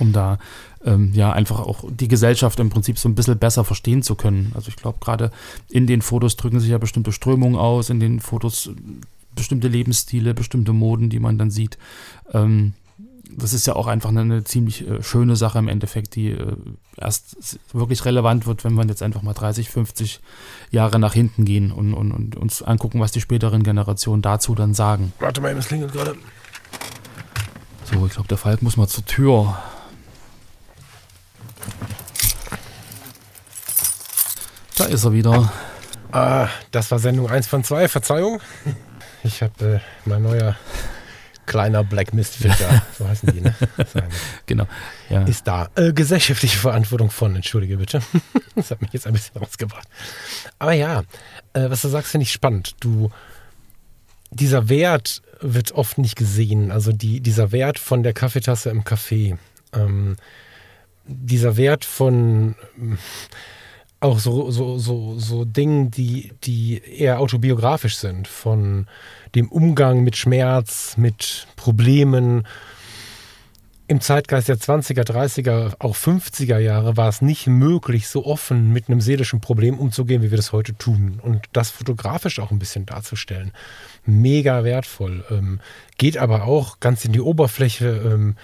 um 0.00 0.12
da 0.12 0.38
ähm, 0.84 1.12
ja 1.14 1.32
einfach 1.32 1.60
auch 1.60 1.84
die 1.90 2.08
Gesellschaft 2.08 2.58
im 2.60 2.70
Prinzip 2.70 2.98
so 2.98 3.08
ein 3.08 3.14
bisschen 3.14 3.38
besser 3.38 3.64
verstehen 3.64 4.02
zu 4.02 4.14
können. 4.14 4.52
Also 4.54 4.68
ich 4.68 4.76
glaube, 4.76 4.98
gerade 5.00 5.30
in 5.68 5.86
den 5.86 6.02
Fotos 6.02 6.36
drücken 6.36 6.60
sich 6.60 6.70
ja 6.70 6.78
bestimmte 6.78 7.12
Strömungen 7.12 7.56
aus, 7.56 7.90
in 7.90 8.00
den 8.00 8.20
Fotos 8.20 8.70
bestimmte 9.34 9.68
Lebensstile, 9.68 10.34
bestimmte 10.34 10.72
Moden, 10.72 11.10
die 11.10 11.20
man 11.20 11.38
dann 11.38 11.50
sieht. 11.50 11.78
Ähm, 12.32 12.74
das 13.36 13.52
ist 13.52 13.66
ja 13.66 13.76
auch 13.76 13.86
einfach 13.86 14.08
eine, 14.10 14.20
eine 14.20 14.44
ziemlich 14.44 14.88
äh, 14.88 15.02
schöne 15.02 15.36
Sache 15.36 15.58
im 15.58 15.68
Endeffekt, 15.68 16.16
die 16.16 16.30
äh, 16.30 16.56
erst 16.96 17.58
wirklich 17.72 18.04
relevant 18.04 18.46
wird, 18.46 18.64
wenn 18.64 18.74
wir 18.74 18.84
jetzt 18.86 19.02
einfach 19.02 19.22
mal 19.22 19.34
30, 19.34 19.70
50 19.70 20.20
Jahre 20.70 20.98
nach 20.98 21.12
hinten 21.12 21.44
gehen 21.44 21.72
und, 21.72 21.94
und, 21.94 22.12
und 22.12 22.36
uns 22.36 22.62
angucken, 22.62 23.00
was 23.00 23.12
die 23.12 23.20
späteren 23.20 23.62
Generationen 23.62 24.22
dazu 24.22 24.54
dann 24.54 24.74
sagen. 24.74 25.12
Warte 25.20 25.40
mal, 25.40 25.56
es 25.56 25.68
klingelt 25.68 25.92
gerade. 25.92 26.16
So, 27.84 28.06
ich 28.06 28.12
glaube, 28.12 28.28
der 28.28 28.38
Falk 28.38 28.62
muss 28.62 28.76
mal 28.76 28.88
zur 28.88 29.04
Tür. 29.04 29.58
Da 34.80 34.86
ist 34.86 35.04
er 35.04 35.12
wieder. 35.12 35.52
Ah, 36.10 36.48
das 36.70 36.90
war 36.90 36.98
Sendung 36.98 37.28
1 37.28 37.46
von 37.46 37.62
2, 37.62 37.86
Verzeihung. 37.88 38.40
Ich 39.22 39.42
habe 39.42 39.74
äh, 39.74 39.80
mein 40.08 40.22
neuer 40.22 40.56
kleiner 41.44 41.84
Black 41.84 42.14
Mist 42.14 42.36
Filter, 42.36 42.82
so 42.98 43.06
heißen 43.06 43.30
die, 43.30 43.42
ne? 43.42 43.54
genau. 44.46 44.66
Ja. 45.10 45.24
Ist 45.24 45.46
da. 45.46 45.68
Äh, 45.74 45.92
gesellschaftliche 45.92 46.56
Verantwortung 46.56 47.10
von, 47.10 47.36
entschuldige 47.36 47.76
bitte. 47.76 48.00
das 48.54 48.70
hat 48.70 48.80
mich 48.80 48.90
jetzt 48.94 49.06
ein 49.06 49.12
bisschen 49.12 49.36
rausgebracht. 49.36 49.86
Aber 50.58 50.72
ja, 50.72 51.00
äh, 51.52 51.68
was 51.68 51.82
du 51.82 51.88
sagst, 51.88 52.12
finde 52.12 52.22
ich 52.22 52.32
spannend. 52.32 52.76
Du, 52.80 53.10
dieser 54.30 54.70
Wert 54.70 55.20
wird 55.40 55.72
oft 55.72 55.98
nicht 55.98 56.16
gesehen. 56.16 56.70
Also 56.70 56.92
die, 56.92 57.20
dieser 57.20 57.52
Wert 57.52 57.78
von 57.78 58.02
der 58.02 58.14
Kaffeetasse 58.14 58.70
im 58.70 58.82
Café. 58.82 59.36
Ähm, 59.74 60.16
dieser 61.04 61.58
Wert 61.58 61.84
von 61.84 62.54
auch 64.00 64.18
so, 64.18 64.50
so, 64.50 64.78
so, 64.78 65.18
so 65.18 65.44
Dingen, 65.44 65.90
die, 65.90 66.32
die 66.42 66.82
eher 66.82 67.20
autobiografisch 67.20 67.96
sind, 67.96 68.26
von 68.26 68.86
dem 69.34 69.48
Umgang 69.48 70.02
mit 70.02 70.16
Schmerz, 70.16 70.96
mit 70.96 71.46
Problemen. 71.56 72.46
Im 73.88 74.00
Zeitgeist 74.00 74.48
der 74.48 74.56
20er, 74.56 75.02
30er, 75.02 75.74
auch 75.80 75.96
50er 75.96 76.58
Jahre 76.58 76.96
war 76.96 77.08
es 77.08 77.22
nicht 77.22 77.46
möglich, 77.48 78.08
so 78.08 78.24
offen 78.24 78.72
mit 78.72 78.88
einem 78.88 79.00
seelischen 79.00 79.40
Problem 79.40 79.78
umzugehen, 79.78 80.22
wie 80.22 80.30
wir 80.30 80.36
das 80.36 80.52
heute 80.52 80.74
tun. 80.74 81.20
Und 81.20 81.42
das 81.52 81.70
fotografisch 81.70 82.38
auch 82.38 82.52
ein 82.52 82.60
bisschen 82.60 82.86
darzustellen. 82.86 83.52
Mega 84.06 84.64
wertvoll. 84.64 85.24
Ähm, 85.30 85.60
geht 85.98 86.16
aber 86.16 86.44
auch 86.44 86.80
ganz 86.80 87.04
in 87.04 87.12
die 87.12 87.20
Oberfläche. 87.20 87.88
Ähm, 87.88 88.36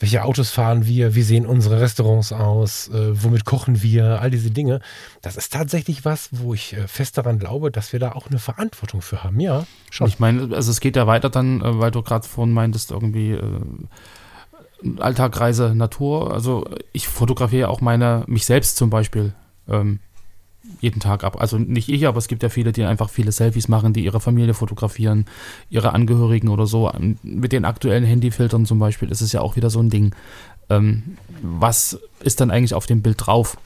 welche 0.00 0.24
Autos 0.24 0.50
fahren 0.50 0.86
wir, 0.86 1.14
wie 1.14 1.22
sehen 1.22 1.46
unsere 1.46 1.80
Restaurants 1.80 2.32
aus, 2.32 2.88
äh, 2.88 3.22
womit 3.22 3.44
kochen 3.44 3.82
wir, 3.82 4.20
all 4.20 4.30
diese 4.30 4.50
Dinge. 4.50 4.80
Das 5.22 5.36
ist 5.36 5.52
tatsächlich 5.52 6.04
was, 6.04 6.28
wo 6.32 6.52
ich 6.54 6.74
äh, 6.74 6.88
fest 6.88 7.16
daran 7.16 7.38
glaube, 7.38 7.70
dass 7.70 7.92
wir 7.92 8.00
da 8.00 8.12
auch 8.12 8.28
eine 8.28 8.38
Verantwortung 8.38 9.02
für 9.02 9.22
haben. 9.22 9.40
Ja, 9.40 9.66
schon. 9.90 10.08
Ich 10.08 10.18
meine, 10.18 10.54
also 10.54 10.70
es 10.70 10.80
geht 10.80 10.96
ja 10.96 11.06
weiter 11.06 11.30
dann, 11.30 11.60
äh, 11.60 11.78
weil 11.78 11.90
du 11.90 12.02
gerade 12.02 12.26
vorhin 12.26 12.52
meintest, 12.52 12.90
irgendwie 12.90 13.32
äh, 13.32 13.60
Alltag, 14.98 15.38
Reise, 15.40 15.74
Natur. 15.74 16.32
Also 16.32 16.66
ich 16.92 17.08
fotografiere 17.08 17.68
auch 17.68 17.80
meine, 17.80 18.24
mich 18.26 18.46
selbst 18.46 18.76
zum 18.76 18.90
Beispiel. 18.90 19.32
Ähm, 19.68 20.00
jeden 20.80 21.00
Tag 21.00 21.24
ab. 21.24 21.40
Also 21.40 21.58
nicht 21.58 21.88
ich, 21.88 22.06
aber 22.06 22.18
es 22.18 22.28
gibt 22.28 22.42
ja 22.42 22.48
viele, 22.48 22.72
die 22.72 22.84
einfach 22.84 23.10
viele 23.10 23.32
Selfies 23.32 23.68
machen, 23.68 23.92
die 23.92 24.04
ihre 24.04 24.20
Familie 24.20 24.54
fotografieren, 24.54 25.26
ihre 25.70 25.92
Angehörigen 25.92 26.48
oder 26.48 26.66
so. 26.66 26.90
Mit 27.22 27.52
den 27.52 27.64
aktuellen 27.64 28.04
Handyfiltern 28.04 28.66
zum 28.66 28.78
Beispiel 28.78 29.10
ist 29.10 29.20
es 29.20 29.32
ja 29.32 29.40
auch 29.40 29.56
wieder 29.56 29.70
so 29.70 29.80
ein 29.80 29.90
Ding. 29.90 30.14
Ähm, 30.70 31.16
was 31.42 31.98
ist 32.20 32.40
dann 32.40 32.50
eigentlich 32.50 32.74
auf 32.74 32.86
dem 32.86 33.02
Bild 33.02 33.16
drauf? 33.18 33.56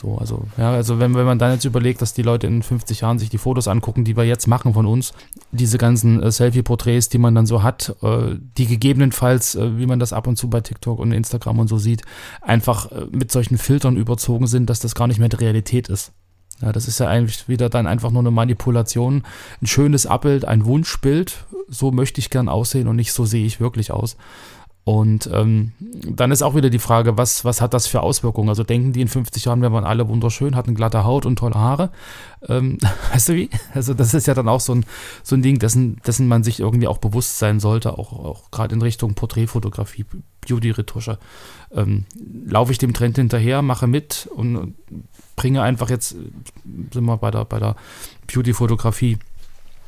So, 0.00 0.16
also, 0.16 0.44
ja, 0.56 0.72
also 0.72 0.98
wenn, 0.98 1.14
wenn 1.14 1.26
man 1.26 1.38
dann 1.38 1.52
jetzt 1.52 1.66
überlegt, 1.66 2.00
dass 2.00 2.14
die 2.14 2.22
Leute 2.22 2.46
in 2.46 2.62
50 2.62 3.02
Jahren 3.02 3.18
sich 3.18 3.28
die 3.28 3.36
Fotos 3.36 3.68
angucken, 3.68 4.04
die 4.04 4.16
wir 4.16 4.24
jetzt 4.24 4.46
machen 4.46 4.72
von 4.72 4.86
uns, 4.86 5.12
diese 5.52 5.76
ganzen 5.76 6.22
äh, 6.22 6.30
Selfie-Porträts, 6.30 7.10
die 7.10 7.18
man 7.18 7.34
dann 7.34 7.44
so 7.44 7.62
hat, 7.62 7.94
äh, 8.02 8.36
die 8.56 8.66
gegebenenfalls, 8.66 9.56
äh, 9.56 9.76
wie 9.76 9.84
man 9.84 9.98
das 9.98 10.14
ab 10.14 10.26
und 10.26 10.36
zu 10.36 10.48
bei 10.48 10.62
TikTok 10.62 10.98
und 10.98 11.12
Instagram 11.12 11.58
und 11.58 11.68
so 11.68 11.76
sieht, 11.76 12.02
einfach 12.40 12.90
äh, 12.92 13.06
mit 13.10 13.30
solchen 13.30 13.58
Filtern 13.58 13.96
überzogen 13.96 14.46
sind, 14.46 14.70
dass 14.70 14.80
das 14.80 14.94
gar 14.94 15.06
nicht 15.06 15.18
mehr 15.20 15.28
die 15.28 15.36
Realität 15.36 15.90
ist. 15.90 16.12
Ja, 16.62 16.72
das 16.72 16.88
ist 16.88 16.98
ja 16.98 17.08
eigentlich 17.08 17.48
wieder 17.48 17.68
dann 17.68 17.86
einfach 17.86 18.10
nur 18.10 18.22
eine 18.22 18.30
Manipulation, 18.30 19.24
ein 19.60 19.66
schönes 19.66 20.06
Abbild, 20.06 20.46
ein 20.46 20.64
Wunschbild, 20.64 21.44
so 21.68 21.90
möchte 21.90 22.20
ich 22.20 22.30
gern 22.30 22.48
aussehen 22.48 22.88
und 22.88 22.96
nicht 22.96 23.12
so 23.12 23.26
sehe 23.26 23.44
ich 23.44 23.60
wirklich 23.60 23.92
aus. 23.92 24.16
Und 24.84 25.28
ähm, 25.32 25.72
dann 25.80 26.30
ist 26.30 26.42
auch 26.42 26.54
wieder 26.54 26.70
die 26.70 26.78
Frage, 26.78 27.18
was, 27.18 27.44
was 27.44 27.60
hat 27.60 27.74
das 27.74 27.86
für 27.86 28.00
Auswirkungen? 28.00 28.48
Also 28.48 28.64
denken 28.64 28.92
die 28.92 29.02
in 29.02 29.08
50 29.08 29.44
Jahren, 29.44 29.60
wir 29.60 29.72
waren 29.72 29.84
alle 29.84 30.08
wunderschön, 30.08 30.56
hatten 30.56 30.74
glatte 30.74 31.04
Haut 31.04 31.26
und 31.26 31.36
tolle 31.36 31.54
Haare. 31.54 31.90
Ähm, 32.48 32.78
weißt 33.12 33.28
du 33.28 33.34
wie? 33.34 33.50
Also 33.74 33.92
das 33.92 34.14
ist 34.14 34.26
ja 34.26 34.34
dann 34.34 34.48
auch 34.48 34.60
so 34.60 34.74
ein, 34.74 34.86
so 35.22 35.36
ein 35.36 35.42
Ding, 35.42 35.58
dessen, 35.58 36.00
dessen 36.06 36.26
man 36.28 36.42
sich 36.42 36.60
irgendwie 36.60 36.88
auch 36.88 36.98
bewusst 36.98 37.38
sein 37.38 37.60
sollte, 37.60 37.98
auch, 37.98 38.12
auch 38.12 38.50
gerade 38.50 38.74
in 38.74 38.80
Richtung 38.80 39.14
Porträtfotografie, 39.14 40.06
Beauty-Retusche. 40.40 41.18
Ähm, 41.72 42.06
laufe 42.46 42.72
ich 42.72 42.78
dem 42.78 42.94
Trend 42.94 43.16
hinterher, 43.16 43.60
mache 43.60 43.86
mit 43.86 44.28
und 44.34 44.74
bringe 45.36 45.62
einfach 45.62 45.90
jetzt, 45.90 46.16
sind 46.92 47.04
wir 47.04 47.16
bei 47.18 47.30
der, 47.30 47.44
bei 47.44 47.58
der 47.58 47.76
Beauty-Fotografie, 48.32 49.18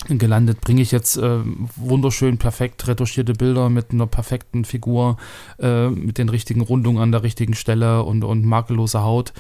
gelandet, 0.09 0.61
bringe 0.61 0.83
ich 0.83 0.91
jetzt 0.91 1.17
äh, 1.17 1.39
wunderschön 1.77 2.39
perfekt 2.39 2.87
retuschierte 2.89 3.33
Bilder 3.35 3.69
mit 3.69 3.93
einer 3.93 4.07
perfekten 4.07 4.65
Figur, 4.65 5.17
äh, 5.59 5.89
mit 5.89 6.19
den 6.19 6.29
richtigen 6.29 6.61
Rundungen 6.61 7.03
an 7.03 7.13
der 7.13 7.23
richtigen 7.23 7.55
Stelle 7.55 8.03
und, 8.03 8.25
und 8.25 8.45
makelloser 8.45 9.03
Haut 9.03 9.33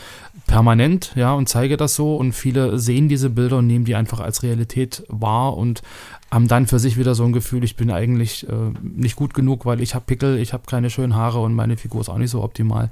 permanent, 0.46 1.12
ja, 1.14 1.32
und 1.32 1.48
zeige 1.48 1.76
das 1.76 1.94
so 1.94 2.16
und 2.16 2.32
viele 2.32 2.78
sehen 2.78 3.08
diese 3.08 3.30
Bilder 3.30 3.58
und 3.58 3.66
nehmen 3.66 3.84
die 3.84 3.94
einfach 3.94 4.20
als 4.20 4.42
Realität 4.42 5.04
wahr 5.08 5.56
und 5.56 5.82
haben 6.30 6.48
dann 6.48 6.66
für 6.66 6.78
sich 6.78 6.96
wieder 6.96 7.14
so 7.14 7.24
ein 7.24 7.32
Gefühl, 7.32 7.62
ich 7.64 7.76
bin 7.76 7.90
eigentlich 7.90 8.48
äh, 8.48 8.52
nicht 8.82 9.16
gut 9.16 9.34
genug, 9.34 9.66
weil 9.66 9.80
ich 9.80 9.94
habe 9.94 10.06
Pickel, 10.06 10.38
ich 10.38 10.52
habe 10.52 10.64
keine 10.66 10.90
schönen 10.90 11.14
Haare 11.14 11.40
und 11.40 11.54
meine 11.54 11.76
Figur 11.76 12.00
ist 12.00 12.08
auch 12.08 12.18
nicht 12.18 12.30
so 12.30 12.42
optimal. 12.42 12.90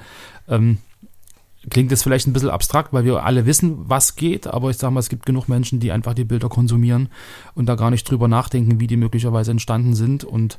Ähm, 0.48 0.78
klingt 1.68 1.90
jetzt 1.90 2.02
vielleicht 2.02 2.26
ein 2.26 2.32
bisschen 2.32 2.48
abstrakt, 2.48 2.92
weil 2.92 3.04
wir 3.04 3.24
alle 3.24 3.44
wissen, 3.44 3.88
was 3.88 4.16
geht, 4.16 4.46
aber 4.46 4.70
ich 4.70 4.78
sage 4.78 4.94
mal, 4.94 5.00
es 5.00 5.10
gibt 5.10 5.26
genug 5.26 5.48
Menschen, 5.48 5.78
die 5.78 5.92
einfach 5.92 6.14
die 6.14 6.24
Bilder 6.24 6.48
konsumieren 6.48 7.10
und 7.54 7.66
da 7.66 7.74
gar 7.74 7.90
nicht 7.90 8.08
drüber 8.08 8.28
nachdenken, 8.28 8.80
wie 8.80 8.86
die 8.86 8.96
möglicherweise 8.96 9.50
entstanden 9.50 9.94
sind. 9.94 10.24
Und 10.24 10.58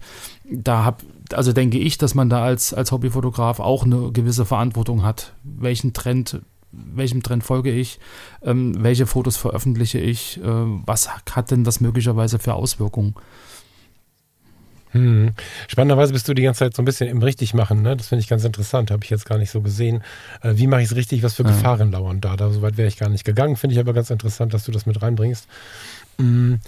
da 0.50 0.86
hab, 0.86 1.02
also 1.34 1.54
denke 1.54 1.80
ich, 1.80 1.98
dass 1.98 2.14
man 2.14 2.30
da 2.30 2.44
als, 2.44 2.74
als 2.74 2.92
Hobbyfotograf 2.92 3.60
auch 3.60 3.84
eine 3.84 4.12
gewisse 4.12 4.46
Verantwortung 4.46 5.02
hat. 5.02 5.34
Welchen 5.44 5.94
Trend, 5.94 6.42
welchem 6.72 7.24
Trend 7.24 7.44
folge 7.44 7.72
ich, 7.72 8.00
ähm, 8.44 8.76
welche 8.84 9.08
Fotos 9.08 9.38
veröffentliche 9.38 9.98
ich, 9.98 10.38
äh, 10.38 10.44
was 10.46 11.10
hat 11.10 11.50
denn 11.50 11.64
das 11.64 11.82
möglicherweise 11.82 12.38
für 12.38 12.54
Auswirkungen? 12.54 13.16
Hm. 14.92 15.32
Spannenderweise 15.68 16.14
bist 16.14 16.28
du 16.28 16.34
die 16.34 16.42
ganze 16.42 16.60
Zeit 16.60 16.76
so 16.76 16.82
ein 16.82 16.86
bisschen 16.86 17.08
im 17.08 17.22
Richtigmachen, 17.22 17.82
ne? 17.82 17.96
Das 17.96 18.08
finde 18.08 18.22
ich 18.22 18.28
ganz 18.28 18.44
interessant, 18.44 18.92
habe 18.92 19.04
ich 19.04 19.10
jetzt 19.10 19.26
gar 19.26 19.38
nicht 19.38 19.52
so 19.52 19.62
gesehen. 19.62 20.04
Äh, 20.42 20.54
wie 20.56 20.68
mache 20.68 20.82
ich 20.82 20.88
es 20.88 20.96
richtig? 20.96 21.24
Was 21.24 21.36
für 21.36 21.44
ja. 21.44 21.50
Gefahren 21.50 21.92
lauern 21.92 22.22
da? 22.22 22.36
Da 22.36 22.50
soweit 22.50 22.78
wäre 22.78 22.88
ich 22.88 22.98
gar 22.98 23.10
nicht 23.10 23.24
gegangen. 23.24 23.56
Finde 23.56 23.74
ich 23.74 23.80
aber 23.80 23.94
ganz 23.94 24.10
interessant, 24.10 24.54
dass 24.54 24.66
du 24.66 24.72
das 24.72 24.86
mit 24.86 25.02
reinbringst. 25.02 25.48
Hm. 26.18 26.60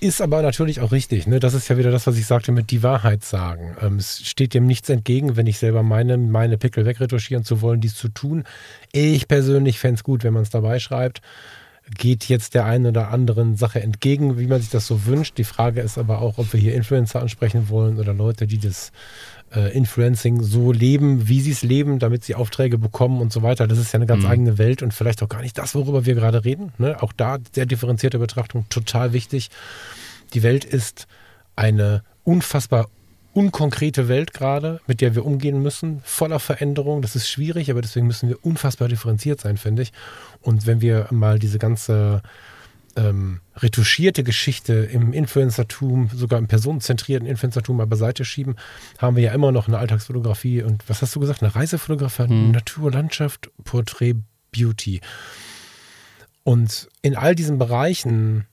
Ist 0.00 0.20
aber 0.20 0.42
natürlich 0.42 0.80
auch 0.80 0.92
richtig. 0.92 1.26
Ne? 1.26 1.40
Das 1.40 1.54
ist 1.54 1.68
ja 1.68 1.78
wieder 1.78 1.90
das, 1.90 2.06
was 2.06 2.18
ich 2.18 2.26
sagte 2.26 2.52
mit 2.52 2.70
die 2.70 2.82
Wahrheit 2.82 3.24
sagen. 3.24 3.76
Ähm, 3.80 3.96
es 3.96 4.20
steht 4.24 4.52
dem 4.54 4.66
nichts 4.66 4.88
entgegen, 4.88 5.36
wenn 5.36 5.46
ich 5.46 5.58
selber 5.58 5.82
meine, 5.82 6.18
meine 6.18 6.58
Pickel 6.58 6.84
wegretuschieren 6.84 7.44
zu 7.44 7.62
wollen, 7.62 7.80
dies 7.80 7.94
zu 7.94 8.08
tun. 8.08 8.44
Ich 8.92 9.28
persönlich 9.28 9.78
fände 9.78 9.94
es 9.94 10.04
gut, 10.04 10.22
wenn 10.22 10.34
man 10.34 10.42
es 10.42 10.50
dabei 10.50 10.78
schreibt 10.78 11.22
geht 11.90 12.28
jetzt 12.28 12.54
der 12.54 12.64
einen 12.64 12.86
oder 12.86 13.08
anderen 13.08 13.56
Sache 13.56 13.82
entgegen, 13.82 14.38
wie 14.38 14.46
man 14.46 14.60
sich 14.60 14.70
das 14.70 14.86
so 14.86 15.04
wünscht. 15.06 15.36
Die 15.38 15.44
Frage 15.44 15.80
ist 15.80 15.98
aber 15.98 16.20
auch, 16.20 16.38
ob 16.38 16.52
wir 16.52 16.60
hier 16.60 16.74
Influencer 16.74 17.20
ansprechen 17.20 17.68
wollen 17.68 17.98
oder 17.98 18.14
Leute, 18.14 18.46
die 18.46 18.58
das 18.58 18.90
äh, 19.54 19.76
Influencing 19.76 20.42
so 20.42 20.72
leben, 20.72 21.28
wie 21.28 21.40
sie 21.40 21.50
es 21.50 21.62
leben, 21.62 21.98
damit 21.98 22.24
sie 22.24 22.34
Aufträge 22.34 22.78
bekommen 22.78 23.20
und 23.20 23.32
so 23.32 23.42
weiter. 23.42 23.66
Das 23.66 23.78
ist 23.78 23.92
ja 23.92 23.98
eine 23.98 24.06
ganz 24.06 24.24
mhm. 24.24 24.30
eigene 24.30 24.58
Welt 24.58 24.82
und 24.82 24.94
vielleicht 24.94 25.22
auch 25.22 25.28
gar 25.28 25.42
nicht 25.42 25.58
das, 25.58 25.74
worüber 25.74 26.06
wir 26.06 26.14
gerade 26.14 26.44
reden. 26.44 26.72
Ne? 26.78 27.02
Auch 27.02 27.12
da 27.12 27.38
sehr 27.52 27.66
differenzierte 27.66 28.18
Betrachtung, 28.18 28.66
total 28.70 29.12
wichtig. 29.12 29.50
Die 30.32 30.42
Welt 30.42 30.64
ist 30.64 31.06
eine 31.54 32.02
unfassbar 32.24 32.88
unkonkrete 33.34 34.08
Welt 34.08 34.32
gerade, 34.32 34.80
mit 34.86 35.00
der 35.00 35.14
wir 35.14 35.26
umgehen 35.26 35.60
müssen, 35.60 36.00
voller 36.04 36.38
Veränderung. 36.38 37.02
Das 37.02 37.16
ist 37.16 37.28
schwierig, 37.28 37.70
aber 37.70 37.82
deswegen 37.82 38.06
müssen 38.06 38.28
wir 38.28 38.44
unfassbar 38.44 38.88
differenziert 38.88 39.40
sein, 39.40 39.56
finde 39.56 39.82
ich. 39.82 39.92
Und 40.44 40.66
wenn 40.66 40.80
wir 40.80 41.08
mal 41.10 41.38
diese 41.38 41.58
ganze 41.58 42.22
ähm, 42.96 43.40
retuschierte 43.56 44.22
Geschichte 44.22 44.74
im 44.74 45.12
Influencertum, 45.12 46.10
sogar 46.14 46.38
im 46.38 46.46
personenzentrierten 46.46 47.26
Influencertum 47.26 47.76
mal 47.76 47.86
beiseite 47.86 48.24
schieben, 48.24 48.56
haben 48.98 49.16
wir 49.16 49.24
ja 49.24 49.32
immer 49.32 49.52
noch 49.52 49.68
eine 49.68 49.78
Alltagsfotografie 49.78 50.62
und 50.62 50.88
was 50.88 51.02
hast 51.02 51.14
du 51.16 51.20
gesagt? 51.20 51.42
Eine 51.42 51.54
Reisefotografie, 51.54 52.28
hm. 52.28 52.52
Natur, 52.52 52.92
Landschaft, 52.92 53.50
Porträt, 53.64 54.16
Beauty. 54.52 55.00
Und 56.44 56.88
in 57.02 57.16
all 57.16 57.34
diesen 57.34 57.58
Bereichen 57.58 58.46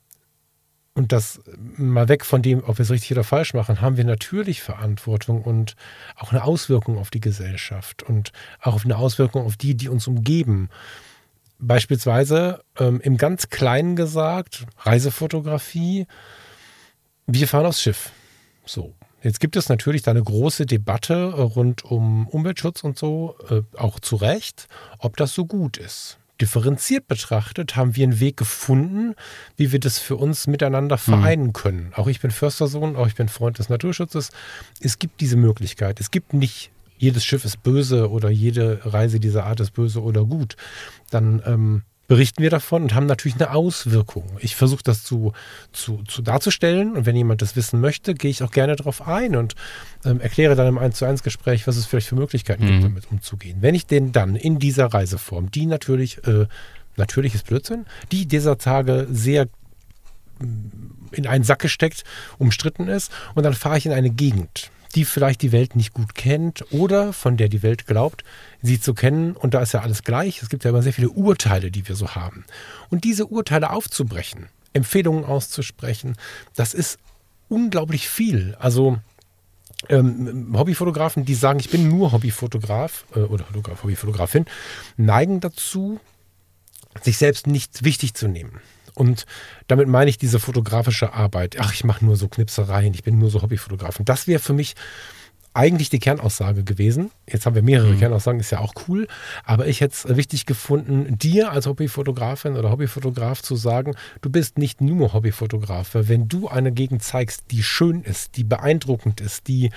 und 0.94 1.12
das 1.12 1.42
mal 1.78 2.10
weg 2.10 2.26
von 2.26 2.42
dem, 2.42 2.64
ob 2.66 2.78
wir 2.78 2.84
es 2.84 2.92
richtig 2.92 3.12
oder 3.12 3.24
falsch 3.24 3.54
machen, 3.54 3.80
haben 3.80 3.98
wir 3.98 4.04
natürlich 4.04 4.62
Verantwortung 4.62 5.42
und 5.42 5.76
auch 6.18 6.32
eine 6.32 6.44
Auswirkung 6.44 6.98
auf 6.98 7.10
die 7.10 7.22
Gesellschaft 7.22 8.04
und 8.04 8.34
auch 8.60 8.84
eine 8.84 8.98
Auswirkung 8.98 9.46
auf 9.46 9.56
die, 9.56 9.76
die 9.76 9.88
uns 9.88 10.08
umgeben. 10.08 10.70
Beispielsweise 11.62 12.64
ähm, 12.80 13.00
im 13.02 13.18
ganz 13.18 13.50
Kleinen 13.50 13.96
gesagt, 13.96 14.66
Reisefotografie, 14.80 16.08
wir 17.28 17.48
fahren 17.48 17.66
aufs 17.66 17.82
Schiff. 17.82 18.12
So. 18.66 18.94
Jetzt 19.24 19.40
gibt 19.40 19.56
es 19.56 19.70
natürlich 19.70 20.02
da 20.02 20.10
eine 20.12 20.24
große 20.24 20.66
Debatte 20.66 21.32
rund 21.34 21.86
um 21.86 22.28
Umweltschutz 22.28 22.84
und 22.84 22.98
so, 22.98 23.36
äh, 23.52 23.62
auch 23.78 24.00
zu 24.00 24.16
Recht, 24.16 24.68
ob 24.98 25.16
das 25.16 25.36
so 25.36 25.46
gut 25.46 25.78
ist 25.78 26.18
differenziert 26.42 27.08
betrachtet, 27.08 27.76
haben 27.76 27.96
wir 27.96 28.04
einen 28.04 28.20
Weg 28.20 28.36
gefunden, 28.36 29.16
wie 29.58 29.72
wir 29.72 29.80
das 29.80 30.00
für 30.00 30.16
uns 30.16 30.48
miteinander 30.48 30.96
mhm. 30.96 31.00
vereinen 31.00 31.54
können. 31.54 31.94
Auch 31.96 32.08
ich 32.08 32.20
bin 32.20 32.32
Förstersohn, 32.32 32.96
auch 32.96 33.08
ich 33.08 33.16
bin 33.16 33.30
Freund 33.30 33.60
des 33.60 33.70
Naturschutzes. 33.70 34.32
Es 34.80 34.98
gibt 34.98 35.22
diese 35.22 35.38
Möglichkeit. 35.38 36.00
Es 36.00 36.10
gibt 36.10 36.34
nicht, 36.34 36.72
jedes 37.02 37.26
Schiff 37.26 37.46
ist 37.46 37.64
böse 37.64 38.12
oder 38.12 38.30
jede 38.30 38.80
Reise 38.84 39.20
dieser 39.20 39.46
Art 39.46 39.60
ist 39.60 39.72
böse 39.72 40.04
oder 40.04 40.24
gut. 40.24 40.56
Dann 41.10 41.42
ähm, 41.48 41.82
berichten 42.08 42.44
wir 42.44 42.52
davon 42.52 42.84
und 42.84 42.94
haben 42.94 43.08
natürlich 43.08 43.42
eine 43.42 43.52
Auswirkung. 43.52 44.26
Ich 44.40 44.56
versuche 44.56 44.84
das 44.84 45.04
zu, 45.04 45.34
zu, 45.72 46.04
zu 46.08 46.22
darzustellen 46.22 46.96
und 46.96 47.08
wenn 47.08 47.16
jemand 47.16 47.42
das 47.42 47.56
wissen 47.56 47.82
möchte, 47.82 48.14
gehe 48.14 48.30
ich 48.30 48.44
auch 48.44 48.52
gerne 48.52 48.76
darauf 48.76 49.08
ein 49.08 49.36
und 49.36 49.56
ähm, 50.06 50.22
erkläre 50.22 50.56
dann 50.56 50.68
im 50.68 50.78
1 50.78 50.96
zu 50.96 51.06
1 51.06 51.24
Gespräch, 51.24 51.66
was 51.66 51.76
es 51.76 51.88
vielleicht 51.88 52.08
für 52.08 52.16
Möglichkeiten 52.16 52.66
mhm. 52.66 52.68
gibt, 52.68 52.84
damit 52.84 53.12
umzugehen. 53.12 53.58
Wenn 53.62 53.74
ich 53.74 53.88
den 53.88 54.12
dann 54.12 54.36
in 54.36 54.60
dieser 54.60 54.94
Reiseform, 54.94 55.50
die 55.50 55.66
natürlich, 55.66 56.20
äh, 56.28 56.46
natürlich 56.98 57.34
ist 57.34 57.48
Blödsinn, 57.48 57.86
die 58.12 58.28
dieser 58.28 58.60
Tage 58.60 59.08
sehr 59.10 59.46
mm, 60.40 61.14
in 61.14 61.26
einen 61.26 61.44
Sack 61.44 61.60
gesteckt, 61.60 62.04
umstritten 62.38 62.88
ist 62.88 63.12
und 63.34 63.42
dann 63.42 63.56
fahre 63.56 63.80
ich 63.80 63.88
in 63.88 63.92
eine 63.92 64.12
Gegend 64.12 64.70
die 64.92 65.06
vielleicht 65.06 65.42
die 65.42 65.52
Welt 65.52 65.76
nicht 65.76 65.94
gut 65.94 66.16
kennt 66.16 66.66
oder 66.72 67.14
von 67.14 67.38
der 67.38 67.50
die 67.50 67.64
Welt 67.64 67.88
glaubt, 67.88 68.24
sie 68.62 68.80
zu 68.80 68.94
kennen. 68.94 69.36
Und 69.36 69.54
da 69.54 69.62
ist 69.62 69.74
ja 69.74 69.82
alles 69.82 70.04
gleich. 70.04 70.42
Es 70.42 70.50
gibt 70.50 70.64
ja 70.64 70.70
immer 70.70 70.82
sehr 70.82 70.94
viele 70.94 71.10
Urteile, 71.10 71.72
die 71.72 71.88
wir 71.88 71.96
so 71.96 72.16
haben. 72.16 72.46
Und 72.90 73.04
diese 73.04 73.28
Urteile 73.28 73.72
aufzubrechen, 73.72 74.48
Empfehlungen 74.74 75.26
auszusprechen, 75.26 76.16
das 76.56 76.74
ist 76.74 77.00
unglaublich 77.50 78.08
viel. 78.08 78.56
Also 78.60 79.00
ähm, 79.90 80.54
Hobbyfotografen, 80.54 81.26
die 81.26 81.36
sagen, 81.36 81.60
ich 81.60 81.70
bin 81.70 81.88
nur 81.88 82.12
Hobbyfotograf 82.12 83.06
äh, 83.16 83.20
oder 83.20 83.46
Hobbyfotografin, 83.54 84.46
neigen 84.98 85.40
dazu, 85.40 86.00
sich 87.02 87.18
selbst 87.18 87.48
nicht 87.48 87.84
wichtig 87.84 88.14
zu 88.14 88.28
nehmen. 88.28 88.60
Und 88.96 89.26
damit 89.68 89.88
meine 89.88 90.10
ich 90.10 90.18
diese 90.18 90.40
fotografische 90.40 91.14
Arbeit. 91.14 91.58
Ach, 91.60 91.74
ich 91.74 91.84
mache 91.84 92.06
nur 92.06 92.16
so 92.16 92.28
Knipsereien, 92.28 92.94
ich 92.94 93.04
bin 93.04 93.18
nur 93.18 93.30
so 93.30 93.42
Hobbyfotograf. 93.42 94.00
Und 94.00 94.10
das 94.10 94.28
wäre 94.28 94.40
für 94.40 94.54
mich 94.54 94.76
eigentlich 95.54 95.90
die 95.90 96.00
Kernaussage 96.00 96.64
gewesen. 96.64 97.12
Jetzt 97.28 97.46
haben 97.46 97.56
wir 97.56 97.62
mehrere 97.62 97.92
mhm. 97.92 98.00
Kernaussagen, 98.00 98.40
ist 98.40 98.52
ja 98.52 98.60
auch 98.60 98.74
cool. 98.88 99.08
Aber 99.44 99.68
ich 99.68 99.82
hätte 99.82 99.94
es 99.94 100.16
wichtig 100.16 100.46
gefunden, 100.46 101.18
dir 101.18 101.52
als 101.52 101.66
Hobbyfotografin 101.68 102.56
oder 102.56 102.72
Hobbyfotograf 102.72 103.42
zu 103.42 103.56
sagen, 103.56 103.96
du 104.22 104.30
bist 104.30 104.58
nicht 104.58 104.80
nur 104.80 105.14
Hobbyfotograf. 105.14 105.90
Wenn 105.94 106.30
du 106.30 106.48
eine 106.48 106.72
Gegend 106.72 107.04
zeigst, 107.04 107.46
die 107.52 107.64
schön 107.64 108.02
ist, 108.02 108.38
die 108.38 108.46
beeindruckend 108.46 109.20
ist, 109.20 109.48
die 109.48 109.72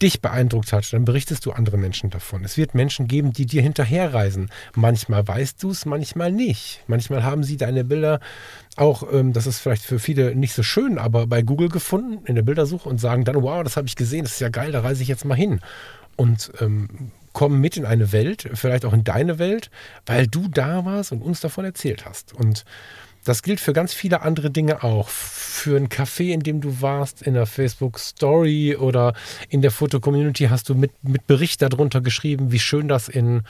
dich 0.00 0.20
beeindruckt 0.20 0.72
hat, 0.72 0.92
dann 0.92 1.04
berichtest 1.04 1.46
du 1.46 1.52
andere 1.52 1.76
Menschen 1.76 2.10
davon. 2.10 2.44
Es 2.44 2.56
wird 2.56 2.74
Menschen 2.74 3.06
geben, 3.06 3.32
die 3.32 3.46
dir 3.46 3.62
hinterherreisen. 3.62 4.50
Manchmal 4.74 5.26
weißt 5.26 5.62
du 5.62 5.70
es, 5.70 5.86
manchmal 5.86 6.32
nicht. 6.32 6.82
Manchmal 6.88 7.22
haben 7.22 7.44
sie 7.44 7.56
deine 7.56 7.84
Bilder 7.84 8.18
auch, 8.76 9.10
ähm, 9.12 9.32
das 9.32 9.46
ist 9.46 9.58
vielleicht 9.58 9.84
für 9.84 9.98
viele 9.98 10.34
nicht 10.34 10.54
so 10.54 10.62
schön, 10.62 10.98
aber 10.98 11.26
bei 11.26 11.42
Google 11.42 11.68
gefunden 11.68 12.24
in 12.26 12.34
der 12.34 12.42
Bildersuche 12.42 12.88
und 12.88 12.98
sagen 12.98 13.24
dann, 13.24 13.42
wow, 13.42 13.62
das 13.62 13.76
habe 13.76 13.86
ich 13.86 13.96
gesehen, 13.96 14.24
das 14.24 14.34
ist 14.34 14.40
ja 14.40 14.48
geil, 14.48 14.72
da 14.72 14.80
reise 14.80 15.02
ich 15.02 15.08
jetzt 15.08 15.24
mal 15.24 15.34
hin. 15.34 15.60
Und 16.16 16.52
ähm, 16.60 17.10
kommen 17.32 17.60
mit 17.60 17.76
in 17.76 17.86
eine 17.86 18.12
Welt, 18.12 18.48
vielleicht 18.54 18.84
auch 18.84 18.92
in 18.92 19.04
deine 19.04 19.38
Welt, 19.38 19.70
weil 20.06 20.26
du 20.26 20.48
da 20.48 20.84
warst 20.84 21.12
und 21.12 21.22
uns 21.22 21.40
davon 21.40 21.64
erzählt 21.64 22.04
hast. 22.04 22.34
Und 22.34 22.64
das 23.24 23.42
gilt 23.42 23.60
für 23.60 23.72
ganz 23.72 23.94
viele 23.94 24.22
andere 24.22 24.50
Dinge 24.50 24.82
auch. 24.82 25.08
Für 25.08 25.76
ein 25.76 25.88
Café, 25.88 26.32
in 26.32 26.40
dem 26.40 26.60
du 26.60 26.80
warst, 26.80 27.22
in 27.22 27.34
der 27.34 27.46
Facebook 27.46 27.98
Story 27.98 28.76
oder 28.76 29.14
in 29.48 29.62
der 29.62 29.70
Foto-Community 29.70 30.44
hast 30.44 30.68
du 30.68 30.74
mit, 30.74 30.92
mit 31.02 31.26
Bericht 31.26 31.62
darunter 31.62 32.00
geschrieben, 32.00 32.50
wie 32.50 32.58
schön 32.58 32.88
das 32.88 33.08
in 33.08 33.42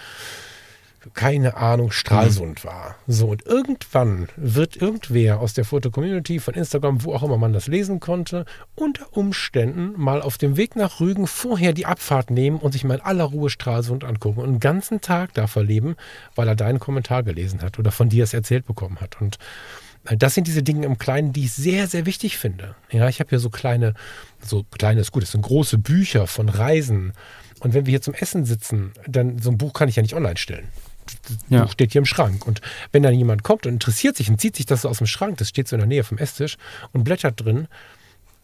keine 1.14 1.56
Ahnung, 1.56 1.90
Stralsund 1.90 2.64
mhm. 2.64 2.68
war. 2.68 2.96
So, 3.06 3.28
und 3.28 3.46
irgendwann 3.46 4.28
wird 4.36 4.76
irgendwer 4.76 5.40
aus 5.40 5.54
der 5.54 5.64
Foto-Community 5.64 6.38
von 6.38 6.54
Instagram, 6.54 7.04
wo 7.04 7.14
auch 7.14 7.22
immer 7.22 7.38
man 7.38 7.52
das 7.52 7.66
lesen 7.66 8.00
konnte, 8.00 8.44
unter 8.74 9.16
Umständen 9.16 9.92
mal 9.96 10.22
auf 10.22 10.38
dem 10.38 10.56
Weg 10.56 10.76
nach 10.76 11.00
Rügen 11.00 11.26
vorher 11.26 11.72
die 11.72 11.86
Abfahrt 11.86 12.30
nehmen 12.30 12.58
und 12.58 12.72
sich 12.72 12.84
mal 12.84 12.94
in 12.94 13.00
aller 13.00 13.24
Ruhe 13.24 13.50
Stralsund 13.50 14.04
angucken 14.04 14.40
und 14.40 14.48
einen 14.48 14.60
ganzen 14.60 15.00
Tag 15.00 15.34
da 15.34 15.46
verleben, 15.46 15.96
weil 16.34 16.48
er 16.48 16.56
deinen 16.56 16.78
Kommentar 16.78 17.22
gelesen 17.22 17.62
hat 17.62 17.78
oder 17.78 17.90
von 17.90 18.08
dir 18.08 18.24
es 18.24 18.34
erzählt 18.34 18.66
bekommen 18.66 19.00
hat. 19.00 19.20
Und 19.20 19.38
äh, 20.04 20.16
das 20.16 20.34
sind 20.34 20.46
diese 20.46 20.62
Dinge 20.62 20.86
im 20.86 20.98
Kleinen, 20.98 21.32
die 21.32 21.44
ich 21.44 21.52
sehr, 21.52 21.88
sehr 21.88 22.06
wichtig 22.06 22.38
finde. 22.38 22.74
Ja, 22.90 23.08
ich 23.08 23.20
habe 23.20 23.32
ja 23.32 23.38
so 23.38 23.50
kleine, 23.50 23.94
so 24.40 24.64
kleines, 24.70 25.10
gut, 25.10 25.22
das 25.22 25.32
sind 25.32 25.42
große 25.42 25.78
Bücher 25.78 26.26
von 26.26 26.48
Reisen. 26.48 27.12
Und 27.60 27.74
wenn 27.74 27.86
wir 27.86 27.90
hier 27.90 28.02
zum 28.02 28.14
Essen 28.14 28.44
sitzen, 28.44 28.92
dann 29.06 29.38
so 29.38 29.50
ein 29.50 29.58
Buch 29.58 29.72
kann 29.72 29.88
ich 29.88 29.96
ja 29.96 30.02
nicht 30.02 30.14
online 30.14 30.36
stellen 30.36 30.68
ja. 31.48 31.64
Buch 31.64 31.72
steht 31.72 31.92
hier 31.92 32.00
im 32.00 32.06
Schrank. 32.06 32.46
Und 32.46 32.60
wenn 32.92 33.02
dann 33.02 33.14
jemand 33.14 33.42
kommt 33.42 33.66
und 33.66 33.72
interessiert 33.72 34.16
sich 34.16 34.28
und 34.28 34.40
zieht 34.40 34.56
sich 34.56 34.66
das 34.66 34.82
so 34.82 34.88
aus 34.88 34.98
dem 34.98 35.06
Schrank, 35.06 35.38
das 35.38 35.48
steht 35.48 35.68
so 35.68 35.76
in 35.76 35.80
der 35.80 35.88
Nähe 35.88 36.04
vom 36.04 36.18
Esstisch 36.18 36.56
und 36.92 37.04
blättert 37.04 37.44
drin, 37.44 37.68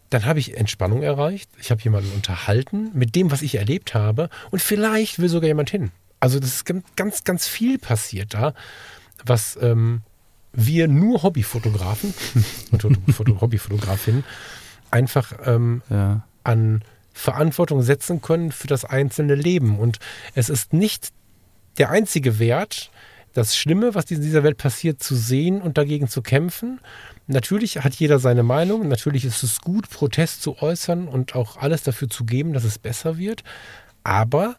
dann 0.09 0.25
habe 0.25 0.39
ich 0.39 0.57
Entspannung 0.57 1.03
erreicht. 1.03 1.49
Ich 1.59 1.71
habe 1.71 1.81
jemanden 1.81 2.11
unterhalten 2.11 2.91
mit 2.93 3.15
dem, 3.15 3.31
was 3.31 3.41
ich 3.41 3.55
erlebt 3.55 3.93
habe. 3.93 4.29
Und 4.49 4.61
vielleicht 4.61 5.19
will 5.19 5.29
sogar 5.29 5.47
jemand 5.47 5.69
hin. 5.69 5.91
Also 6.19 6.39
das 6.39 6.55
ist 6.55 6.65
ganz, 6.95 7.23
ganz 7.23 7.47
viel 7.47 7.77
passiert 7.77 8.33
da, 8.33 8.53
was 9.23 9.57
ähm, 9.61 10.01
wir 10.51 10.87
nur 10.87 11.23
Hobbyfotografen 11.23 12.13
und 12.71 12.83
Hobbyfotografinnen 13.41 14.23
einfach 14.91 15.33
ähm, 15.45 15.81
ja. 15.89 16.23
an 16.43 16.83
Verantwortung 17.13 17.83
setzen 17.83 18.21
können 18.21 18.51
für 18.51 18.67
das 18.67 18.85
einzelne 18.85 19.35
Leben. 19.35 19.77
Und 19.77 19.99
es 20.33 20.49
ist 20.49 20.73
nicht 20.73 21.09
der 21.79 21.89
einzige 21.89 22.39
Wert, 22.39 22.91
das 23.33 23.55
Schlimme, 23.55 23.95
was 23.95 24.11
in 24.11 24.21
dieser 24.21 24.43
Welt 24.43 24.57
passiert, 24.57 25.01
zu 25.01 25.15
sehen 25.15 25.61
und 25.61 25.77
dagegen 25.77 26.07
zu 26.07 26.21
kämpfen. 26.21 26.79
Natürlich 27.27 27.77
hat 27.77 27.95
jeder 27.95 28.19
seine 28.19 28.43
Meinung. 28.43 28.87
Natürlich 28.87 29.23
ist 29.23 29.43
es 29.43 29.61
gut, 29.61 29.89
Protest 29.89 30.41
zu 30.41 30.61
äußern 30.61 31.07
und 31.07 31.35
auch 31.35 31.57
alles 31.57 31.83
dafür 31.83 32.09
zu 32.09 32.25
geben, 32.25 32.53
dass 32.53 32.63
es 32.63 32.79
besser 32.79 33.17
wird. 33.17 33.43
Aber 34.03 34.55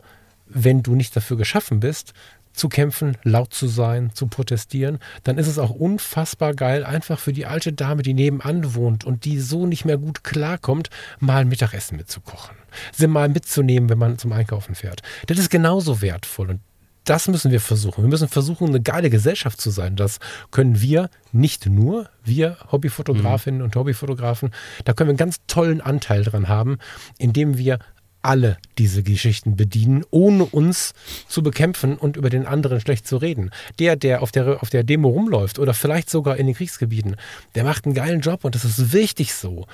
wenn 0.47 0.83
du 0.83 0.95
nicht 0.95 1.15
dafür 1.15 1.37
geschaffen 1.37 1.81
bist, 1.81 2.15
zu 2.53 2.69
kämpfen, 2.69 3.17
laut 3.23 3.55
zu 3.55 3.69
sein, 3.69 4.11
zu 4.15 4.27
protestieren, 4.27 4.99
dann 5.23 5.39
ist 5.39 5.47
es 5.47 5.59
auch 5.59 5.71
unfassbar 5.71 6.55
geil, 6.55 6.85
einfach 6.85 7.19
für 7.19 7.33
die 7.33 7.47
alte 7.47 7.73
Dame, 7.73 8.03
die 8.03 8.15
nebenan 8.15 8.75
wohnt 8.75 9.05
und 9.05 9.25
die 9.25 9.39
so 9.39 9.67
nicht 9.67 9.85
mehr 9.85 9.99
gut 9.99 10.25
klarkommt, 10.25 10.91
mal 11.21 11.43
ein 11.43 11.49
Mittagessen 11.49 11.97
mitzukochen. 11.97 12.57
Sie 12.93 13.07
mal 13.07 13.29
mitzunehmen, 13.29 13.89
wenn 13.89 13.99
man 13.99 14.19
zum 14.19 14.33
Einkaufen 14.33 14.75
fährt. 14.75 15.03
Das 15.27 15.39
ist 15.39 15.51
genauso 15.51 16.03
wertvoll 16.03 16.51
und 16.51 16.61
das 17.05 17.29
müssen 17.29 17.51
wir 17.51 17.61
versuchen. 17.61 18.05
Wir 18.05 18.09
müssen 18.09 18.29
versuchen, 18.29 18.69
eine 18.69 18.81
geile 18.81 19.11
Gesellschaft 19.11 19.61
zu 19.61 19.71
sein. 19.71 19.97
Das 19.97 20.19
können 20.51 20.81
wir 20.81 21.11
nicht 21.33 21.67
nur, 21.67 22.09
wir 22.25 22.57
Hobbyfotografinnen 22.71 23.61
mhm. 23.61 23.65
und 23.65 23.77
Hobbyfotografen, 23.77 24.51
da 24.85 24.93
können 24.93 25.09
wir 25.09 25.13
einen 25.13 25.19
ganz 25.19 25.39
tollen 25.47 25.81
Anteil 25.81 26.25
dran 26.25 26.49
haben, 26.49 26.79
indem 27.19 27.59
wir 27.59 27.79
alle 28.23 28.59
diese 28.79 29.03
Geschichten 29.03 29.57
bedienen, 29.57 30.05
ohne 30.11 30.45
uns 30.45 30.93
zu 31.27 31.43
bekämpfen 31.43 31.97
und 31.97 32.17
über 32.17 32.31
den 32.31 32.47
anderen 32.47 32.81
schlecht 32.81 33.07
zu 33.07 33.17
reden. 33.17 33.51
Der, 33.79 33.97
der 33.97 34.23
auf 34.23 34.31
der, 34.31 34.63
auf 34.63 34.71
der 34.71 34.85
Demo 34.85 35.09
rumläuft 35.09 35.59
oder 35.59 35.75
vielleicht 35.75 36.11
sogar 36.11 36.37
in 36.37 36.47
den 36.47 36.55
Kriegsgebieten, 36.55 37.17
der 37.55 37.65
macht 37.65 37.87
einen 37.87 37.95
geilen 37.95 38.21
Job 38.21 38.45
und 38.45 38.55
das 38.55 38.65
ist 38.65 38.93
wichtig 38.93 39.35
so. 39.35 39.67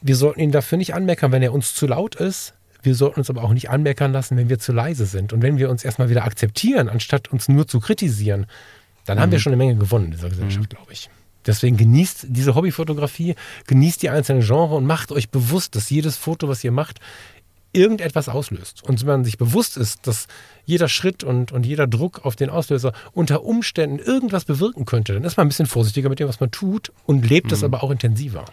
Wir 0.00 0.16
sollten 0.16 0.40
ihn 0.40 0.52
dafür 0.52 0.78
nicht 0.78 0.94
anmeckern, 0.94 1.32
wenn 1.32 1.42
er 1.42 1.52
uns 1.52 1.74
zu 1.74 1.86
laut 1.86 2.14
ist. 2.14 2.54
Wir 2.82 2.94
sollten 2.94 3.20
uns 3.20 3.30
aber 3.30 3.42
auch 3.42 3.52
nicht 3.52 3.70
anmeckern 3.70 4.12
lassen, 4.12 4.36
wenn 4.36 4.48
wir 4.48 4.58
zu 4.58 4.72
leise 4.72 5.06
sind. 5.06 5.32
Und 5.32 5.42
wenn 5.42 5.58
wir 5.58 5.70
uns 5.70 5.84
erstmal 5.84 6.08
wieder 6.08 6.24
akzeptieren, 6.24 6.88
anstatt 6.88 7.28
uns 7.28 7.48
nur 7.48 7.66
zu 7.68 7.80
kritisieren, 7.80 8.46
dann 9.04 9.18
mhm. 9.18 9.22
haben 9.22 9.32
wir 9.32 9.38
mhm. 9.38 9.42
schon 9.42 9.52
eine 9.52 9.64
Menge 9.64 9.76
gewonnen 9.76 10.06
in 10.06 10.10
dieser 10.12 10.28
Gesellschaft, 10.28 10.72
mhm. 10.72 10.76
glaube 10.76 10.92
ich. 10.92 11.10
Deswegen 11.46 11.76
genießt 11.76 12.26
diese 12.28 12.54
Hobbyfotografie, 12.54 13.34
genießt 13.66 14.02
die 14.02 14.10
einzelnen 14.10 14.42
Genres 14.42 14.72
und 14.72 14.84
macht 14.84 15.10
euch 15.10 15.30
bewusst, 15.30 15.74
dass 15.74 15.88
jedes 15.88 16.16
Foto, 16.16 16.48
was 16.48 16.62
ihr 16.62 16.72
macht, 16.72 17.00
irgendetwas 17.72 18.28
auslöst. 18.28 18.82
Und 18.82 19.00
wenn 19.00 19.08
man 19.08 19.24
sich 19.24 19.38
bewusst 19.38 19.76
ist, 19.76 20.06
dass 20.06 20.26
jeder 20.64 20.88
Schritt 20.88 21.24
und, 21.24 21.52
und 21.52 21.64
jeder 21.64 21.86
Druck 21.86 22.24
auf 22.24 22.36
den 22.36 22.50
Auslöser 22.50 22.92
unter 23.12 23.44
Umständen 23.44 23.98
irgendwas 23.98 24.44
bewirken 24.44 24.84
könnte, 24.84 25.14
dann 25.14 25.24
ist 25.24 25.36
man 25.36 25.46
ein 25.46 25.48
bisschen 25.48 25.66
vorsichtiger 25.66 26.08
mit 26.08 26.18
dem, 26.18 26.28
was 26.28 26.40
man 26.40 26.50
tut 26.50 26.92
und 27.06 27.28
lebt 27.28 27.48
mhm. 27.48 27.52
es 27.52 27.64
aber 27.64 27.82
auch 27.82 27.90
intensiver. 27.90 28.44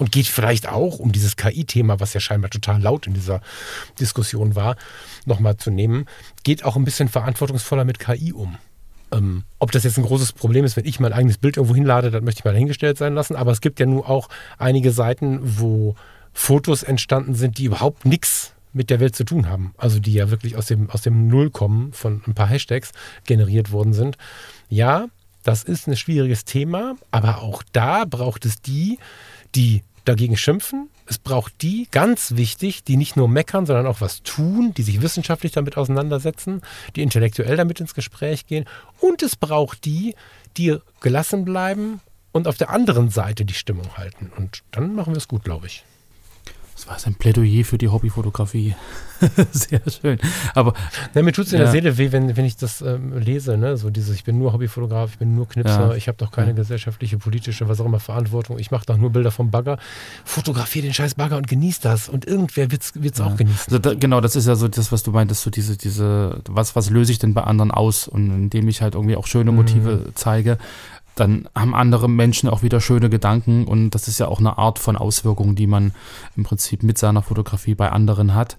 Und 0.00 0.12
geht 0.12 0.26
vielleicht 0.26 0.66
auch, 0.66 0.98
um 0.98 1.12
dieses 1.12 1.36
KI-Thema, 1.36 2.00
was 2.00 2.14
ja 2.14 2.20
scheinbar 2.20 2.50
total 2.50 2.80
laut 2.80 3.06
in 3.06 3.12
dieser 3.12 3.42
Diskussion 4.00 4.54
war, 4.54 4.76
nochmal 5.26 5.58
zu 5.58 5.70
nehmen, 5.70 6.06
geht 6.42 6.64
auch 6.64 6.76
ein 6.76 6.84
bisschen 6.84 7.08
verantwortungsvoller 7.08 7.84
mit 7.84 7.98
KI 7.98 8.32
um. 8.32 8.56
Ähm, 9.12 9.44
ob 9.58 9.72
das 9.72 9.84
jetzt 9.84 9.98
ein 9.98 10.04
großes 10.04 10.32
Problem 10.32 10.64
ist, 10.64 10.74
wenn 10.78 10.86
ich 10.86 11.00
mein 11.00 11.12
eigenes 11.12 11.36
Bild 11.36 11.58
irgendwo 11.58 11.74
hinlade, 11.74 12.10
das 12.10 12.22
möchte 12.22 12.40
ich 12.40 12.44
mal 12.46 12.52
dahingestellt 12.52 12.96
sein 12.96 13.12
lassen. 13.12 13.36
Aber 13.36 13.52
es 13.52 13.60
gibt 13.60 13.78
ja 13.78 13.84
nun 13.84 14.02
auch 14.02 14.30
einige 14.56 14.90
Seiten, 14.90 15.38
wo 15.42 15.96
Fotos 16.32 16.82
entstanden 16.82 17.34
sind, 17.34 17.58
die 17.58 17.64
überhaupt 17.64 18.06
nichts 18.06 18.54
mit 18.72 18.88
der 18.88 19.00
Welt 19.00 19.14
zu 19.14 19.24
tun 19.24 19.50
haben. 19.50 19.74
Also 19.76 20.00
die 20.00 20.14
ja 20.14 20.30
wirklich 20.30 20.56
aus 20.56 20.64
dem, 20.64 20.88
aus 20.88 21.02
dem 21.02 21.28
Null 21.28 21.50
kommen 21.50 21.92
von 21.92 22.22
ein 22.26 22.32
paar 22.32 22.48
Hashtags 22.48 22.92
generiert 23.26 23.70
worden 23.70 23.92
sind. 23.92 24.16
Ja, 24.70 25.08
das 25.42 25.62
ist 25.62 25.88
ein 25.88 25.96
schwieriges 25.96 26.46
Thema, 26.46 26.96
aber 27.10 27.42
auch 27.42 27.62
da 27.72 28.06
braucht 28.06 28.46
es 28.46 28.62
die, 28.62 28.98
die 29.54 29.82
dagegen 30.04 30.36
schimpfen. 30.36 30.88
Es 31.06 31.18
braucht 31.18 31.62
die, 31.62 31.88
ganz 31.90 32.36
wichtig, 32.36 32.84
die 32.84 32.96
nicht 32.96 33.16
nur 33.16 33.28
meckern, 33.28 33.66
sondern 33.66 33.86
auch 33.86 34.00
was 34.00 34.22
tun, 34.22 34.72
die 34.76 34.82
sich 34.82 35.02
wissenschaftlich 35.02 35.52
damit 35.52 35.76
auseinandersetzen, 35.76 36.62
die 36.94 37.02
intellektuell 37.02 37.56
damit 37.56 37.80
ins 37.80 37.94
Gespräch 37.94 38.46
gehen. 38.46 38.66
Und 39.00 39.22
es 39.22 39.36
braucht 39.36 39.84
die, 39.84 40.14
die 40.56 40.78
gelassen 41.00 41.44
bleiben 41.44 42.00
und 42.32 42.46
auf 42.46 42.56
der 42.56 42.70
anderen 42.70 43.10
Seite 43.10 43.44
die 43.44 43.54
Stimmung 43.54 43.96
halten. 43.96 44.30
Und 44.36 44.62
dann 44.70 44.94
machen 44.94 45.12
wir 45.12 45.18
es 45.18 45.28
gut, 45.28 45.44
glaube 45.44 45.66
ich. 45.66 45.84
Das 46.80 46.88
war 46.88 47.12
ein 47.12 47.14
Plädoyer 47.14 47.62
für 47.62 47.76
die 47.76 47.88
Hobbyfotografie. 47.88 48.74
Sehr 49.52 49.82
schön. 49.86 50.18
Aber 50.54 50.72
ja, 51.14 51.22
mir 51.22 51.32
tut 51.32 51.46
es 51.46 51.52
in 51.52 51.58
ja. 51.58 51.64
der 51.64 51.72
Seele 51.72 51.98
weh, 51.98 52.10
wenn, 52.10 52.38
wenn 52.38 52.46
ich 52.46 52.56
das 52.56 52.80
ähm, 52.80 53.18
lese. 53.18 53.58
Ne? 53.58 53.76
So 53.76 53.90
dieses, 53.90 54.14
ich 54.14 54.24
bin 54.24 54.38
nur 54.38 54.54
Hobbyfotograf, 54.54 55.10
ich 55.12 55.18
bin 55.18 55.34
nur 55.34 55.46
Knipser, 55.46 55.90
ja. 55.90 55.94
ich 55.94 56.08
habe 56.08 56.16
doch 56.16 56.30
keine 56.30 56.48
ja. 56.48 56.54
gesellschaftliche, 56.54 57.18
politische, 57.18 57.68
was 57.68 57.82
auch 57.82 57.84
immer 57.84 58.00
Verantwortung. 58.00 58.58
Ich 58.58 58.70
mache 58.70 58.86
doch 58.86 58.96
nur 58.96 59.10
Bilder 59.10 59.30
vom 59.30 59.50
Bagger. 59.50 59.78
Fotografiere 60.24 60.86
den 60.86 60.94
scheiß 60.94 61.16
Bagger 61.16 61.36
und 61.36 61.48
genieß 61.48 61.80
das. 61.80 62.08
Und 62.08 62.24
irgendwer 62.24 62.70
wird 62.70 62.82
es 62.82 63.20
auch 63.20 63.36
genießen. 63.36 63.74
Also 63.74 63.78
da, 63.78 63.92
genau, 63.92 64.22
das 64.22 64.34
ist 64.34 64.46
ja 64.46 64.54
so 64.54 64.66
das, 64.66 64.90
was 64.90 65.02
du 65.02 65.10
meintest, 65.10 65.42
so 65.42 65.50
diese, 65.50 65.76
diese, 65.76 66.40
was, 66.48 66.76
was 66.76 66.88
löse 66.88 67.12
ich 67.12 67.18
denn 67.18 67.34
bei 67.34 67.42
anderen 67.42 67.72
aus? 67.72 68.08
Und 68.08 68.30
indem 68.30 68.68
ich 68.68 68.80
halt 68.80 68.94
irgendwie 68.94 69.16
auch 69.16 69.26
schöne 69.26 69.52
Motive 69.52 69.96
mhm. 69.96 70.12
zeige, 70.14 70.56
dann 71.20 71.48
haben 71.54 71.74
andere 71.74 72.08
Menschen 72.08 72.48
auch 72.48 72.62
wieder 72.62 72.80
schöne 72.80 73.10
Gedanken 73.10 73.66
und 73.66 73.90
das 73.90 74.08
ist 74.08 74.18
ja 74.18 74.28
auch 74.28 74.40
eine 74.40 74.58
Art 74.58 74.78
von 74.78 74.96
Auswirkung, 74.96 75.54
die 75.54 75.66
man 75.66 75.92
im 76.36 76.44
Prinzip 76.44 76.82
mit 76.82 76.98
seiner 76.98 77.22
Fotografie 77.22 77.74
bei 77.74 77.90
anderen 77.92 78.34
hat. 78.34 78.56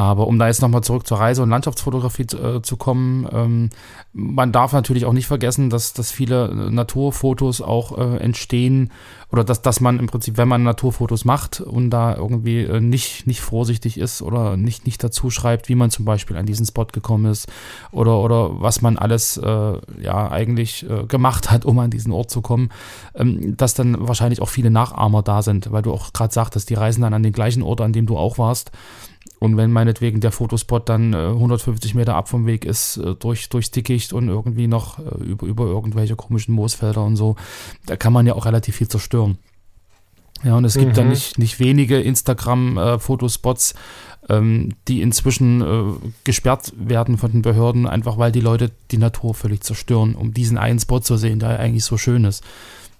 Aber 0.00 0.26
um 0.28 0.38
da 0.38 0.46
jetzt 0.46 0.62
nochmal 0.62 0.82
zurück 0.82 1.06
zur 1.06 1.20
Reise- 1.20 1.42
und 1.42 1.50
Landschaftsfotografie 1.50 2.22
äh, 2.34 2.62
zu 2.62 2.78
kommen, 2.78 3.28
ähm, 3.30 3.68
man 4.14 4.50
darf 4.50 4.72
natürlich 4.72 5.04
auch 5.04 5.12
nicht 5.12 5.26
vergessen, 5.26 5.68
dass, 5.68 5.92
dass 5.92 6.10
viele 6.10 6.48
äh, 6.48 6.70
Naturfotos 6.70 7.60
auch 7.60 7.98
äh, 7.98 8.16
entstehen 8.16 8.92
oder 9.30 9.44
dass, 9.44 9.60
dass 9.60 9.82
man 9.82 9.98
im 9.98 10.06
Prinzip, 10.06 10.38
wenn 10.38 10.48
man 10.48 10.62
Naturfotos 10.62 11.26
macht 11.26 11.60
und 11.60 11.90
da 11.90 12.16
irgendwie 12.16 12.62
äh, 12.62 12.80
nicht, 12.80 13.26
nicht 13.26 13.42
vorsichtig 13.42 13.98
ist 13.98 14.22
oder 14.22 14.56
nicht, 14.56 14.86
nicht 14.86 15.04
dazu 15.04 15.28
schreibt, 15.28 15.68
wie 15.68 15.74
man 15.74 15.90
zum 15.90 16.06
Beispiel 16.06 16.38
an 16.38 16.46
diesen 16.46 16.64
Spot 16.64 16.86
gekommen 16.86 17.26
ist 17.26 17.46
oder, 17.92 18.20
oder 18.20 18.58
was 18.58 18.80
man 18.80 18.96
alles 18.96 19.36
äh, 19.36 19.72
ja 20.02 20.30
eigentlich 20.30 20.88
äh, 20.88 21.04
gemacht 21.04 21.50
hat, 21.50 21.66
um 21.66 21.78
an 21.78 21.90
diesen 21.90 22.12
Ort 22.12 22.30
zu 22.30 22.40
kommen, 22.40 22.70
ähm, 23.14 23.54
dass 23.58 23.74
dann 23.74 24.08
wahrscheinlich 24.08 24.40
auch 24.40 24.48
viele 24.48 24.70
Nachahmer 24.70 25.22
da 25.22 25.42
sind, 25.42 25.70
weil 25.70 25.82
du 25.82 25.92
auch 25.92 26.14
gerade 26.14 26.32
sagtest, 26.32 26.70
die 26.70 26.74
reisen 26.74 27.02
dann 27.02 27.12
an 27.12 27.22
den 27.22 27.34
gleichen 27.34 27.62
Ort, 27.62 27.82
an 27.82 27.92
dem 27.92 28.06
du 28.06 28.16
auch 28.16 28.38
warst 28.38 28.70
und 29.40 29.56
wenn 29.56 29.72
meinetwegen 29.72 30.20
der 30.20 30.30
Fotospot 30.30 30.88
dann 30.88 31.14
äh, 31.14 31.16
150 31.16 31.94
Meter 31.94 32.14
ab 32.14 32.28
vom 32.28 32.46
Weg 32.46 32.64
ist, 32.64 32.98
äh, 32.98 33.14
durch, 33.16 33.48
durchs 33.48 33.72
Dickicht 33.72 34.12
und 34.12 34.28
irgendwie 34.28 34.68
noch 34.68 34.98
äh, 34.98 35.24
über, 35.24 35.46
über 35.46 35.64
irgendwelche 35.64 36.14
komischen 36.14 36.54
Moosfelder 36.54 37.02
und 37.02 37.16
so, 37.16 37.36
da 37.86 37.96
kann 37.96 38.12
man 38.12 38.26
ja 38.26 38.34
auch 38.34 38.46
relativ 38.46 38.76
viel 38.76 38.88
zerstören. 38.88 39.38
Ja, 40.42 40.56
und 40.56 40.64
es 40.64 40.74
gibt 40.74 40.92
mhm. 40.92 40.94
dann 40.94 41.08
nicht, 41.08 41.38
nicht 41.38 41.58
wenige 41.58 42.00
Instagram-Fotospots, 42.00 43.72
äh, 44.28 44.36
ähm, 44.36 44.74
die 44.88 45.02
inzwischen 45.02 45.60
äh, 45.60 46.08
gesperrt 46.24 46.72
werden 46.76 47.18
von 47.18 47.32
den 47.32 47.42
Behörden, 47.42 47.86
einfach 47.86 48.18
weil 48.18 48.32
die 48.32 48.40
Leute 48.40 48.70
die 48.90 48.98
Natur 48.98 49.34
völlig 49.34 49.62
zerstören, 49.62 50.14
um 50.14 50.32
diesen 50.32 50.58
einen 50.58 50.78
Spot 50.78 51.00
zu 51.00 51.16
sehen, 51.16 51.40
der 51.40 51.58
eigentlich 51.58 51.84
so 51.84 51.96
schön 51.96 52.24
ist. 52.24 52.44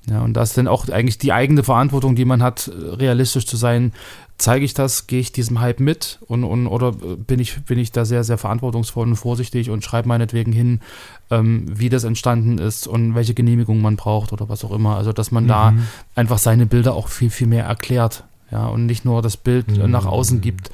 Ja, 0.09 0.23
und 0.23 0.35
das 0.35 0.51
ist 0.51 0.59
dann 0.59 0.69
auch 0.69 0.89
eigentlich 0.89 1.19
die 1.19 1.33
eigene 1.33 1.63
Verantwortung, 1.63 2.15
die 2.15 2.25
man 2.25 2.43
hat, 2.43 2.71
realistisch 2.75 3.47
zu 3.47 3.57
sein, 3.57 3.93
zeige 4.41 4.65
ich 4.65 4.75
das, 4.75 5.07
gehe 5.07 5.21
ich 5.21 5.33
diesem 5.33 5.61
Hype 5.61 5.81
mit 5.81 6.19
und, 6.27 6.45
und 6.45 6.67
oder 6.67 6.93
bin 6.93 7.39
ich, 7.39 7.63
bin 7.65 7.79
ich 7.79 7.93
da 7.93 8.05
sehr, 8.05 8.25
sehr 8.25 8.39
verantwortungsvoll 8.39 9.07
und 9.07 9.17
vorsichtig 9.17 9.71
und 9.71 9.85
schreibe 9.85 10.09
meinetwegen 10.09 10.53
hin, 10.53 10.81
ähm, 11.31 11.67
wie 11.69 11.91
das 11.91 12.05
entstanden 12.05 12.59
ist 12.59 12.87
und 12.87 13.15
welche 13.15 13.35
Genehmigung 13.35 13.83
man 13.83 13.97
braucht 13.97 14.33
oder 14.33 14.49
was 14.49 14.65
auch 14.65 14.73
immer. 14.73 14.97
Also 14.97 15.13
dass 15.13 15.31
man 15.31 15.45
mhm. 15.45 15.49
da 15.49 15.75
einfach 16.15 16.39
seine 16.39 16.67
Bilder 16.67 16.95
auch 16.95 17.09
viel, 17.09 17.31
viel 17.31 17.47
mehr 17.47 17.65
erklärt. 17.65 18.25
Ja, 18.51 18.67
und 18.67 18.87
nicht 18.87 19.05
nur 19.05 19.23
das 19.23 19.37
Bild 19.37 19.69
mhm. 19.69 19.91
nach 19.91 20.07
außen 20.07 20.41
gibt, 20.41 20.73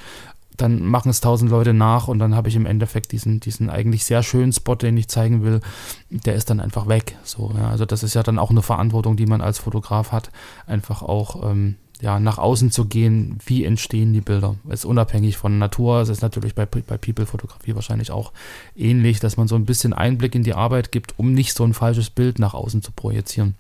dann 0.57 0.83
machen 0.87 1.11
es 1.11 1.21
tausend 1.21 1.51
Leute 1.51 1.75
nach 1.75 2.09
und 2.09 2.19
dann 2.19 2.35
habe 2.35 2.49
ich 2.49 2.57
im 2.57 2.65
Endeffekt 2.65 3.13
diesen, 3.13 3.41
diesen 3.41 3.69
eigentlich 3.69 4.05
sehr 4.05 4.23
schönen 4.23 4.53
Spot, 4.53 4.77
den 4.77 4.97
ich 4.97 5.09
zeigen 5.09 5.43
will, 5.43 5.61
der 6.09 6.35
ist 6.35 6.49
dann 6.49 6.61
einfach 6.61 6.89
weg. 6.89 7.17
So, 7.25 7.53
ja. 7.55 7.69
Also 7.69 7.85
das 7.85 8.03
ist 8.03 8.15
ja 8.15 8.23
dann 8.23 8.39
auch 8.39 8.51
eine 8.51 8.63
Verantwortung, 8.63 9.17
die 9.17 9.27
man 9.27 9.43
als 9.43 9.59
Fotograf 9.59 10.13
hat, 10.13 10.31
einfach 10.67 11.03
auch 11.03 11.51
ähm, 11.51 11.77
ja, 12.01 12.21
nach 12.21 12.39
außen 12.39 12.71
zu 12.71 12.85
gehen, 12.87 13.39
wie 13.45 13.65
entstehen 13.65 14.13
die 14.13 14.21
Bilder. 14.21 14.57
Ist 14.69 14.85
unabhängig 14.85 15.37
von 15.37 15.59
Natur. 15.59 16.01
Es 16.01 16.09
ist 16.09 16.23
natürlich 16.23 16.55
bei, 16.55 16.67
bei 16.67 16.99
People-Fotografie 16.99 17.75
wahrscheinlich 17.75 18.11
auch 18.11 18.33
ähnlich, 18.75 19.21
dass 19.21 19.37
man 19.37 19.49
so 19.49 19.55
ein 19.55 19.65
bisschen 19.65 19.93
Einblick 19.93 20.35
in 20.35 20.43
die 20.43 20.55
Arbeit 20.55 20.93
gibt, 20.93 21.19
um 21.19 21.33
nicht 21.33 21.55
so 21.55 21.65
ein 21.65 21.75
falsches 21.75 22.11
Bild 22.11 22.39
nach 22.39 22.55
außen 22.55 22.83
zu 22.83 22.93
projizieren. 22.93 23.55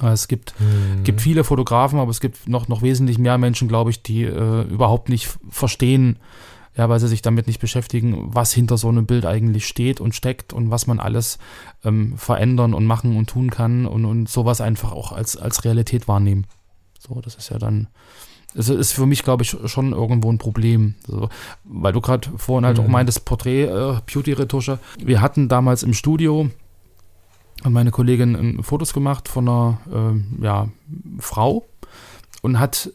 Es 0.00 0.28
gibt, 0.28 0.54
mhm. 0.60 1.02
gibt 1.02 1.20
viele 1.20 1.44
Fotografen, 1.44 1.98
aber 1.98 2.10
es 2.10 2.20
gibt 2.20 2.48
noch, 2.48 2.68
noch 2.68 2.82
wesentlich 2.82 3.18
mehr 3.18 3.38
Menschen, 3.38 3.68
glaube 3.68 3.90
ich, 3.90 4.02
die 4.02 4.22
äh, 4.22 4.62
überhaupt 4.62 5.08
nicht 5.08 5.38
verstehen, 5.50 6.18
ja, 6.76 6.88
weil 6.88 7.00
sie 7.00 7.08
sich 7.08 7.22
damit 7.22 7.46
nicht 7.46 7.60
beschäftigen, 7.60 8.28
was 8.32 8.52
hinter 8.52 8.76
so 8.76 8.88
einem 8.88 9.06
Bild 9.06 9.26
eigentlich 9.26 9.66
steht 9.66 10.00
und 10.00 10.14
steckt 10.14 10.52
und 10.52 10.70
was 10.70 10.86
man 10.86 11.00
alles 11.00 11.38
ähm, 11.84 12.16
verändern 12.16 12.74
und 12.74 12.86
machen 12.86 13.16
und 13.16 13.28
tun 13.28 13.50
kann 13.50 13.86
und, 13.86 14.04
und 14.04 14.28
sowas 14.28 14.60
einfach 14.60 14.92
auch 14.92 15.10
als, 15.10 15.36
als 15.36 15.64
Realität 15.64 16.06
wahrnehmen. 16.06 16.46
So, 16.98 17.20
das 17.20 17.36
ist 17.36 17.48
ja 17.50 17.58
dann, 17.58 17.88
es 18.54 18.68
ist 18.68 18.92
für 18.92 19.06
mich, 19.06 19.22
glaube 19.22 19.44
ich, 19.44 19.56
schon 19.66 19.92
irgendwo 19.92 20.30
ein 20.30 20.38
Problem. 20.38 20.94
So, 21.06 21.28
weil 21.64 21.92
du 21.92 22.00
gerade 22.00 22.30
vorhin 22.36 22.66
halt 22.66 22.78
mhm. 22.78 22.84
auch 22.84 22.88
meintest, 22.88 23.24
Porträt, 23.24 23.64
äh, 23.64 24.00
Beauty-Retusche. 24.12 24.78
Wir 24.98 25.20
hatten 25.20 25.48
damals 25.48 25.82
im 25.82 25.94
Studio, 25.94 26.50
hat 27.64 27.72
meine 27.72 27.90
Kollegin 27.90 28.34
ein 28.34 28.62
Fotos 28.62 28.92
gemacht 28.92 29.28
von 29.28 29.48
einer 29.48 29.80
äh, 29.92 30.44
ja, 30.44 30.68
Frau 31.18 31.66
und 32.42 32.58
hat 32.58 32.90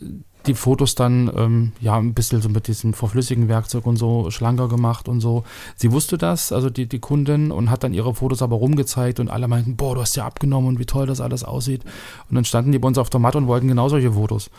die 0.45 0.53
Fotos 0.53 0.95
dann 0.95 1.31
ähm, 1.35 1.71
ja 1.79 1.97
ein 1.97 2.13
bisschen 2.13 2.41
so 2.41 2.49
mit 2.49 2.67
diesem 2.67 2.93
verflüssigen 2.93 3.47
Werkzeug 3.47 3.85
und 3.85 3.97
so 3.97 4.29
schlanker 4.31 4.67
gemacht 4.67 5.07
und 5.07 5.21
so. 5.21 5.43
Sie 5.75 5.91
wusste 5.91 6.17
das, 6.17 6.51
also 6.51 6.69
die, 6.69 6.87
die 6.87 6.99
Kundin, 6.99 7.51
und 7.51 7.69
hat 7.69 7.83
dann 7.83 7.93
ihre 7.93 8.13
Fotos 8.13 8.41
aber 8.41 8.57
rumgezeigt 8.57 9.19
und 9.19 9.29
alle 9.29 9.47
meinten, 9.47 9.75
boah, 9.75 9.95
du 9.95 10.01
hast 10.01 10.15
ja 10.15 10.25
abgenommen 10.25 10.69
und 10.69 10.79
wie 10.79 10.85
toll 10.85 11.05
das 11.05 11.21
alles 11.21 11.43
aussieht. 11.43 11.83
Und 12.29 12.35
dann 12.35 12.45
standen 12.45 12.71
die 12.71 12.79
bei 12.79 12.87
uns 12.87 12.97
auf 12.97 13.09
der 13.09 13.19
Matte 13.19 13.37
und 13.37 13.47
wollten 13.47 13.67
genau 13.67 13.89
solche 13.89 14.11
Fotos. 14.11 14.49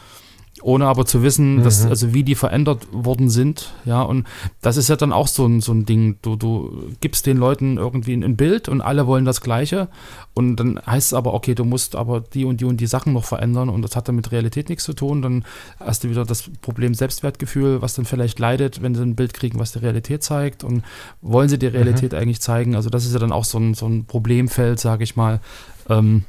Ohne 0.63 0.87
aber 0.87 1.05
zu 1.05 1.23
wissen, 1.23 1.63
dass, 1.63 1.85
mhm. 1.85 1.91
also 1.91 2.15
wie 2.15 2.23
die 2.23 2.35
verändert 2.35 2.87
worden 2.93 3.29
sind. 3.29 3.75
Ja, 3.85 4.03
und 4.03 4.27
das 4.63 4.77
ist 4.77 4.89
ja 4.89 4.97
dann 4.97 5.13
auch 5.13 5.27
so 5.27 5.47
ein, 5.47 5.61
so 5.61 5.73
ein 5.73 5.85
Ding. 5.85 6.19
Du, 6.23 6.37
du 6.37 6.91
gibst 7.01 7.27
den 7.27 7.37
Leuten 7.37 7.77
irgendwie 7.77 8.15
ein 8.15 8.37
Bild 8.37 8.69
und 8.69 8.81
alle 8.81 9.07
wollen 9.07 9.25
das 9.25 9.41
Gleiche. 9.41 9.89
Und 10.33 10.57
dann 10.57 10.81
heißt 10.85 11.09
es 11.09 11.15
aber, 11.15 11.35
okay, 11.35 11.55
du 11.55 11.65
musst 11.65 11.97
aber 11.97 12.21
die 12.21 12.45
und 12.45 12.61
die 12.61 12.65
und 12.65 12.81
die 12.81 12.87
Sachen 12.87 13.13
noch 13.13 13.25
verändern 13.25 13.69
und 13.69 13.83
das 13.83 13.97
hat 13.97 14.09
dann 14.09 14.17
mit 14.17 14.31
Realität 14.33 14.69
nichts 14.69 14.85
zu 14.85 14.93
tun. 14.93 15.23
Dann 15.23 15.45
hast 15.81 16.05
du 16.05 16.11
wieder 16.11 16.25
das 16.25 16.51
Problem 16.61 16.95
Selbstwertgefühl, 16.95 17.83
was 17.83 17.95
dann 17.95 18.05
vielleicht 18.05 18.39
leidet, 18.39 18.81
wenn 18.81 18.95
sie 18.95 19.03
ein 19.03 19.17
Bild 19.17 19.35
kriegen, 19.35 19.59
was 19.59 19.73
die 19.73 19.81
Realität 19.81 20.23
zeigt. 20.23 20.63
Und 20.63 20.85
wollen 21.21 21.49
sie 21.49 21.59
die 21.59 21.67
Realität 21.67 22.13
mhm. 22.13 22.19
eigentlich 22.19 22.41
zeigen? 22.41 22.77
Also, 22.77 22.91
das 22.91 23.05
ist 23.05 23.13
ja 23.13 23.19
dann 23.19 23.33
auch 23.33 23.45
so 23.45 23.59
ein, 23.59 23.75
so 23.75 23.87
ein 23.87 24.05
Problemfeld, 24.05 24.79
sage 24.79 25.03
ich 25.03 25.17
mal. 25.17 25.41
Ähm, 25.89 26.25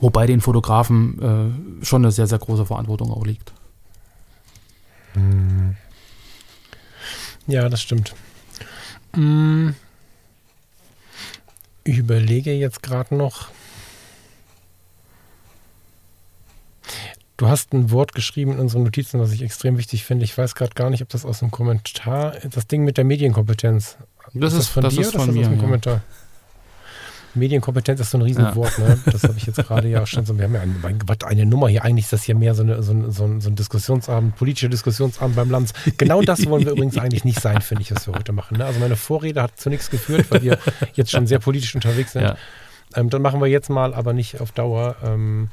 Wobei 0.00 0.26
den 0.26 0.40
Fotografen 0.40 1.80
äh, 1.80 1.84
schon 1.84 2.02
eine 2.02 2.12
sehr, 2.12 2.26
sehr 2.26 2.38
große 2.38 2.66
Verantwortung 2.66 3.10
auch 3.10 3.24
liegt. 3.24 3.52
Hm. 5.14 5.76
Ja, 7.46 7.68
das 7.68 7.82
stimmt. 7.82 8.14
Hm. 9.14 9.74
Ich 11.84 11.98
überlege 11.98 12.52
jetzt 12.52 12.82
gerade 12.82 13.14
noch. 13.14 13.48
Du 17.36 17.48
hast 17.48 17.72
ein 17.72 17.90
Wort 17.90 18.14
geschrieben 18.14 18.52
in 18.52 18.58
unseren 18.58 18.84
Notizen, 18.84 19.18
was 19.20 19.32
ich 19.32 19.42
extrem 19.42 19.76
wichtig 19.76 20.04
finde. 20.04 20.24
Ich 20.24 20.36
weiß 20.36 20.54
gerade 20.54 20.74
gar 20.74 20.88
nicht, 20.88 21.02
ob 21.02 21.08
das 21.08 21.24
aus 21.24 21.40
dem 21.40 21.50
Kommentar, 21.50 22.32
das 22.50 22.66
Ding 22.66 22.84
mit 22.84 22.96
der 22.96 23.04
Medienkompetenz. 23.04 23.98
Das 24.32 24.52
ist, 24.52 24.60
das 24.60 24.68
von 24.68 24.82
das 24.82 24.94
dir 24.94 25.00
ist 25.00 25.12
von 25.12 25.20
oder 25.22 25.30
ist 25.30 25.36
das 25.36 25.46
aus 25.46 25.50
dem 25.50 25.56
ja. 25.56 25.60
Kommentar? 25.60 26.02
Medienkompetenz 27.34 28.00
ist 28.00 28.10
so 28.10 28.18
ein 28.18 28.22
Riesenwort, 28.22 28.78
ja. 28.78 28.88
ne? 28.88 28.98
Das 29.06 29.24
habe 29.24 29.34
ich 29.36 29.46
jetzt 29.46 29.56
gerade 29.56 29.88
ja 29.88 30.02
auch 30.02 30.06
schon 30.06 30.24
so. 30.24 30.36
Wir 30.36 30.44
haben 30.44 30.54
ja 30.54 30.60
eine, 30.60 30.74
mein 30.80 30.98
Gott, 30.98 31.24
eine 31.24 31.46
Nummer 31.46 31.68
hier. 31.68 31.84
Eigentlich 31.84 32.04
ist 32.06 32.12
das 32.12 32.22
hier 32.22 32.34
mehr 32.34 32.54
so, 32.54 32.62
eine, 32.62 32.82
so, 32.82 32.92
ein, 32.92 33.10
so, 33.10 33.24
ein, 33.24 33.40
so 33.40 33.50
ein 33.50 33.56
Diskussionsabend, 33.56 34.36
politischer 34.36 34.68
Diskussionsabend 34.68 35.36
beim 35.36 35.50
Lanz. 35.50 35.72
Genau 35.96 36.22
das 36.22 36.46
wollen 36.46 36.64
wir 36.64 36.72
übrigens 36.72 36.98
eigentlich 36.98 37.24
nicht 37.24 37.40
sein, 37.40 37.60
finde 37.60 37.82
ich, 37.82 37.94
was 37.94 38.06
wir 38.06 38.14
heute 38.14 38.32
machen. 38.32 38.58
Ne? 38.58 38.64
Also 38.64 38.80
meine 38.80 38.96
Vorrede 38.96 39.42
hat 39.42 39.58
zu 39.58 39.70
nichts 39.70 39.90
geführt, 39.90 40.26
weil 40.30 40.42
wir 40.42 40.58
jetzt 40.94 41.10
schon 41.10 41.26
sehr 41.26 41.38
politisch 41.38 41.74
unterwegs 41.74 42.12
sind. 42.12 42.22
Ja. 42.22 42.36
Ähm, 42.94 43.10
dann 43.10 43.22
machen 43.22 43.40
wir 43.40 43.48
jetzt 43.48 43.70
mal, 43.70 43.94
aber 43.94 44.12
nicht 44.12 44.40
auf 44.40 44.52
Dauer. 44.52 44.96
Ähm, 45.02 45.50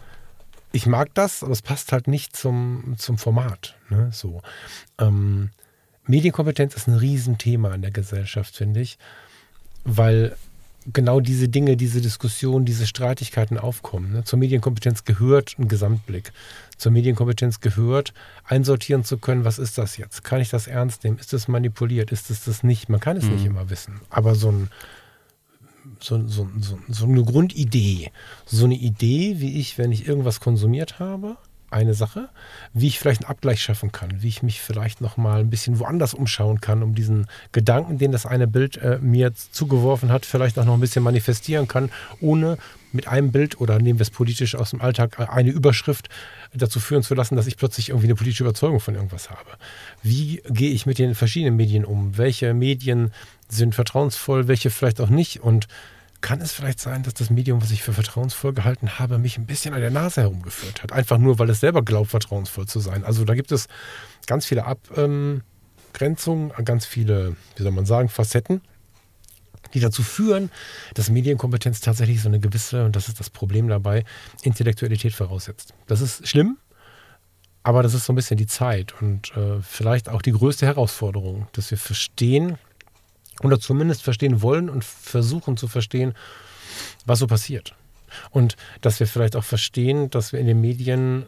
ich 0.72 0.86
mag 0.86 1.14
das, 1.14 1.44
aber 1.44 1.52
es 1.52 1.62
passt 1.62 1.92
halt 1.92 2.08
nicht 2.08 2.36
zum, 2.36 2.96
zum 2.98 3.18
Format. 3.18 3.76
Ne? 3.90 4.10
So. 4.12 4.42
Ähm, 5.00 5.50
Medienkompetenz 6.06 6.76
ist 6.76 6.88
ein 6.88 6.96
Riesenthema 6.96 7.74
in 7.74 7.82
der 7.82 7.92
Gesellschaft, 7.92 8.56
finde 8.56 8.82
ich, 8.82 8.98
weil 9.84 10.36
genau 10.92 11.20
diese 11.20 11.48
Dinge, 11.48 11.78
diese 11.78 12.02
Diskussionen, 12.02 12.66
diese 12.66 12.88
Streitigkeiten 12.88 13.58
aufkommen. 13.58 14.14
Ne? 14.14 14.24
Zur 14.24 14.40
Medienkompetenz 14.40 15.04
gehört 15.04 15.56
ein 15.60 15.68
Gesamtblick. 15.68 16.32
Zur 16.78 16.92
Medienkompetenz 16.92 17.60
gehört, 17.60 18.14
einsortieren 18.44 19.04
zu 19.04 19.18
können, 19.18 19.46
was 19.46 19.60
ist 19.60 19.78
das 19.78 19.98
jetzt? 19.98 20.24
Kann 20.24 20.42
ich 20.42 20.50
das 20.50 20.68
ernst 20.68 21.04
nehmen? 21.04 21.20
Ist 21.20 21.34
das 21.34 21.48
manipuliert? 21.48 22.12
Ist 22.12 22.30
es 22.30 22.46
das 22.46 22.64
nicht? 22.64 22.90
Man 22.90 23.00
kann 23.00 23.18
es 23.18 23.26
mhm. 23.26 23.34
nicht 23.34 23.46
immer 23.46 23.70
wissen. 23.70 24.02
Aber 24.10 24.36
so, 24.36 24.52
ein, 24.52 24.70
so, 26.00 26.28
so, 26.28 26.50
so, 26.60 26.80
so 26.88 27.06
eine 27.06 27.24
Grundidee, 27.24 28.12
so 28.46 28.66
eine 28.66 28.76
Idee, 28.76 29.36
wie 29.38 29.60
ich, 29.60 29.78
wenn 29.78 29.92
ich 29.92 30.08
irgendwas 30.08 30.40
konsumiert 30.40 31.00
habe, 31.00 31.38
eine 31.72 31.94
Sache, 31.94 32.30
wie 32.74 32.88
ich 32.88 33.00
vielleicht 33.00 33.24
einen 33.24 33.32
Abgleich 33.32 33.62
schaffen 33.62 33.92
kann, 33.92 34.22
wie 34.22 34.28
ich 34.28 34.44
mich 34.44 34.62
vielleicht 34.62 35.02
noch 35.02 35.18
mal 35.18 35.40
ein 35.40 35.50
bisschen 35.50 35.80
woanders 35.80 36.14
umschauen 36.14 36.62
kann, 36.62 36.84
um 36.84 36.96
diesen 36.96 37.28
Gedanken, 37.52 37.98
den 37.98 38.12
das 38.12 38.26
eine 38.26 38.48
Bild 38.48 38.78
äh, 38.78 39.00
mir 39.00 39.34
zugeworfen 39.34 40.12
hat, 40.12 40.26
vielleicht 40.26 40.58
auch 40.60 40.66
noch 40.66 40.76
ein 40.76 40.80
bisschen 40.80 41.04
manifestieren 41.04 41.68
kann, 41.68 41.92
ohne 42.20 42.58
mit 42.94 43.08
einem 43.08 43.32
Bild 43.32 43.60
oder 43.62 43.80
nehmen 43.80 44.00
wir 44.00 44.04
es 44.04 44.10
politisch 44.10 44.56
aus 44.56 44.72
dem 44.72 44.82
Alltag 44.82 45.18
äh, 45.20 45.26
eine 45.26 45.52
Überschrift 45.52 46.10
dazu 46.54 46.80
führen 46.80 47.04
zu 47.04 47.16
lassen, 47.16 47.36
dass 47.36 47.48
ich 47.48 47.58
plötzlich 47.58 47.90
irgendwie 47.90 48.08
eine 48.08 48.16
politische 48.16 48.44
Überzeugung 48.44 48.80
von 48.80 48.96
irgendwas 48.96 49.30
habe. 49.30 49.52
Wie 50.04 50.42
gehe 50.50 50.72
ich 50.72 50.86
mit 50.86 51.00
den 51.00 51.16
verschiedenen 51.16 51.56
Medien 51.56 51.86
um? 51.86 52.18
Welche 52.18 52.54
Medien 52.54 53.12
sind 53.48 53.76
vertrauensvoll, 53.76 54.48
welche 54.48 54.70
vielleicht 54.70 55.02
auch 55.02 55.10
nicht 55.10 55.42
und 55.42 55.68
kann 56.22 56.40
es 56.42 56.52
vielleicht 56.52 56.80
sein, 56.80 57.04
dass 57.04 57.14
das 57.16 57.30
Medium, 57.30 57.62
was 57.62 57.72
ich 57.72 57.84
für 57.84 57.94
vertrauensvoll 57.94 58.54
gehalten 58.54 59.00
habe, 59.00 59.18
mich 59.18 59.38
ein 59.38 59.46
bisschen 59.46 59.74
an 59.74 59.82
der 59.82 59.92
Nase 59.92 60.22
herumgeführt 60.22 60.84
hat. 60.84 60.92
Einfach 60.92 61.18
nur, 61.18 61.40
weil 61.40 61.50
es 61.50 61.60
selber 61.60 61.84
glaubt, 61.84 62.12
vertrauensvoll 62.12 62.68
zu 62.68 62.80
sein. 62.80 63.04
Also 63.04 63.26
da 63.26 63.34
gibt 63.34 63.52
es 63.52 63.68
ganz 64.28 64.46
viele 64.46 64.66
Abgrenzungen, 64.66 66.52
ganz 66.64 66.86
viele, 66.86 67.36
wie 67.56 67.64
soll 67.64 67.72
man 67.72 67.86
sagen, 67.86 68.08
Facetten, 68.10 68.62
die 69.74 69.80
dazu 69.80 70.04
führen, 70.04 70.52
dass 70.94 71.10
Medienkompetenz 71.10 71.82
tatsächlich 71.82 72.22
so 72.22 72.30
eine 72.30 72.40
gewisse, 72.40 72.86
und 72.86 72.96
das 72.96 73.08
ist 73.08 73.20
das 73.20 73.30
Problem 73.30 73.68
dabei, 73.68 74.04
Intellektualität 74.44 75.14
voraussetzt. 75.14 75.74
Das 75.88 76.02
ist 76.02 76.28
schlimm, 76.28 76.58
aber 77.64 77.84
das 77.84 77.94
ist 77.94 78.06
so 78.06 78.14
ein 78.14 78.16
bisschen 78.16 78.38
die 78.38 78.48
Zeit 78.48 78.94
und 79.02 79.36
äh, 79.38 79.62
vielleicht 79.62 80.10
auch 80.10 80.22
die 80.22 80.32
größte 80.32 80.66
Herausforderung, 80.66 81.48
dass 81.54 81.72
wir 81.72 81.78
verstehen, 81.78 82.58
oder 83.44 83.60
zumindest 83.60 84.04
verstehen 84.04 84.42
wollen 84.42 84.70
und 84.70 84.84
versuchen 84.84 85.58
zu 85.58 85.68
verstehen, 85.68 86.14
was 87.06 87.20
so 87.20 87.28
passiert. 87.28 87.76
Und 88.30 88.58
dass 88.82 89.00
wir 89.00 89.08
vielleicht 89.08 89.36
auch 89.36 89.44
verstehen, 89.44 90.10
dass 90.10 90.34
wir 90.34 90.40
in 90.40 90.48
den 90.48 90.62
Medien 90.62 91.26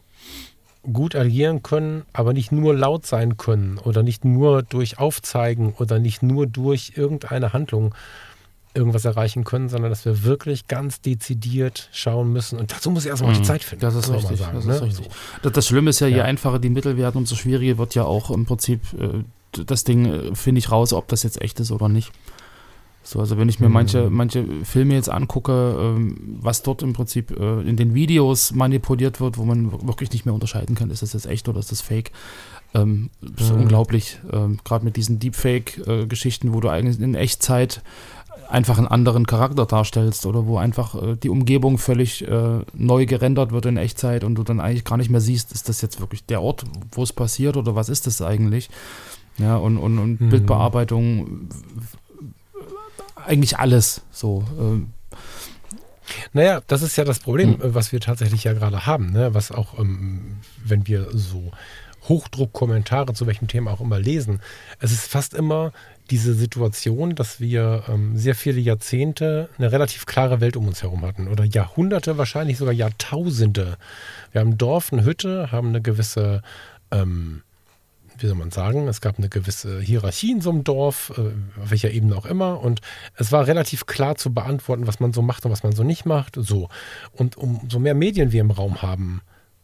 gut 0.92 1.16
agieren 1.16 1.64
können, 1.64 2.04
aber 2.12 2.34
nicht 2.34 2.52
nur 2.52 2.76
laut 2.76 3.06
sein 3.06 3.38
können 3.38 3.78
oder 3.78 4.04
nicht 4.04 4.26
nur 4.26 4.64
durch 4.64 5.00
Aufzeigen 5.00 5.74
oder 5.74 6.00
nicht 6.00 6.22
nur 6.24 6.46
durch 6.46 6.94
irgendeine 6.96 7.54
Handlung 7.54 7.96
irgendwas 8.74 9.06
erreichen 9.06 9.44
können, 9.44 9.70
sondern 9.70 9.92
dass 9.92 10.04
wir 10.04 10.24
wirklich 10.24 10.68
ganz 10.68 11.00
dezidiert 11.00 11.90
schauen 11.92 12.34
müssen. 12.34 12.60
Und 12.60 12.72
dazu 12.72 12.90
muss 12.90 13.06
ich 13.06 13.12
erstmal 13.12 13.34
mhm. 13.34 13.38
die 13.38 13.44
Zeit 13.44 13.64
finden. 13.64 13.82
Das 13.82 13.96
ist 13.96 14.12
richtig. 14.12 14.40
Sagen, 14.40 14.56
das, 14.56 14.66
ne? 14.66 14.76
ist 14.76 14.82
richtig. 14.82 15.10
So. 15.44 15.50
das, 15.50 15.68
Schlimme 15.68 15.92
ist 15.92 16.00
ja, 16.00 16.08
je 16.08 16.18
ja. 16.18 16.24
einfacher 16.24 16.60
die 16.60 16.70
Mittel 16.70 16.98
werden, 16.98 17.18
umso 17.18 17.36
schwieriger 17.36 17.78
wird 17.78 17.96
ja 17.96 18.04
auch 18.04 18.32
im 18.32 18.46
Prinzip 18.46 18.82
äh, 19.00 19.24
das 19.70 19.84
Ding 19.84 20.06
äh, 20.06 20.36
finde 20.36 20.60
ich 20.60 20.72
raus, 20.72 20.94
ob 20.94 21.08
das 21.08 21.24
jetzt 21.24 21.42
echt 21.42 21.60
ist 21.60 21.72
oder 21.72 21.90
nicht. 21.90 22.12
So, 23.06 23.20
also 23.20 23.38
wenn 23.38 23.50
ich 23.50 23.60
mir 23.60 23.68
manche, 23.68 24.10
manche 24.10 24.46
Filme 24.64 24.94
jetzt 24.94 25.10
angucke, 25.10 25.76
ähm, 25.78 26.38
was 26.42 26.64
dort 26.64 26.82
im 26.82 26.94
Prinzip 26.94 27.38
äh, 27.38 27.62
in 27.62 27.76
den 27.76 27.94
Videos 27.94 28.54
manipuliert 28.54 29.20
wird, 29.20 29.38
wo 29.38 29.44
man 29.44 29.72
wirklich 29.86 30.12
nicht 30.12 30.26
mehr 30.26 30.34
unterscheiden 30.34 30.76
kann, 30.76 30.90
ist 30.90 31.02
das 31.02 31.12
jetzt 31.12 31.26
echt 31.26 31.50
oder 31.50 31.60
ist 31.60 31.72
das 31.72 31.82
fake. 31.82 32.12
Ähm, 32.74 33.10
ist 33.38 33.52
mhm. 33.52 33.64
unglaublich. 33.64 34.20
Ähm, 34.32 34.58
Gerade 34.64 34.86
mit 34.86 34.96
diesen 34.96 35.20
Deepfake-Geschichten, 35.20 36.48
äh, 36.48 36.54
wo 36.54 36.62
du 36.62 36.70
eigentlich 36.70 37.00
in 37.00 37.14
Echtzeit 37.14 37.82
einfach 38.50 38.78
einen 38.78 38.88
anderen 38.88 39.28
Charakter 39.28 39.66
darstellst 39.66 40.26
oder 40.26 40.46
wo 40.46 40.58
einfach 40.58 40.96
äh, 40.96 41.16
die 41.16 41.30
Umgebung 41.30 41.78
völlig 41.78 42.28
äh, 42.28 42.60
neu 42.74 43.06
gerendert 43.06 43.52
wird 43.52 43.66
in 43.66 43.78
Echtzeit 43.78 44.24
und 44.24 44.36
du 44.36 44.44
dann 44.44 44.60
eigentlich 44.60 44.86
gar 44.86 44.98
nicht 44.98 45.10
mehr 45.10 45.22
siehst, 45.22 45.52
ist 45.52 45.70
das 45.70 45.82
jetzt 45.82 46.00
wirklich 46.00 46.26
der 46.26 46.42
Ort, 46.42 46.64
wo 46.92 47.04
es 47.04 47.14
passiert 47.14 47.58
oder 47.58 47.76
was 47.76 47.90
ist 47.90 48.08
das 48.08 48.22
eigentlich? 48.22 48.70
Ja, 49.38 49.56
und, 49.56 49.78
und, 49.78 49.98
und 49.98 50.22
mhm. 50.22 50.30
Bildbearbeitung, 50.30 51.50
eigentlich 53.26 53.58
alles 53.58 54.02
so. 54.12 54.44
Ähm. 54.60 54.94
Naja, 56.34 56.62
das 56.68 56.82
ist 56.82 56.98
ja 56.98 57.04
das 57.04 57.20
Problem, 57.20 57.52
mhm. 57.52 57.58
was 57.62 57.92
wir 57.92 58.00
tatsächlich 58.00 58.44
ja 58.44 58.54
gerade 58.54 58.86
haben, 58.86 59.12
ne? 59.12 59.34
was 59.34 59.52
auch, 59.52 59.80
ähm, 59.80 60.38
wenn 60.64 60.88
wir 60.88 61.08
so 61.12 61.52
Hochdruckkommentare 62.08 63.14
zu 63.14 63.26
welchem 63.28 63.48
Thema 63.48 63.72
auch 63.72 63.82
immer 63.82 64.00
lesen, 64.00 64.42
es 64.80 64.92
ist 64.92 65.08
fast 65.08 65.34
immer 65.34 65.72
diese 66.10 66.34
Situation, 66.34 67.16
dass 67.16 67.40
wir 67.40 67.84
ähm, 67.88 68.18
sehr 68.18 68.36
viele 68.36 68.60
Jahrzehnte 68.60 69.50
eine 69.58 69.72
relativ 69.72 70.06
klare 70.06 70.42
Welt 70.42 70.58
um 70.58 70.68
uns 70.68 70.84
herum 70.84 71.04
hatten 71.04 71.30
oder 71.30 71.46
Jahrhunderte, 71.46 72.18
wahrscheinlich 72.18 72.58
sogar 72.58 72.74
Jahrtausende. 72.74 73.78
Wir 74.34 74.42
haben 74.42 74.52
ein 74.52 74.58
Dorf, 74.58 74.92
eine 74.92 75.06
Hütte, 75.06 75.52
haben 75.52 75.70
eine 75.70 75.82
gewisse 75.82 76.42
ähm, 76.92 77.42
wie 78.18 78.28
soll 78.28 78.36
man 78.36 78.52
sagen, 78.52 78.88
es 78.88 79.02
gab 79.02 79.18
eine 79.18 79.30
gewisse 79.30 79.80
Hierarchie 79.80 80.32
in 80.32 80.42
so 80.42 80.50
einem 80.50 80.64
Dorf, 80.64 81.14
äh, 81.18 81.62
auf 81.62 81.72
welcher 81.72 81.92
Ebene 81.92 82.16
auch 82.16 82.26
immer. 82.26 82.60
Und 82.62 82.82
es 83.16 83.32
war 83.32 83.48
relativ 83.48 83.86
klar 83.86 84.16
zu 84.16 84.34
beantworten, 84.34 84.88
was 84.88 85.00
man 85.00 85.14
so 85.14 85.22
macht 85.22 85.46
und 85.46 85.52
was 85.52 85.64
man 85.64 85.74
so 85.74 85.84
nicht 85.84 86.06
macht. 86.06 86.36
So. 86.36 86.70
Und 87.12 87.38
umso 87.38 87.80
mehr 87.80 87.96
Medien 87.96 88.32
wir 88.32 88.42
im 88.42 88.52
Raum 88.52 88.82
haben, 88.82 89.22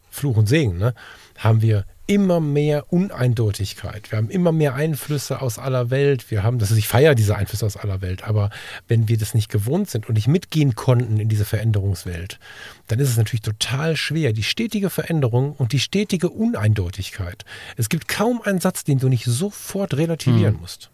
Fluch 0.09 0.37
und 0.37 0.47
Segen, 0.47 0.77
ne, 0.77 0.93
haben 1.37 1.61
wir 1.61 1.85
immer 2.09 2.39
mehr 2.39 2.91
Uneindeutigkeit. 2.91 4.11
Wir 4.11 4.17
haben 4.17 4.31
immer 4.31 4.51
mehr 4.51 4.73
Einflüsse 4.73 5.43
aus 5.43 5.59
aller 5.59 5.91
Welt. 5.91 6.31
Wir 6.31 6.41
haben, 6.41 6.57
das 6.57 6.71
ist, 6.71 6.77
ich 6.77 6.87
feiere 6.87 7.13
diese 7.13 7.35
Einflüsse 7.35 7.67
aus 7.67 7.77
aller 7.77 8.01
Welt, 8.01 8.23
aber 8.23 8.49
wenn 8.87 9.07
wir 9.07 9.19
das 9.19 9.35
nicht 9.35 9.47
gewohnt 9.47 9.91
sind 9.91 10.09
und 10.09 10.15
nicht 10.15 10.27
mitgehen 10.27 10.73
konnten 10.73 11.19
in 11.19 11.29
diese 11.29 11.45
Veränderungswelt, 11.45 12.39
dann 12.87 12.97
ist 12.97 13.09
es 13.09 13.17
natürlich 13.17 13.43
total 13.43 13.95
schwer. 13.95 14.33
Die 14.33 14.41
stetige 14.41 14.89
Veränderung 14.89 15.53
und 15.53 15.71
die 15.71 15.79
stetige 15.79 16.29
Uneindeutigkeit. 16.29 17.45
Es 17.77 17.89
gibt 17.89 18.07
kaum 18.07 18.41
einen 18.41 18.59
Satz, 18.59 18.83
den 18.83 18.97
du 18.97 19.07
nicht 19.07 19.25
sofort 19.25 19.95
relativieren 19.95 20.55
hm. 20.55 20.61
musst 20.61 20.89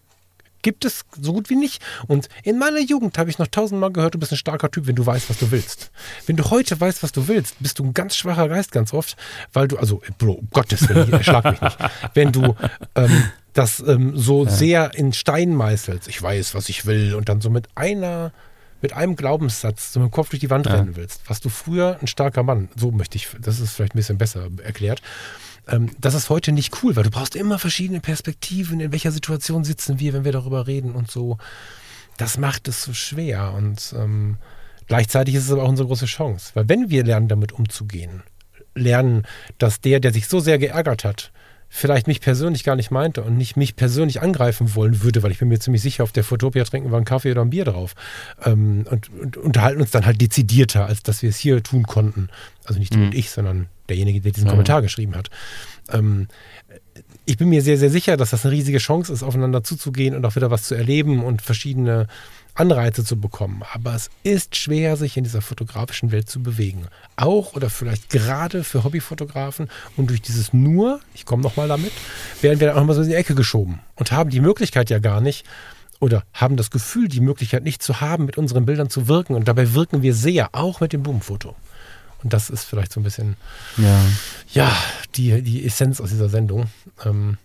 gibt 0.65 0.83
es 0.83 1.05
so 1.21 1.31
gut 1.31 1.51
wie 1.51 1.55
nicht. 1.55 1.79
Und 2.07 2.27
in 2.43 2.57
meiner 2.57 2.79
Jugend 2.79 3.19
habe 3.19 3.29
ich 3.29 3.37
noch 3.37 3.45
tausendmal 3.45 3.91
gehört, 3.91 4.15
du 4.15 4.19
bist 4.19 4.31
ein 4.31 4.37
starker 4.37 4.71
Typ, 4.71 4.87
wenn 4.87 4.95
du 4.95 5.05
weißt, 5.05 5.29
was 5.29 5.37
du 5.37 5.51
willst. 5.51 5.91
Wenn 6.25 6.37
du 6.37 6.49
heute 6.49 6.81
weißt, 6.81 7.03
was 7.03 7.11
du 7.11 7.27
willst, 7.27 7.57
bist 7.59 7.77
du 7.77 7.85
ein 7.85 7.93
ganz 7.93 8.15
schwacher 8.15 8.49
Geist 8.49 8.71
ganz 8.71 8.91
oft, 8.91 9.15
weil 9.53 9.67
du, 9.67 9.77
also, 9.77 10.01
Bro, 10.17 10.31
um 10.31 10.47
Gottes 10.51 10.89
Willen, 10.89 11.23
schlag 11.23 11.45
mich 11.45 11.61
nicht. 11.61 11.77
Wenn 12.15 12.31
du 12.31 12.55
ähm, 12.95 13.25
das 13.53 13.79
ähm, 13.79 14.17
so 14.17 14.45
ja. 14.45 14.49
sehr 14.49 14.95
in 14.95 15.13
Stein 15.13 15.53
meißelst, 15.53 16.07
ich 16.07 16.19
weiß, 16.19 16.55
was 16.55 16.67
ich 16.67 16.87
will, 16.87 17.13
und 17.13 17.29
dann 17.29 17.41
so 17.41 17.51
mit 17.51 17.67
einer 17.75 18.33
mit 18.81 18.93
einem 18.93 19.15
Glaubenssatz 19.15 19.93
so 19.93 19.99
mit 19.99 20.09
dem 20.09 20.11
Kopf 20.11 20.29
durch 20.29 20.41
die 20.41 20.49
Wand 20.49 20.65
ja. 20.65 20.73
rennen 20.73 20.95
willst, 20.95 21.21
was 21.27 21.41
du 21.41 21.49
früher 21.49 21.97
ein 22.01 22.07
starker 22.07 22.43
Mann, 22.43 22.69
so 22.75 22.91
möchte 22.91 23.17
ich, 23.17 23.29
das 23.39 23.59
ist 23.59 23.73
vielleicht 23.73 23.93
ein 23.93 23.97
bisschen 23.97 24.17
besser 24.17 24.47
erklärt, 24.63 25.01
Ähm, 25.67 25.91
das 25.99 26.13
ist 26.13 26.29
heute 26.29 26.51
nicht 26.51 26.83
cool, 26.83 26.95
weil 26.95 27.03
du 27.03 27.11
brauchst 27.11 27.35
immer 27.35 27.59
verschiedene 27.59 27.99
Perspektiven. 27.99 28.79
In 28.79 28.91
welcher 28.91 29.11
Situation 29.11 29.63
sitzen 29.63 29.99
wir, 29.99 30.13
wenn 30.13 30.25
wir 30.25 30.31
darüber 30.31 30.67
reden 30.67 30.93
und 30.93 31.09
so. 31.09 31.37
Das 32.17 32.37
macht 32.37 32.67
es 32.67 32.83
so 32.83 32.93
schwer 32.93 33.53
und 33.53 33.93
ähm, 33.97 34.37
gleichzeitig 34.87 35.35
ist 35.35 35.45
es 35.45 35.51
aber 35.51 35.63
auch 35.63 35.69
unsere 35.69 35.87
große 35.87 36.05
Chance, 36.05 36.51
weil 36.53 36.69
wenn 36.69 36.89
wir 36.89 37.03
lernen, 37.03 37.27
damit 37.27 37.51
umzugehen, 37.51 38.23
lernen, 38.73 39.23
dass 39.57 39.81
der, 39.81 39.99
der 39.99 40.13
sich 40.13 40.27
so 40.27 40.39
sehr 40.39 40.57
geärgert 40.57 41.03
hat, 41.03 41.31
vielleicht 41.67 42.07
mich 42.07 42.21
persönlich 42.21 42.63
gar 42.63 42.77
nicht 42.77 42.89
meinte 42.91 43.21
und 43.23 43.37
nicht 43.37 43.57
mich 43.57 43.75
persönlich 43.75 44.21
angreifen 44.21 44.75
wollen 44.75 45.03
würde, 45.03 45.23
weil 45.23 45.31
ich 45.31 45.39
bin 45.39 45.49
mir 45.49 45.59
ziemlich 45.59 45.81
sicher, 45.81 46.03
auf 46.03 46.13
der 46.13 46.23
Fotopia 46.23 46.63
trinken 46.63 46.89
wir 46.89 46.95
einen 46.95 47.05
Kaffee 47.05 47.31
oder 47.31 47.41
ein 47.41 47.49
Bier 47.49 47.65
drauf 47.65 47.95
ähm, 48.45 48.85
und, 48.89 49.09
und, 49.09 49.35
unterhalten 49.35 49.81
uns 49.81 49.91
dann 49.91 50.05
halt 50.05 50.21
dezidierter, 50.21 50.85
als 50.85 51.03
dass 51.03 51.21
wir 51.21 51.29
es 51.29 51.37
hier 51.37 51.61
tun 51.63 51.83
konnten. 51.83 52.29
Also 52.63 52.79
nicht 52.79 52.93
du 52.93 52.99
mhm. 52.99 53.05
und 53.07 53.15
ich, 53.15 53.29
sondern 53.29 53.67
derjenige, 53.89 54.21
der 54.21 54.31
diesen 54.31 54.47
ja. 54.47 54.51
Kommentar 54.51 54.81
geschrieben 54.81 55.15
hat. 55.15 55.29
Ähm, 55.89 56.27
ich 57.25 57.37
bin 57.37 57.49
mir 57.49 57.61
sehr, 57.61 57.77
sehr 57.77 57.89
sicher, 57.89 58.17
dass 58.17 58.29
das 58.29 58.45
eine 58.45 58.53
riesige 58.53 58.77
Chance 58.77 59.11
ist, 59.11 59.23
aufeinander 59.23 59.63
zuzugehen 59.63 60.15
und 60.15 60.25
auch 60.25 60.35
wieder 60.35 60.51
was 60.51 60.63
zu 60.63 60.75
erleben 60.75 61.23
und 61.23 61.41
verschiedene 61.41 62.07
Anreize 62.53 63.03
zu 63.03 63.19
bekommen. 63.19 63.63
Aber 63.73 63.95
es 63.95 64.09
ist 64.23 64.55
schwer, 64.55 64.95
sich 64.95 65.17
in 65.17 65.25
dieser 65.25 65.41
fotografischen 65.41 66.11
Welt 66.11 66.29
zu 66.29 66.41
bewegen. 66.41 66.87
Auch 67.17 67.53
oder 67.53 67.69
vielleicht 67.69 68.09
gerade 68.09 68.63
für 68.63 68.83
Hobbyfotografen. 68.83 69.69
Und 69.97 70.09
durch 70.09 70.21
dieses 70.21 70.53
nur, 70.53 71.01
ich 71.13 71.25
komme 71.25 71.43
nochmal 71.43 71.67
damit, 71.67 71.91
werden 72.41 72.59
wir 72.59 72.67
dann 72.67 72.77
auch 72.77 72.85
mal 72.85 72.93
so 72.93 73.01
in 73.01 73.09
die 73.09 73.15
Ecke 73.15 73.35
geschoben 73.35 73.79
und 73.95 74.11
haben 74.11 74.29
die 74.29 74.39
Möglichkeit 74.39 74.89
ja 74.89 74.99
gar 74.99 75.19
nicht, 75.19 75.45
oder 75.99 76.23
haben 76.33 76.57
das 76.57 76.71
Gefühl, 76.71 77.07
die 77.07 77.21
Möglichkeit 77.21 77.63
nicht 77.63 77.81
zu 77.81 78.01
haben, 78.01 78.25
mit 78.25 78.37
unseren 78.37 78.65
Bildern 78.65 78.89
zu 78.89 79.07
wirken. 79.07 79.33
Und 79.33 79.47
dabei 79.47 79.73
wirken 79.73 80.01
wir 80.01 80.13
sehr, 80.13 80.49
auch 80.53 80.81
mit 80.81 80.93
dem 80.93 81.03
Boomfoto. 81.03 81.55
Und 82.25 82.33
das 82.33 82.49
ist 82.49 82.63
vielleicht 82.63 82.91
so 82.91 82.99
ein 82.99 83.03
bisschen, 83.03 83.35
ja, 83.77 84.01
ja 84.51 84.75
die, 85.13 85.43
die 85.43 85.63
Essenz 85.63 86.01
aus 86.01 86.09
dieser 86.09 86.27
Sendung. 86.27 86.65
Ähm, 87.05 87.37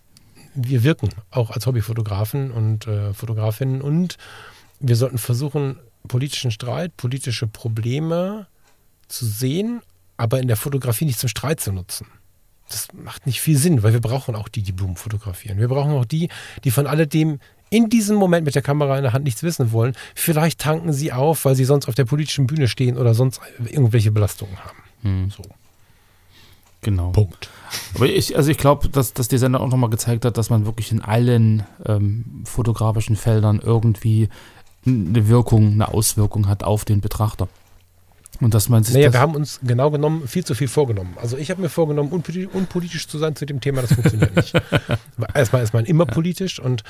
wir 0.55 0.83
wirken 0.85 1.11
auch 1.31 1.51
als 1.51 1.67
Hobbyfotografen 1.67 2.51
und 2.51 2.87
äh, 2.87 3.13
Fotografinnen 3.13 3.83
und 3.83 4.17
wir 4.79 4.97
sollten 4.97 5.19
versuchen, 5.19 5.79
politischen 6.09 6.51
Streit, 6.51 6.97
politische 6.97 7.47
Probleme 7.47 8.47
zu 9.07 9.27
sehen, 9.27 9.83
aber 10.17 10.41
in 10.41 10.49
der 10.49 10.57
Fotografie 10.57 11.05
nicht 11.05 11.19
zum 11.19 11.29
Streit 11.29 11.61
zu 11.61 11.73
nutzen. 11.73 12.07
Das 12.71 12.89
macht 12.95 13.27
nicht 13.27 13.43
viel 13.43 13.59
Sinn, 13.59 13.83
weil 13.83 13.93
wir 13.93 14.01
brauchen 14.01 14.35
auch 14.35 14.49
die, 14.49 14.63
die 14.63 14.73
Blumen 14.73 14.97
fotografieren. 14.97 15.59
Wir 15.59 15.69
brauchen 15.69 15.93
auch 15.93 16.07
die, 16.07 16.31
die 16.65 16.71
von 16.71 16.87
alledem 16.87 17.39
in 17.71 17.89
diesem 17.89 18.17
Moment 18.17 18.45
mit 18.45 18.55
der 18.55 18.63
Kamera 18.63 18.97
in 18.97 19.03
der 19.03 19.13
Hand 19.13 19.25
nichts 19.25 19.43
wissen 19.43 19.73
wollen. 19.73 19.95
Vielleicht 20.15 20.61
tanken 20.61 20.93
sie 20.93 21.13
auf, 21.13 21.45
weil 21.45 21.55
sie 21.55 21.65
sonst 21.65 21.89
auf 21.89 21.95
der 21.95 22.05
politischen 22.05 22.47
Bühne 22.47 22.69
stehen 22.69 22.99
oder 22.99 23.15
sonst 23.15 23.41
irgendwelche 23.65 24.11
Belastungen 24.11 24.57
haben. 24.59 24.79
Hm. 25.03 25.31
So. 25.31 25.43
Genau. 26.83 27.11
Punkt. 27.11 27.49
Aber 27.95 28.07
ich, 28.07 28.37
also 28.37 28.51
ich 28.51 28.59
glaube, 28.59 28.89
dass, 28.89 29.13
dass 29.13 29.29
die 29.29 29.39
Sender 29.39 29.61
auch 29.61 29.69
nochmal 29.69 29.91
gezeigt 29.91 30.25
hat, 30.25 30.37
dass 30.37 30.51
man 30.51 30.67
wirklich 30.67 30.93
in 30.93 31.03
allen 31.03 31.65
ähm, 31.87 32.43
fotografischen 32.45 33.17
Feldern 33.17 33.61
irgendwie 33.63 34.29
eine 34.87 35.29
Wirkung, 35.29 35.73
eine 35.73 35.89
Auswirkung 35.89 36.49
hat 36.49 36.65
auf 36.65 36.85
den 36.85 37.01
Betrachter. 37.01 37.49
Und 38.41 38.55
dass 38.55 38.69
man 38.69 38.85
sich. 38.85 38.95
Naja, 38.95 39.13
wir 39.13 39.21
haben 39.21 39.35
uns 39.35 39.61
genau 39.63 39.91
genommen 39.91 40.27
viel 40.27 40.45
zu 40.45 40.55
viel 40.55 40.69
vorgenommen. 40.69 41.15
Also 41.21 41.37
ich 41.37 41.51
habe 41.51 41.61
mir 41.61 41.69
vorgenommen, 41.69 42.11
unpolitisch, 42.11 43.07
zu 43.07 43.19
sein 43.19 43.37
zu 43.37 43.45
dem 43.45 43.61
Thema, 43.61 43.83
das 43.83 43.93
funktioniert 43.93 44.35
nicht. 44.35 44.55
Erstmal 45.35 45.63
ist 45.63 45.75
man 45.75 45.85
immer 45.85 46.07
politisch 46.07 46.59
und 46.59 46.83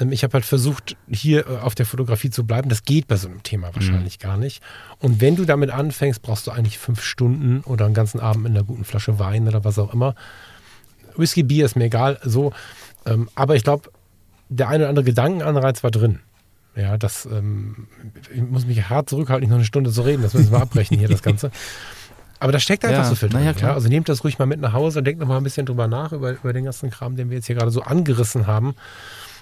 ähm, 0.00 0.12
ich 0.12 0.22
habe 0.22 0.34
halt 0.34 0.44
versucht, 0.44 0.96
hier 1.08 1.46
äh, 1.46 1.58
auf 1.58 1.74
der 1.74 1.86
Fotografie 1.86 2.30
zu 2.30 2.44
bleiben. 2.44 2.68
Das 2.68 2.84
geht 2.84 3.06
bei 3.08 3.16
so 3.16 3.28
einem 3.28 3.42
Thema 3.42 3.74
wahrscheinlich 3.74 4.18
mhm. 4.18 4.22
gar 4.22 4.36
nicht. 4.36 4.62
Und 4.98 5.20
wenn 5.20 5.36
du 5.36 5.44
damit 5.44 5.70
anfängst, 5.70 6.20
brauchst 6.20 6.46
du 6.46 6.50
eigentlich 6.50 6.78
fünf 6.78 7.02
Stunden 7.02 7.60
oder 7.60 7.86
einen 7.86 7.94
ganzen 7.94 8.20
Abend 8.20 8.42
mit 8.42 8.50
einer 8.50 8.64
guten 8.64 8.84
Flasche 8.84 9.18
Wein 9.18 9.48
oder 9.48 9.64
was 9.64 9.78
auch 9.78 9.94
immer. 9.94 10.14
Whisky, 11.16 11.42
Bier 11.42 11.64
ist 11.64 11.76
mir 11.76 11.84
egal, 11.84 12.18
so. 12.22 12.52
Ähm, 13.06 13.28
aber 13.34 13.56
ich 13.56 13.64
glaube, 13.64 13.90
der 14.50 14.68
eine 14.68 14.84
oder 14.84 14.88
andere 14.90 15.04
Gedankenanreiz 15.04 15.82
war 15.82 15.90
drin. 15.90 16.20
Ja, 16.76 16.96
das, 16.96 17.26
ähm, 17.26 17.88
ich 18.32 18.40
muss 18.40 18.66
mich 18.66 18.88
hart 18.88 19.10
zurückhalten, 19.10 19.42
nicht 19.42 19.50
noch 19.50 19.56
eine 19.56 19.64
Stunde 19.64 19.90
zu 19.90 20.02
reden. 20.02 20.22
Das 20.22 20.34
müssen 20.34 20.52
wir 20.52 20.60
abbrechen 20.60 20.98
hier, 20.98 21.08
das 21.08 21.22
Ganze. 21.22 21.50
Aber 22.40 22.52
da 22.52 22.60
steckt 22.60 22.84
einfach 22.84 23.02
ja, 23.02 23.08
so 23.08 23.16
viel 23.16 23.28
drin. 23.28 23.44
Ja, 23.44 23.52
ja, 23.52 23.74
also 23.74 23.88
nehmt 23.88 24.08
das 24.08 24.22
ruhig 24.22 24.38
mal 24.38 24.46
mit 24.46 24.60
nach 24.60 24.72
Hause 24.72 25.00
und 25.00 25.04
denkt 25.04 25.20
noch 25.20 25.26
mal 25.26 25.38
ein 25.38 25.42
bisschen 25.42 25.66
drüber 25.66 25.88
nach, 25.88 26.12
über, 26.12 26.32
über 26.32 26.52
den 26.52 26.64
ganzen 26.64 26.90
Kram, 26.90 27.16
den 27.16 27.30
wir 27.30 27.38
jetzt 27.38 27.46
hier 27.46 27.56
gerade 27.56 27.72
so 27.72 27.82
angerissen 27.82 28.46
haben. 28.46 28.76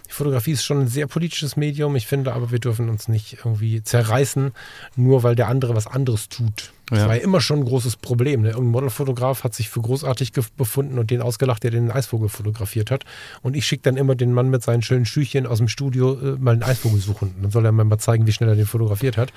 Die 0.09 0.12
Fotografie 0.12 0.52
ist 0.52 0.64
schon 0.64 0.80
ein 0.82 0.88
sehr 0.88 1.07
politisches 1.07 1.57
Medium. 1.57 1.96
Ich 1.96 2.07
finde 2.07 2.32
aber, 2.32 2.50
wir 2.50 2.59
dürfen 2.59 2.88
uns 2.88 3.09
nicht 3.09 3.38
irgendwie 3.44 3.82
zerreißen, 3.82 4.52
nur 4.96 5.22
weil 5.22 5.34
der 5.34 5.48
andere 5.48 5.74
was 5.74 5.86
anderes 5.86 6.28
tut. 6.28 6.72
Das 6.88 7.00
ja. 7.00 7.09
war 7.09 7.16
ja 7.16 7.22
immer 7.22 7.40
schon 7.40 7.61
ein 7.61 7.64
großes 7.64 7.96
Problem. 7.96 8.42
Ne? 8.42 8.50
Irgendein 8.50 8.70
Modelfotograf 8.70 9.42
hat 9.42 9.54
sich 9.54 9.68
für 9.68 9.80
großartig 9.80 10.32
befunden 10.57 10.98
und 10.98 11.11
den 11.11 11.20
ausgelacht, 11.20 11.64
der 11.64 11.72
den 11.72 11.90
Eisvogel 11.90 12.28
fotografiert 12.28 12.92
hat. 12.92 13.04
Und 13.42 13.57
ich 13.57 13.66
schicke 13.66 13.82
dann 13.82 13.96
immer 13.96 14.14
den 14.14 14.32
Mann 14.32 14.50
mit 14.50 14.62
seinen 14.62 14.82
schönen 14.82 15.04
Schüchchen 15.04 15.46
aus 15.46 15.59
dem 15.59 15.68
Studio 15.68 16.14
äh, 16.14 16.38
mal 16.38 16.52
einen 16.52 16.62
Eisvogel 16.62 17.00
suchen. 17.00 17.34
Dann 17.42 17.50
soll 17.50 17.64
er 17.64 17.72
mir 17.72 17.84
mal 17.84 17.98
zeigen, 17.98 18.26
wie 18.26 18.32
schnell 18.32 18.50
er 18.50 18.54
den 18.54 18.66
fotografiert 18.66 19.16
hat. 19.16 19.32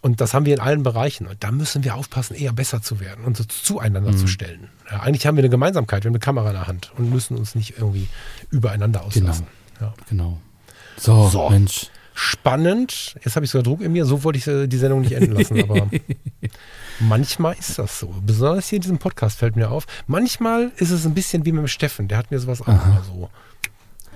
Und 0.00 0.20
das 0.20 0.34
haben 0.34 0.46
wir 0.46 0.54
in 0.54 0.60
allen 0.60 0.82
Bereichen. 0.82 1.26
Und 1.26 1.44
da 1.44 1.52
müssen 1.52 1.84
wir 1.84 1.94
aufpassen, 1.94 2.34
eher 2.34 2.52
besser 2.52 2.82
zu 2.82 3.00
werden 3.00 3.24
und 3.24 3.36
so 3.36 3.44
zueinander 3.44 4.12
mhm. 4.12 4.16
zu 4.16 4.26
stellen. 4.26 4.68
Ja, 4.90 5.00
eigentlich 5.00 5.26
haben 5.26 5.36
wir 5.36 5.42
eine 5.42 5.50
Gemeinsamkeit, 5.50 6.02
wir 6.04 6.08
haben 6.08 6.14
eine 6.14 6.20
Kamera 6.20 6.48
in 6.48 6.54
der 6.54 6.66
Hand 6.66 6.90
und 6.96 7.10
müssen 7.10 7.36
uns 7.36 7.54
nicht 7.54 7.74
irgendwie 7.76 8.08
übereinander 8.50 9.04
auslassen. 9.04 9.44
Genau. 9.44 9.61
Ja. 9.82 9.94
Genau. 10.08 10.38
So, 10.96 11.28
so, 11.28 11.50
Mensch. 11.50 11.90
Spannend. 12.14 13.16
Jetzt 13.24 13.34
habe 13.34 13.44
ich 13.44 13.50
sogar 13.50 13.64
Druck 13.64 13.80
in 13.80 13.92
mir. 13.92 14.04
So 14.04 14.22
wollte 14.22 14.38
ich 14.38 14.46
äh, 14.46 14.66
die 14.68 14.76
Sendung 14.76 15.00
nicht 15.00 15.12
enden 15.12 15.32
lassen. 15.32 15.60
Aber 15.62 15.88
manchmal 17.00 17.56
ist 17.58 17.78
das 17.78 17.98
so. 17.98 18.14
Besonders 18.24 18.68
hier 18.68 18.76
in 18.76 18.82
diesem 18.82 18.98
Podcast 18.98 19.38
fällt 19.38 19.56
mir 19.56 19.70
auf. 19.70 19.86
Manchmal 20.06 20.70
ist 20.76 20.90
es 20.90 21.04
ein 21.04 21.14
bisschen 21.14 21.44
wie 21.46 21.52
mit 21.52 21.62
dem 21.62 21.68
Steffen. 21.68 22.06
Der 22.08 22.18
hat 22.18 22.30
mir 22.30 22.38
sowas 22.38 22.60
auch 22.60 22.68
immer 22.68 23.02
so 23.06 23.30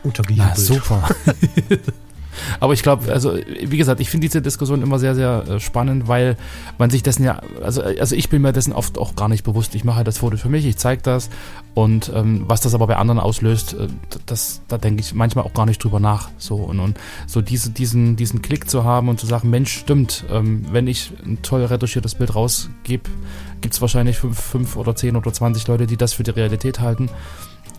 untergejubelt. 0.05 0.53
Na, 0.57 0.57
super. 0.57 1.09
Aber 2.61 2.73
ich 2.73 2.83
glaube, 2.83 3.13
also 3.13 3.35
wie 3.35 3.77
gesagt, 3.77 4.01
ich 4.01 4.11
finde 4.11 4.27
diese 4.27 4.43
Diskussion 4.43 4.83
immer 4.83 4.99
sehr, 4.99 5.15
sehr 5.15 5.45
äh, 5.49 5.61
spannend, 5.61 6.09
weil 6.09 6.37
man 6.79 6.91
sich 6.91 7.03
dessen 7.03 7.25
ja, 7.25 7.41
also, 7.63 7.83
also 7.83 8.15
ich 8.15 8.29
bin 8.29 8.43
mir 8.43 8.53
dessen 8.53 8.73
oft 8.73 8.99
auch 8.99 9.15
gar 9.15 9.29
nicht 9.29 9.45
bewusst. 9.45 9.75
Ich 9.75 9.85
mache 9.85 9.97
halt 9.97 10.07
das 10.07 10.19
Foto 10.19 10.37
für 10.37 10.49
mich, 10.49 10.67
ich 10.67 10.77
zeige 10.77 11.03
das 11.03 11.31
und 11.75 12.11
ähm, 12.15 12.45
was 12.47 12.61
das 12.61 12.75
aber 12.75 12.87
bei 12.87 12.97
anderen 12.97 13.21
auslöst, 13.21 13.75
äh, 13.75 13.89
das, 14.27 14.63
da 14.69 14.79
denke 14.79 15.01
ich 15.01 15.15
manchmal 15.15 15.45
auch 15.45 15.55
gar 15.55 15.67
nicht 15.67 15.83
drüber 15.83 16.01
nach. 16.01 16.31
So 16.39 16.57
und, 16.57 16.81
und 16.81 16.99
so 17.27 17.41
diese, 17.41 17.71
diesen, 17.71 18.17
diesen 18.17 18.43
Klick 18.43 18.69
zu 18.69 18.85
haben 18.85 19.09
und 19.09 19.21
zu 19.21 19.27
sagen, 19.27 19.51
Mensch, 19.51 19.73
stimmt, 19.77 20.25
ähm, 20.31 20.67
wenn 20.71 20.87
ich 20.87 21.13
ein 21.25 21.43
toll 21.43 21.65
retuschiertes 21.65 22.15
Bild 22.15 22.35
rausgebe, 22.35 23.11
gibt 23.61 23.75
es 23.75 23.81
wahrscheinlich 23.81 24.19
fünf, 24.19 24.39
fünf 24.41 24.77
oder 24.77 24.95
zehn 24.95 25.17
oder 25.17 25.33
zwanzig 25.33 25.67
Leute, 25.67 25.87
die 25.87 25.97
das 25.97 26.13
für 26.13 26.23
die 26.23 26.31
Realität 26.31 26.81
halten 26.81 27.11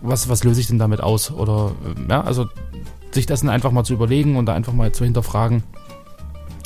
was, 0.02 0.28
was 0.28 0.44
löse 0.44 0.60
ich 0.60 0.66
denn 0.66 0.78
damit 0.78 1.00
aus? 1.00 1.30
Oder 1.30 1.72
äh, 1.84 2.10
ja, 2.10 2.20
also 2.22 2.48
sich 3.12 3.26
das 3.26 3.44
einfach 3.44 3.72
mal 3.72 3.84
zu 3.84 3.94
überlegen 3.94 4.36
und 4.36 4.46
da 4.46 4.54
einfach 4.54 4.72
mal 4.72 4.92
zu 4.92 5.04
hinterfragen 5.04 5.62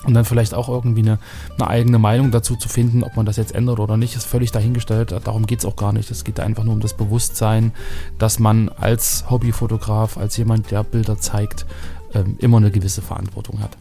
und 0.05 0.15
dann 0.15 0.25
vielleicht 0.25 0.55
auch 0.55 0.69
irgendwie 0.69 1.03
eine, 1.03 1.19
eine, 1.59 1.69
eigene 1.69 1.99
Meinung 1.99 2.31
dazu 2.31 2.57
zu 2.57 2.69
finden, 2.69 3.05
ob 3.05 3.17
man 3.17 3.27
das 3.27 3.37
jetzt 3.37 3.55
ändert 3.55 3.79
oder 3.79 3.97
nicht, 3.97 4.17
ist 4.17 4.27
völlig 4.27 4.51
dahingestellt. 4.51 5.15
Darum 5.25 5.47
geht 5.47 5.61
es 5.61 5.65
auch 5.65 5.77
gar 5.77 5.93
nicht. 5.93 6.11
Es 6.11 6.25
geht 6.25 6.41
einfach 6.41 6.65
nur 6.65 6.75
um 6.75 6.81
das 6.81 6.95
Bewusstsein, 6.95 7.73
dass 8.19 8.39
man 8.39 8.69
als 8.69 9.31
Hobbyfotograf, 9.31 10.17
als 10.17 10.37
jemand, 10.37 10.71
der 10.71 10.83
Bilder 10.83 11.19
zeigt, 11.19 11.67
ähm, 12.15 12.37
immer 12.39 12.57
eine 12.57 12.71
gewisse 12.71 13.03
Verantwortung 13.03 13.61
hat. 13.61 13.77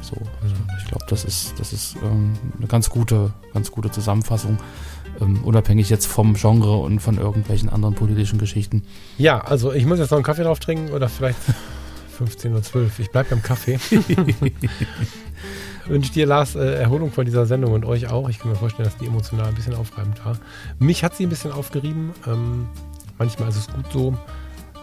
So, 0.00 0.16
also 0.42 0.54
ich 0.78 0.86
glaube, 0.86 1.04
das 1.08 1.24
ist, 1.24 1.58
das 1.58 1.72
ist 1.72 1.96
ähm, 2.02 2.34
eine 2.56 2.68
ganz 2.68 2.88
gute, 2.90 3.32
ganz 3.52 3.70
gute 3.70 3.90
Zusammenfassung. 3.90 4.58
Ähm, 5.20 5.42
unabhängig 5.44 5.90
jetzt 5.90 6.06
vom 6.06 6.34
Genre 6.34 6.76
und 6.76 7.00
von 7.00 7.18
irgendwelchen 7.18 7.68
anderen 7.68 7.94
politischen 7.94 8.38
Geschichten. 8.38 8.82
Ja, 9.18 9.40
also 9.40 9.72
ich 9.72 9.84
muss 9.84 9.98
jetzt 9.98 10.10
noch 10.10 10.18
einen 10.18 10.24
Kaffee 10.24 10.44
drauf 10.44 10.60
trinken 10.60 10.92
oder 10.92 11.08
vielleicht 11.08 11.38
15.12 12.16 12.74
Uhr. 12.76 12.90
Ich 12.98 13.10
bleibe 13.10 13.30
beim 13.30 13.42
Kaffee. 13.42 13.78
Wünsche 15.86 16.12
dir, 16.12 16.26
Lars, 16.26 16.56
äh, 16.56 16.74
Erholung 16.74 17.12
von 17.12 17.24
dieser 17.24 17.46
Sendung 17.46 17.72
und 17.72 17.84
euch 17.84 18.08
auch. 18.08 18.28
Ich 18.28 18.38
kann 18.40 18.50
mir 18.50 18.56
vorstellen, 18.56 18.88
dass 18.88 18.96
die 18.96 19.06
emotional 19.06 19.46
ein 19.46 19.54
bisschen 19.54 19.74
aufreibend 19.74 20.24
war. 20.24 20.36
Mich 20.78 21.04
hat 21.04 21.14
sie 21.14 21.26
ein 21.26 21.28
bisschen 21.28 21.52
aufgerieben. 21.52 22.12
Ähm, 22.26 22.66
manchmal 23.18 23.48
ist 23.48 23.56
es 23.56 23.68
gut 23.68 23.84
so. 23.92 24.16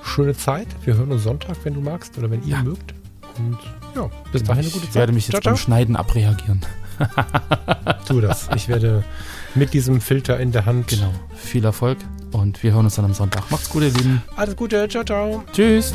Schöne 0.04 0.36
Zeit. 0.36 0.68
Wir 0.86 0.96
hören 0.96 1.12
uns 1.12 1.24
Sonntag, 1.24 1.58
wenn 1.64 1.74
du 1.74 1.82
magst 1.82 2.18
oder 2.18 2.30
wenn 2.32 2.42
ihr 2.44 2.56
ja. 2.56 2.64
mögt. 2.64 2.94
Und 3.38 3.58
ja, 3.96 4.10
bis 4.32 4.44
dahin 4.44 4.64
eine 4.64 4.72
gute 4.72 4.86
Zeit. 4.86 4.90
Ich 4.90 4.96
werde 4.96 5.14
mich 5.14 5.28
jetzt 5.28 5.32
ciao, 5.32 5.42
beim 5.42 5.56
ciao. 5.56 5.66
Schneiden 5.66 5.96
abreagieren. 5.96 6.62
tu 8.08 8.22
das. 8.22 8.50
Ich 8.56 8.68
werde 8.68 9.04
mit 9.56 9.74
diesem 9.74 10.02
Filter 10.02 10.40
in 10.40 10.52
der 10.52 10.66
Hand. 10.66 10.88
Genau. 10.88 11.12
Viel 11.36 11.66
Erfolg 11.66 11.98
und 12.32 12.62
wir 12.64 12.74
hören 12.74 12.86
uns 12.86 12.96
dann 12.96 13.06
am 13.06 13.14
Sonntag. 13.14 13.50
Macht's 13.50 13.70
gut, 13.70 13.84
ihr 13.84 13.90
Lieben. 13.90 14.22
Alles 14.36 14.56
Gute. 14.56 14.88
Ciao, 14.88 15.04
ciao. 15.04 15.44
Tschüss. 15.52 15.94